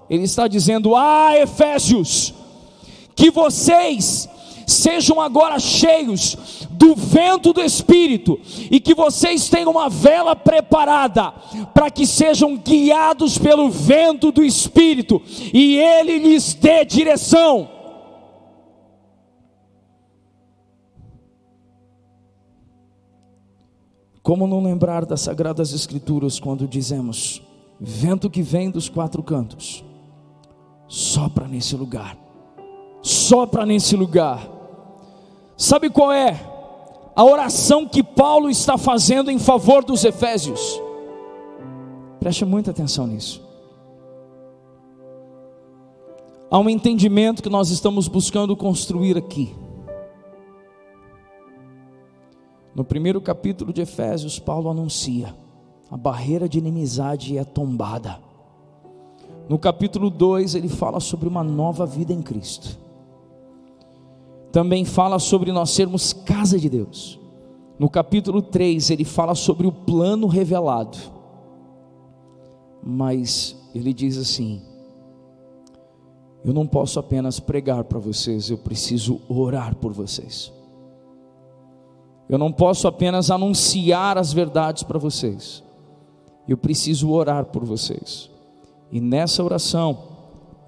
Ele 0.08 0.24
está 0.24 0.48
dizendo: 0.48 0.96
Ah, 0.96 1.36
Efésios, 1.36 2.34
que 3.14 3.30
vocês 3.30 4.28
sejam 4.66 5.20
agora 5.20 5.58
cheios 5.58 6.63
do 6.76 6.94
vento 6.94 7.52
do 7.52 7.62
Espírito 7.62 8.38
e 8.70 8.80
que 8.80 8.94
vocês 8.94 9.48
tenham 9.48 9.70
uma 9.70 9.88
vela 9.88 10.34
preparada 10.34 11.32
para 11.72 11.90
que 11.90 12.06
sejam 12.06 12.56
guiados 12.56 13.38
pelo 13.38 13.70
vento 13.70 14.32
do 14.32 14.44
Espírito 14.44 15.22
e 15.52 15.76
ele 15.78 16.18
lhes 16.18 16.54
dê 16.54 16.84
direção. 16.84 17.68
Como 24.22 24.46
não 24.46 24.62
lembrar 24.62 25.04
das 25.04 25.20
Sagradas 25.20 25.72
Escrituras 25.72 26.40
quando 26.40 26.66
dizemos: 26.66 27.42
vento 27.78 28.30
que 28.30 28.42
vem 28.42 28.70
dos 28.70 28.88
quatro 28.88 29.22
cantos, 29.22 29.84
sopra 30.88 31.46
nesse 31.46 31.76
lugar, 31.76 32.16
sopra 33.02 33.66
nesse 33.66 33.94
lugar. 33.94 34.50
Sabe 35.56 35.88
qual 35.88 36.10
é 36.10 36.53
a 37.14 37.24
oração 37.24 37.86
que 37.86 38.02
Paulo 38.02 38.50
está 38.50 38.76
fazendo 38.76 39.30
em 39.30 39.38
favor 39.38 39.84
dos 39.84 40.04
Efésios? 40.04 40.80
Preste 42.18 42.44
muita 42.44 42.70
atenção 42.70 43.06
nisso. 43.06 43.42
Há 46.50 46.58
um 46.58 46.68
entendimento 46.68 47.42
que 47.42 47.48
nós 47.48 47.70
estamos 47.70 48.08
buscando 48.08 48.56
construir 48.56 49.16
aqui. 49.16 49.54
No 52.74 52.84
primeiro 52.84 53.20
capítulo 53.20 53.72
de 53.72 53.82
Efésios, 53.82 54.38
Paulo 54.38 54.68
anuncia: 54.68 55.34
a 55.90 55.96
barreira 55.96 56.48
de 56.48 56.58
inimizade 56.58 57.38
é 57.38 57.44
tombada. 57.44 58.18
No 59.48 59.58
capítulo 59.58 60.10
2, 60.10 60.54
ele 60.54 60.68
fala 60.68 60.98
sobre 60.98 61.28
uma 61.28 61.44
nova 61.44 61.84
vida 61.86 62.12
em 62.12 62.22
Cristo. 62.22 62.83
Também 64.54 64.84
fala 64.84 65.18
sobre 65.18 65.50
nós 65.50 65.70
sermos 65.70 66.12
casa 66.12 66.60
de 66.60 66.68
Deus. 66.68 67.18
No 67.76 67.90
capítulo 67.90 68.40
3, 68.40 68.90
ele 68.90 69.04
fala 69.04 69.34
sobre 69.34 69.66
o 69.66 69.72
plano 69.72 70.28
revelado. 70.28 70.96
Mas 72.80 73.56
ele 73.74 73.92
diz 73.92 74.16
assim: 74.16 74.62
Eu 76.44 76.52
não 76.52 76.68
posso 76.68 77.00
apenas 77.00 77.40
pregar 77.40 77.82
para 77.82 77.98
vocês, 77.98 78.48
eu 78.48 78.56
preciso 78.56 79.20
orar 79.28 79.74
por 79.74 79.92
vocês. 79.92 80.52
Eu 82.28 82.38
não 82.38 82.52
posso 82.52 82.86
apenas 82.86 83.32
anunciar 83.32 84.16
as 84.16 84.32
verdades 84.32 84.84
para 84.84 85.00
vocês. 85.00 85.64
Eu 86.46 86.56
preciso 86.56 87.10
orar 87.10 87.46
por 87.46 87.64
vocês. 87.64 88.30
E 88.92 89.00
nessa 89.00 89.42
oração, 89.42 89.98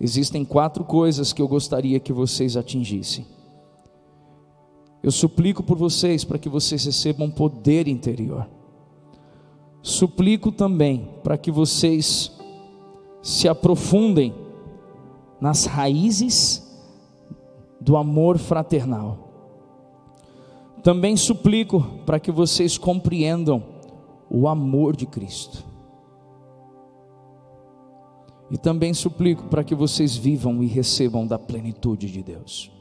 existem 0.01 0.45
quatro 0.45 0.82
coisas 0.82 1.32
que 1.32 1.41
eu 1.41 1.47
gostaria 1.47 2.01
que 2.01 2.12
vocês 2.12 2.57
atingissem. 2.57 3.36
Eu 5.07 5.13
suplico 5.13 5.63
por 5.63 5.79
vocês 5.79 6.25
para 6.25 6.37
que 6.37 6.49
vocês 6.49 6.85
recebam 6.85 7.31
poder 7.31 7.87
interior. 7.87 8.45
Suplico 9.81 10.51
também 10.51 11.09
para 11.23 11.39
que 11.39 11.49
vocês 11.49 12.37
se 13.23 13.47
aprofundem 13.47 14.35
nas 15.41 15.65
raízes 15.65 16.61
do 17.81 17.97
amor 17.97 18.37
fraternal. 18.37 19.29
Também 20.83 21.17
suplico 21.17 21.81
para 22.05 22.19
que 22.19 22.33
vocês 22.33 22.77
compreendam 22.77 23.63
o 24.29 24.49
amor 24.49 24.97
de 24.97 25.07
Cristo. 25.07 25.65
E 28.51 28.59
também 28.59 28.93
suplico 28.93 29.45
para 29.45 29.63
que 29.63 29.73
vocês 29.77 30.17
vivam 30.17 30.65
e 30.65 30.67
recebam 30.67 31.25
da 31.25 31.39
plenitude 31.39 32.11
de 32.11 32.25
Deus. 32.25 32.76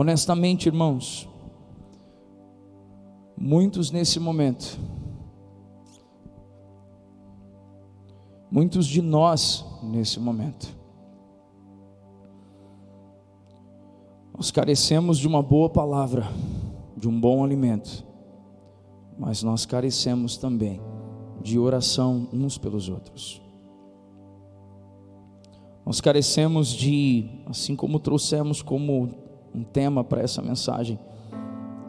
Honestamente, 0.00 0.64
irmãos, 0.64 1.28
muitos 3.36 3.90
nesse 3.90 4.18
momento, 4.18 4.80
muitos 8.50 8.86
de 8.86 9.02
nós 9.02 9.62
nesse 9.82 10.18
momento, 10.18 10.74
Nós 14.34 14.50
carecemos 14.50 15.18
de 15.18 15.28
uma 15.28 15.42
boa 15.42 15.68
palavra, 15.68 16.26
de 16.96 17.06
um 17.06 17.20
bom 17.20 17.44
alimento, 17.44 18.06
mas 19.18 19.42
nós 19.42 19.66
carecemos 19.66 20.38
também 20.38 20.80
de 21.42 21.58
oração 21.58 22.26
uns 22.32 22.56
pelos 22.56 22.88
outros. 22.88 23.42
Nós 25.84 26.00
carecemos 26.00 26.68
de, 26.68 27.42
assim 27.44 27.76
como 27.76 28.00
trouxemos 28.00 28.62
como 28.62 29.29
um 29.54 29.62
tema 29.62 30.04
para 30.04 30.22
essa 30.22 30.40
mensagem, 30.40 30.98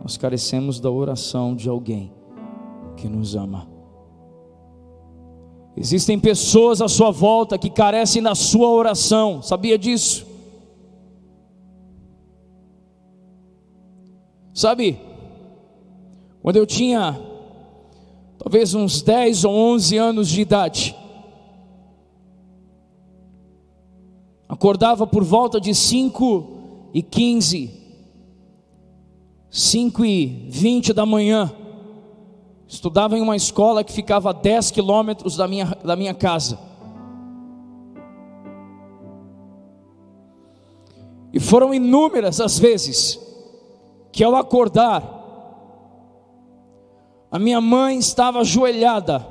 nós 0.02 0.18
carecemos 0.18 0.80
da 0.80 0.90
oração 0.90 1.56
de 1.56 1.70
alguém 1.70 2.12
que 2.98 3.08
nos 3.08 3.36
ama. 3.36 3.68
Existem 5.78 6.20
pessoas 6.20 6.82
à 6.82 6.88
sua 6.88 7.12
volta 7.12 7.58
que 7.58 7.70
carecem 7.70 8.22
da 8.22 8.36
sua 8.36 8.70
oração, 8.70 9.42
sabia 9.42 9.78
disso? 9.78 10.28
Sabe, 14.54 15.00
quando 16.42 16.58
eu 16.58 16.66
tinha 16.66 17.32
talvez 18.44 18.74
uns 18.74 19.04
10 19.04 19.46
ou 19.46 19.54
11 19.54 19.98
anos 19.98 20.28
de 20.28 20.42
idade. 20.42 20.96
Acordava 24.50 25.06
por 25.06 25.24
volta 25.24 25.62
de 25.62 25.76
5 25.76 26.61
e 26.94 27.02
15, 27.02 27.72
5 29.50 30.06
e 30.06 30.48
20 30.50 30.94
da 30.94 31.06
manhã. 31.06 31.52
Estudava 32.68 33.18
em 33.18 33.22
uma 33.22 33.36
escola 33.36 33.84
que 33.84 33.92
ficava 33.92 34.30
a 34.30 34.34
10 34.34 34.72
quilômetros 34.72 35.36
da 35.36 35.48
minha, 35.48 35.66
da 35.84 35.96
minha 35.96 36.14
casa. 36.14 36.58
E 41.34 41.40
foram 41.40 41.74
inúmeras 41.74 42.42
as 42.42 42.60
vezes 42.60 43.20
que 44.12 44.24
ao 44.24 44.36
acordar, 44.36 45.20
a 47.32 47.40
minha 47.40 47.62
mãe 47.62 47.98
estava 47.98 48.40
ajoelhada 48.40 49.26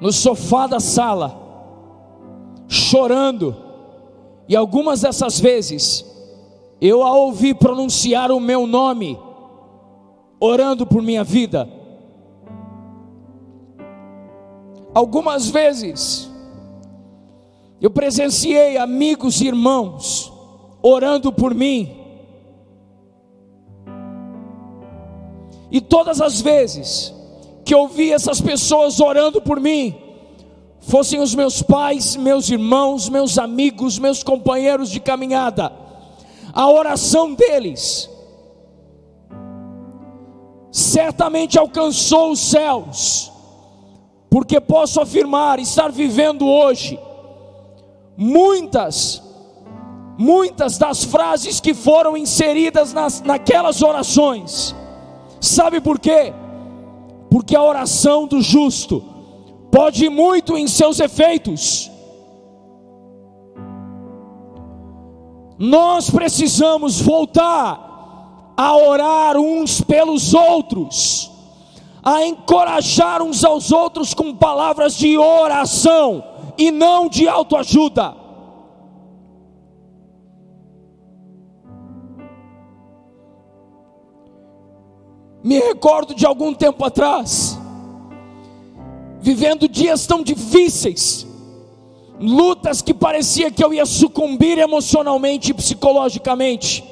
no 0.00 0.12
sofá 0.12 0.66
da 0.66 0.78
sala, 0.78 1.40
chorando, 2.68 3.56
e 4.48 4.54
algumas 4.54 5.00
dessas 5.00 5.40
vezes 5.40 6.04
eu 6.80 7.02
a 7.02 7.12
ouvi 7.12 7.54
pronunciar 7.54 8.30
o 8.30 8.38
meu 8.38 8.66
nome, 8.66 9.18
orando 10.38 10.86
por 10.86 11.02
minha 11.02 11.24
vida. 11.24 11.68
Algumas 14.94 15.48
vezes 15.48 16.30
eu 17.80 17.90
presenciei 17.90 18.76
amigos 18.76 19.40
e 19.40 19.46
irmãos 19.46 20.32
orando 20.82 21.32
por 21.32 21.54
mim. 21.54 21.96
E 25.70 25.80
todas 25.80 26.20
as 26.20 26.40
vezes 26.40 27.12
que 27.64 27.74
eu 27.74 27.88
vi 27.88 28.12
essas 28.12 28.40
pessoas 28.40 29.00
orando 29.00 29.40
por 29.40 29.58
mim, 29.58 30.03
fossem 30.86 31.20
os 31.20 31.34
meus 31.34 31.62
pais, 31.62 32.16
meus 32.16 32.48
irmãos, 32.48 33.08
meus 33.08 33.38
amigos, 33.38 33.98
meus 33.98 34.22
companheiros 34.22 34.90
de 34.90 35.00
caminhada, 35.00 35.72
a 36.52 36.70
oração 36.70 37.34
deles 37.34 38.10
certamente 40.70 41.58
alcançou 41.58 42.32
os 42.32 42.40
céus, 42.40 43.32
porque 44.28 44.60
posso 44.60 45.00
afirmar 45.00 45.58
estar 45.58 45.90
vivendo 45.90 46.46
hoje 46.46 46.98
muitas, 48.16 49.22
muitas 50.18 50.76
das 50.76 51.04
frases 51.04 51.60
que 51.60 51.72
foram 51.72 52.16
inseridas 52.16 52.92
nas, 52.92 53.22
naquelas 53.22 53.82
orações. 53.82 54.74
Sabe 55.40 55.80
por 55.80 55.98
quê? 55.98 56.32
Porque 57.30 57.56
a 57.56 57.62
oração 57.62 58.26
do 58.26 58.40
justo 58.42 59.13
pode 59.74 60.08
muito 60.08 60.56
em 60.56 60.68
seus 60.68 61.00
efeitos. 61.00 61.90
Nós 65.58 66.08
precisamos 66.08 67.00
voltar 67.00 68.52
a 68.56 68.76
orar 68.76 69.36
uns 69.36 69.80
pelos 69.80 70.32
outros, 70.32 71.28
a 72.00 72.24
encorajar 72.24 73.20
uns 73.20 73.44
aos 73.44 73.72
outros 73.72 74.14
com 74.14 74.32
palavras 74.32 74.96
de 74.96 75.18
oração 75.18 76.22
e 76.56 76.70
não 76.70 77.08
de 77.08 77.26
autoajuda. 77.26 78.14
Me 85.42 85.58
recordo 85.58 86.14
de 86.14 86.24
algum 86.24 86.54
tempo 86.54 86.84
atrás, 86.84 87.58
vivendo 89.24 89.66
dias 89.66 90.06
tão 90.06 90.22
difíceis, 90.22 91.26
lutas 92.20 92.82
que 92.82 92.92
parecia 92.92 93.50
que 93.50 93.64
eu 93.64 93.72
ia 93.72 93.86
sucumbir 93.86 94.58
emocionalmente 94.58 95.50
e 95.50 95.54
psicologicamente. 95.54 96.84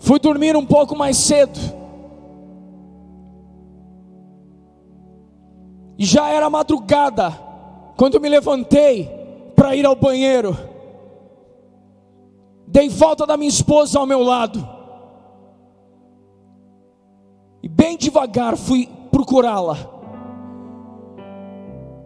Fui 0.00 0.18
dormir 0.18 0.56
um 0.56 0.66
pouco 0.66 0.96
mais 0.96 1.16
cedo. 1.16 1.60
E 5.96 6.04
já 6.04 6.28
era 6.30 6.50
madrugada 6.50 7.30
quando 7.96 8.20
me 8.20 8.28
levantei 8.28 9.08
para 9.54 9.76
ir 9.76 9.86
ao 9.86 9.94
banheiro. 9.94 10.58
Dei 12.66 12.90
falta 12.90 13.24
da 13.24 13.36
minha 13.36 13.48
esposa 13.48 14.00
ao 14.00 14.04
meu 14.04 14.20
lado. 14.20 14.73
E 17.64 17.68
bem 17.68 17.96
devagar 17.96 18.58
fui 18.58 18.86
procurá-la. 19.10 19.78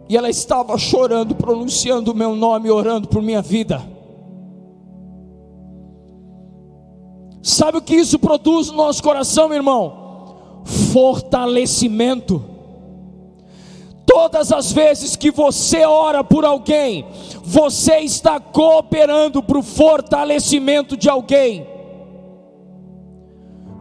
E 0.07 0.15
ela 0.15 0.29
estava 0.29 0.77
chorando, 0.77 1.35
pronunciando 1.35 2.13
o 2.13 2.15
meu 2.15 2.33
nome, 2.33 2.71
orando 2.71 3.09
por 3.09 3.21
minha 3.21 3.41
vida. 3.41 3.85
Sabe 7.41 7.77
o 7.77 7.81
que 7.81 7.93
isso 7.93 8.17
produz 8.17 8.69
no 8.69 8.77
nosso 8.77 9.03
coração, 9.03 9.53
irmão? 9.53 10.63
Fortalecimento. 10.93 12.41
Todas 14.05 14.53
as 14.53 14.71
vezes 14.71 15.17
que 15.17 15.29
você 15.29 15.83
ora 15.83 16.23
por 16.23 16.45
alguém, 16.45 17.05
você 17.43 17.97
está 17.97 18.39
cooperando 18.39 19.43
para 19.43 19.57
o 19.59 19.63
fortalecimento 19.63 20.95
de 20.95 21.09
alguém. 21.09 21.78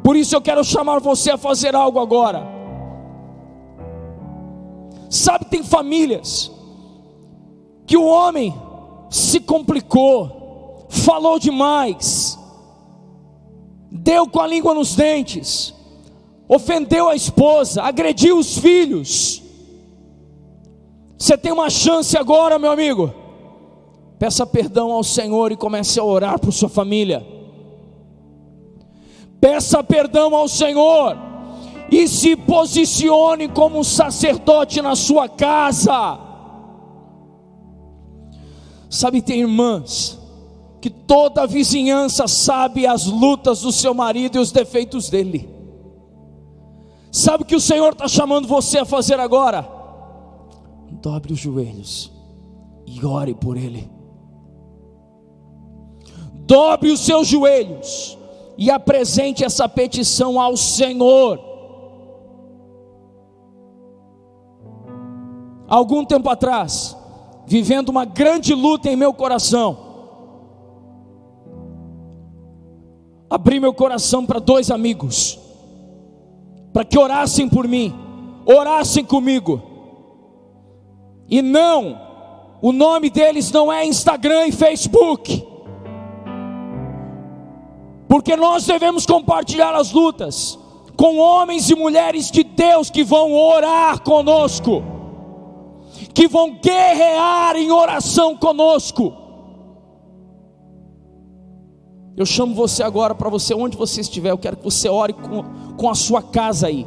Por 0.08 0.16
isso 0.16 0.34
eu 0.34 0.40
quero 0.40 0.64
chamar 0.64 1.00
você 1.00 1.32
a 1.32 1.36
fazer 1.36 1.76
algo 1.76 1.98
agora. 2.00 2.42
Sabe, 5.10 5.44
tem 5.44 5.62
famílias 5.62 6.50
que 7.86 7.94
o 7.94 8.06
homem 8.06 8.54
se 9.10 9.38
complicou, 9.38 10.86
falou 10.88 11.38
demais, 11.38 12.38
deu 13.92 14.26
com 14.26 14.40
a 14.40 14.46
língua 14.46 14.72
nos 14.72 14.96
dentes, 14.96 15.74
ofendeu 16.48 17.10
a 17.10 17.14
esposa, 17.14 17.82
agrediu 17.82 18.38
os 18.38 18.56
filhos. 18.56 19.42
Você 21.18 21.36
tem 21.36 21.52
uma 21.52 21.68
chance 21.68 22.16
agora, 22.16 22.58
meu 22.58 22.70
amigo. 22.70 23.12
Peça 24.18 24.46
perdão 24.46 24.90
ao 24.90 25.04
Senhor 25.04 25.52
e 25.52 25.56
comece 25.56 26.00
a 26.00 26.04
orar 26.04 26.40
por 26.40 26.50
sua 26.50 26.70
família. 26.70 27.37
Peça 29.40 29.82
perdão 29.84 30.34
ao 30.34 30.48
Senhor 30.48 31.16
e 31.90 32.06
se 32.08 32.36
posicione 32.36 33.48
como 33.48 33.78
um 33.78 33.84
sacerdote 33.84 34.82
na 34.82 34.94
sua 34.96 35.28
casa. 35.28 36.18
Sabe, 38.90 39.22
tem 39.22 39.40
irmãs 39.40 40.18
que 40.80 40.90
toda 40.90 41.42
a 41.42 41.46
vizinhança 41.46 42.26
sabe 42.26 42.86
as 42.86 43.06
lutas 43.06 43.62
do 43.62 43.72
seu 43.72 43.94
marido 43.94 44.36
e 44.36 44.40
os 44.40 44.52
defeitos 44.52 45.08
dele. 45.08 45.48
Sabe 47.10 47.42
o 47.42 47.46
que 47.46 47.56
o 47.56 47.60
Senhor 47.60 47.92
está 47.92 48.06
chamando 48.06 48.46
você 48.46 48.78
a 48.78 48.84
fazer 48.84 49.18
agora? 49.18 49.68
Dobre 50.90 51.32
os 51.32 51.38
joelhos 51.38 52.12
e 52.86 53.04
ore 53.04 53.34
por 53.34 53.56
ele. 53.56 53.90
Dobre 56.46 56.90
os 56.90 57.00
seus 57.00 57.26
joelhos 57.28 58.17
e 58.58 58.72
apresente 58.72 59.44
essa 59.44 59.68
petição 59.68 60.40
ao 60.40 60.56
Senhor. 60.56 61.38
Algum 65.68 66.04
tempo 66.04 66.28
atrás, 66.28 66.96
vivendo 67.46 67.90
uma 67.90 68.04
grande 68.04 68.52
luta 68.52 68.90
em 68.90 68.96
meu 68.96 69.14
coração, 69.14 69.78
abri 73.30 73.60
meu 73.60 73.72
coração 73.72 74.26
para 74.26 74.40
dois 74.40 74.72
amigos, 74.72 75.38
para 76.72 76.84
que 76.84 76.98
orassem 76.98 77.48
por 77.48 77.68
mim, 77.68 77.94
orassem 78.44 79.04
comigo. 79.04 79.62
E 81.28 81.42
não, 81.42 82.00
o 82.60 82.72
nome 82.72 83.08
deles 83.08 83.52
não 83.52 83.72
é 83.72 83.86
Instagram 83.86 84.48
e 84.48 84.52
Facebook, 84.52 85.46
porque 88.08 88.36
nós 88.36 88.66
devemos 88.66 89.04
compartilhar 89.06 89.74
as 89.74 89.92
lutas 89.92 90.58
com 90.96 91.18
homens 91.18 91.70
e 91.70 91.74
mulheres 91.74 92.30
de 92.30 92.42
Deus 92.42 92.90
que 92.90 93.04
vão 93.04 93.32
orar 93.32 94.00
conosco, 94.02 94.82
que 96.12 96.26
vão 96.26 96.58
guerrear 96.60 97.56
em 97.56 97.70
oração 97.70 98.36
conosco 98.36 99.28
eu 102.18 102.26
chamo 102.26 102.52
você 102.52 102.82
agora 102.82 103.14
para 103.14 103.30
você, 103.30 103.54
onde 103.54 103.76
você 103.76 104.00
estiver, 104.00 104.32
eu 104.32 104.38
quero 104.38 104.56
que 104.56 104.64
você 104.64 104.88
ore 104.88 105.12
com, 105.12 105.44
com 105.76 105.88
a 105.88 105.94
sua 105.94 106.20
casa 106.20 106.66
aí. 106.66 106.84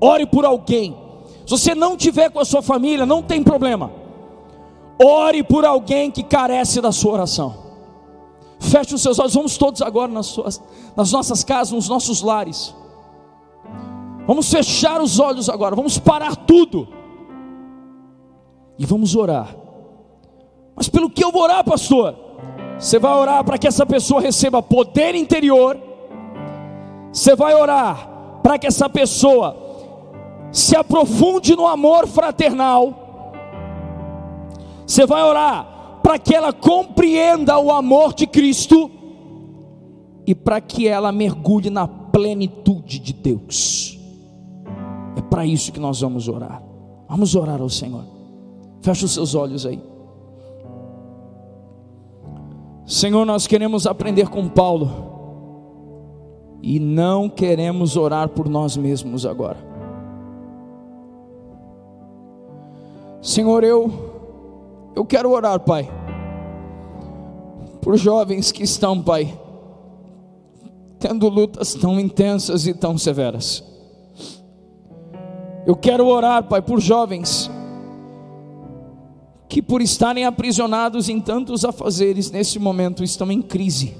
Ore 0.00 0.26
por 0.26 0.44
alguém. 0.44 0.96
Se 1.44 1.50
você 1.50 1.74
não 1.74 1.96
tiver 1.96 2.30
com 2.30 2.38
a 2.38 2.44
sua 2.44 2.62
família, 2.62 3.04
não 3.04 3.20
tem 3.20 3.42
problema. 3.42 3.90
Ore 5.02 5.42
por 5.42 5.64
alguém 5.64 6.08
que 6.08 6.22
carece 6.22 6.80
da 6.80 6.92
sua 6.92 7.14
oração. 7.14 7.63
Feche 8.64 8.94
os 8.94 9.02
seus 9.02 9.18
olhos, 9.18 9.34
vamos 9.34 9.58
todos 9.58 9.82
agora 9.82 10.10
nas, 10.10 10.26
suas, 10.26 10.62
nas 10.96 11.12
nossas 11.12 11.44
casas, 11.44 11.72
nos 11.72 11.88
nossos 11.88 12.22
lares. 12.22 12.74
Vamos 14.26 14.50
fechar 14.50 15.02
os 15.02 15.18
olhos 15.18 15.50
agora, 15.50 15.76
vamos 15.76 15.98
parar 15.98 16.34
tudo. 16.34 16.88
E 18.78 18.86
vamos 18.86 19.14
orar. 19.14 19.54
Mas 20.74 20.88
pelo 20.88 21.10
que 21.10 21.22
eu 21.22 21.30
vou 21.30 21.42
orar, 21.42 21.62
pastor? 21.62 22.16
Você 22.78 22.98
vai 22.98 23.12
orar 23.12 23.44
para 23.44 23.58
que 23.58 23.68
essa 23.68 23.84
pessoa 23.84 24.20
receba 24.20 24.62
poder 24.62 25.14
interior. 25.14 25.78
Você 27.12 27.36
vai 27.36 27.54
orar 27.54 28.08
para 28.42 28.58
que 28.58 28.66
essa 28.66 28.88
pessoa 28.88 29.56
se 30.50 30.74
aprofunde 30.74 31.54
no 31.54 31.66
amor 31.66 32.06
fraternal. 32.06 32.94
Você 34.86 35.06
vai 35.06 35.22
orar 35.22 35.73
para 36.04 36.18
que 36.18 36.34
ela 36.34 36.52
compreenda 36.52 37.58
o 37.58 37.72
amor 37.72 38.12
de 38.12 38.26
Cristo 38.26 38.90
e 40.26 40.34
para 40.34 40.60
que 40.60 40.86
ela 40.86 41.10
mergulhe 41.10 41.70
na 41.70 41.88
plenitude 41.88 42.98
de 42.98 43.14
Deus. 43.14 43.98
É 45.16 45.22
para 45.22 45.46
isso 45.46 45.72
que 45.72 45.80
nós 45.80 46.02
vamos 46.02 46.28
orar. 46.28 46.62
Vamos 47.08 47.34
orar 47.34 47.58
ao 47.62 47.70
Senhor. 47.70 48.04
Feche 48.82 49.06
os 49.06 49.14
seus 49.14 49.34
olhos 49.34 49.64
aí. 49.64 49.82
Senhor, 52.84 53.24
nós 53.24 53.46
queremos 53.46 53.86
aprender 53.86 54.28
com 54.28 54.46
Paulo 54.46 54.90
e 56.62 56.78
não 56.78 57.30
queremos 57.30 57.96
orar 57.96 58.28
por 58.28 58.46
nós 58.46 58.76
mesmos 58.76 59.24
agora. 59.24 59.56
Senhor, 63.22 63.64
eu 63.64 64.13
eu 64.94 65.04
quero 65.04 65.30
orar, 65.30 65.58
Pai, 65.60 65.90
por 67.82 67.96
jovens 67.96 68.52
que 68.52 68.62
estão, 68.62 69.02
Pai, 69.02 69.38
tendo 70.98 71.28
lutas 71.28 71.74
tão 71.74 71.98
intensas 71.98 72.66
e 72.66 72.72
tão 72.72 72.96
severas. 72.96 73.62
Eu 75.66 75.74
quero 75.74 76.06
orar, 76.06 76.44
Pai, 76.44 76.62
por 76.62 76.80
jovens 76.80 77.50
que 79.48 79.62
por 79.62 79.80
estarem 79.80 80.24
aprisionados 80.24 81.08
em 81.08 81.20
tantos 81.20 81.64
afazeres, 81.64 82.30
nesse 82.30 82.58
momento 82.58 83.04
estão 83.04 83.30
em 83.30 83.40
crise. 83.40 83.96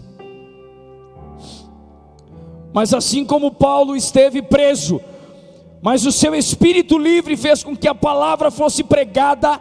Mas 2.73 2.93
assim 2.93 3.25
como 3.25 3.53
Paulo 3.53 3.95
esteve 3.95 4.43
preso, 4.43 5.01
mas 5.81 6.05
o 6.05 6.11
seu 6.11 6.35
espírito 6.35 6.99
livre 6.99 7.37
fez 7.37 7.63
com 7.63 7.77
que 7.77 7.87
a 7.87 7.95
palavra 7.95 8.51
fosse 8.51 8.83
pregada 8.83 9.61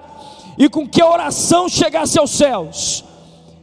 e 0.57 0.69
com 0.69 0.87
que 0.87 1.01
a 1.01 1.09
oração 1.09 1.67
chegasse 1.67 2.17
aos 2.19 2.31
céus. 2.31 3.03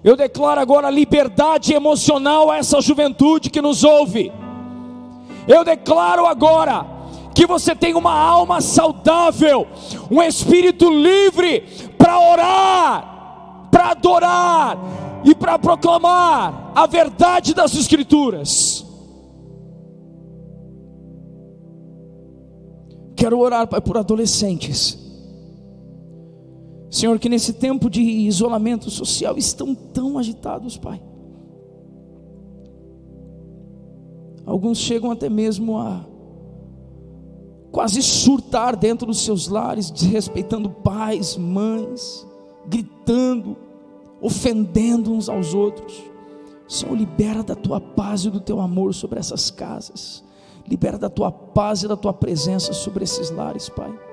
Eu 0.03 0.17
declaro 0.17 0.61
agora 0.61 0.91
liberdade 0.91 1.75
emocional 1.75 2.51
a 2.51 2.57
essa 2.57 2.81
juventude 2.81 3.51
que 3.51 3.61
nos 3.61 3.85
ouve. 3.85 4.33
Eu 5.47 5.65
declaro 5.65 6.27
agora 6.27 6.87
que 7.35 7.47
você 7.47 7.75
tem 7.75 7.95
uma 7.95 8.13
alma 8.13 8.61
saudável, 8.61 9.67
um 10.11 10.23
espírito 10.23 10.91
livre 10.91 11.61
para 11.97 12.19
orar, 12.19 13.69
para 13.71 13.91
adorar 13.91 14.79
e 15.25 15.35
para 15.35 15.59
proclamar 15.59 16.73
a 16.75 16.87
verdade 16.87 17.55
das 17.55 17.75
Escrituras. 17.75 18.85
Quero 23.17 23.39
orar, 23.39 23.67
por 23.67 23.99
adolescentes. 23.99 25.00
Senhor, 26.91 27.19
que 27.21 27.29
nesse 27.29 27.53
tempo 27.53 27.89
de 27.89 28.03
isolamento 28.03 28.91
social 28.91 29.39
estão 29.39 29.75
tão 29.75 30.19
agitados, 30.19 30.77
Pai. 30.77 31.01
Alguns 34.45 34.79
chegam 34.79 35.13
até 35.13 35.29
mesmo 35.29 35.79
a 35.79 36.05
quase 37.71 38.03
surtar 38.03 38.75
dentro 38.75 39.07
dos 39.07 39.25
seus 39.25 39.47
lares, 39.47 39.91
desrespeitando 39.93 40.69
pais, 40.69 41.37
mães, 41.37 42.27
gritando, 42.67 43.57
ofendendo 44.21 45.13
uns 45.13 45.29
aos 45.29 45.55
outros. 45.55 46.03
Senhor, 46.67 46.97
libera 46.97 47.45
da 47.45 47.55
tua 47.55 47.81
paz 47.81 48.25
e 48.25 48.31
do 48.31 48.41
teu 48.41 48.61
amor 48.61 48.93
sobre 48.95 49.21
essas 49.21 49.51
casas. 49.51 50.25
Libera 50.67 50.99
da 50.99 51.09
tua 51.09 51.31
paz 51.31 51.85
e 51.85 51.89
da 51.89 51.97
tua 51.97 52.13
presença 52.13 52.73
sobre 52.73 53.05
esses 53.05 53.31
lares, 53.31 53.69
Pai. 53.69 54.10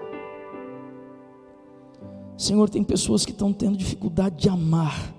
Senhor, 2.37 2.69
tem 2.69 2.83
pessoas 2.83 3.25
que 3.25 3.31
estão 3.31 3.51
tendo 3.51 3.75
dificuldade 3.75 4.35
de 4.37 4.49
amar. 4.49 5.13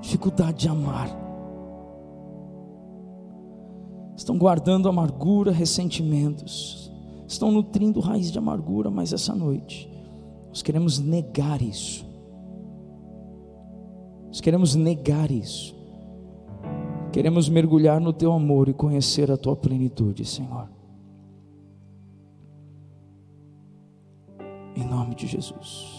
Dificuldade 0.00 0.58
de 0.60 0.68
amar 0.68 1.26
estão 4.16 4.38
guardando 4.38 4.88
amargura, 4.88 5.52
ressentimentos, 5.52 6.90
estão 7.28 7.52
nutrindo 7.52 8.00
raiz 8.00 8.32
de 8.32 8.38
amargura, 8.38 8.90
mas 8.90 9.12
essa 9.12 9.34
noite 9.34 9.90
nós 10.48 10.62
queremos 10.62 10.98
negar 10.98 11.60
isso. 11.60 12.06
Nós 14.28 14.40
queremos 14.40 14.74
negar 14.74 15.30
isso. 15.30 15.76
Queremos 17.12 17.48
mergulhar 17.48 18.00
no 18.00 18.12
teu 18.12 18.32
amor 18.32 18.68
e 18.68 18.74
conhecer 18.74 19.30
a 19.30 19.36
tua 19.36 19.54
plenitude, 19.54 20.24
Senhor. 20.24 20.68
Em 24.76 24.84
nome 24.84 25.14
de 25.14 25.26
Jesus. 25.26 25.95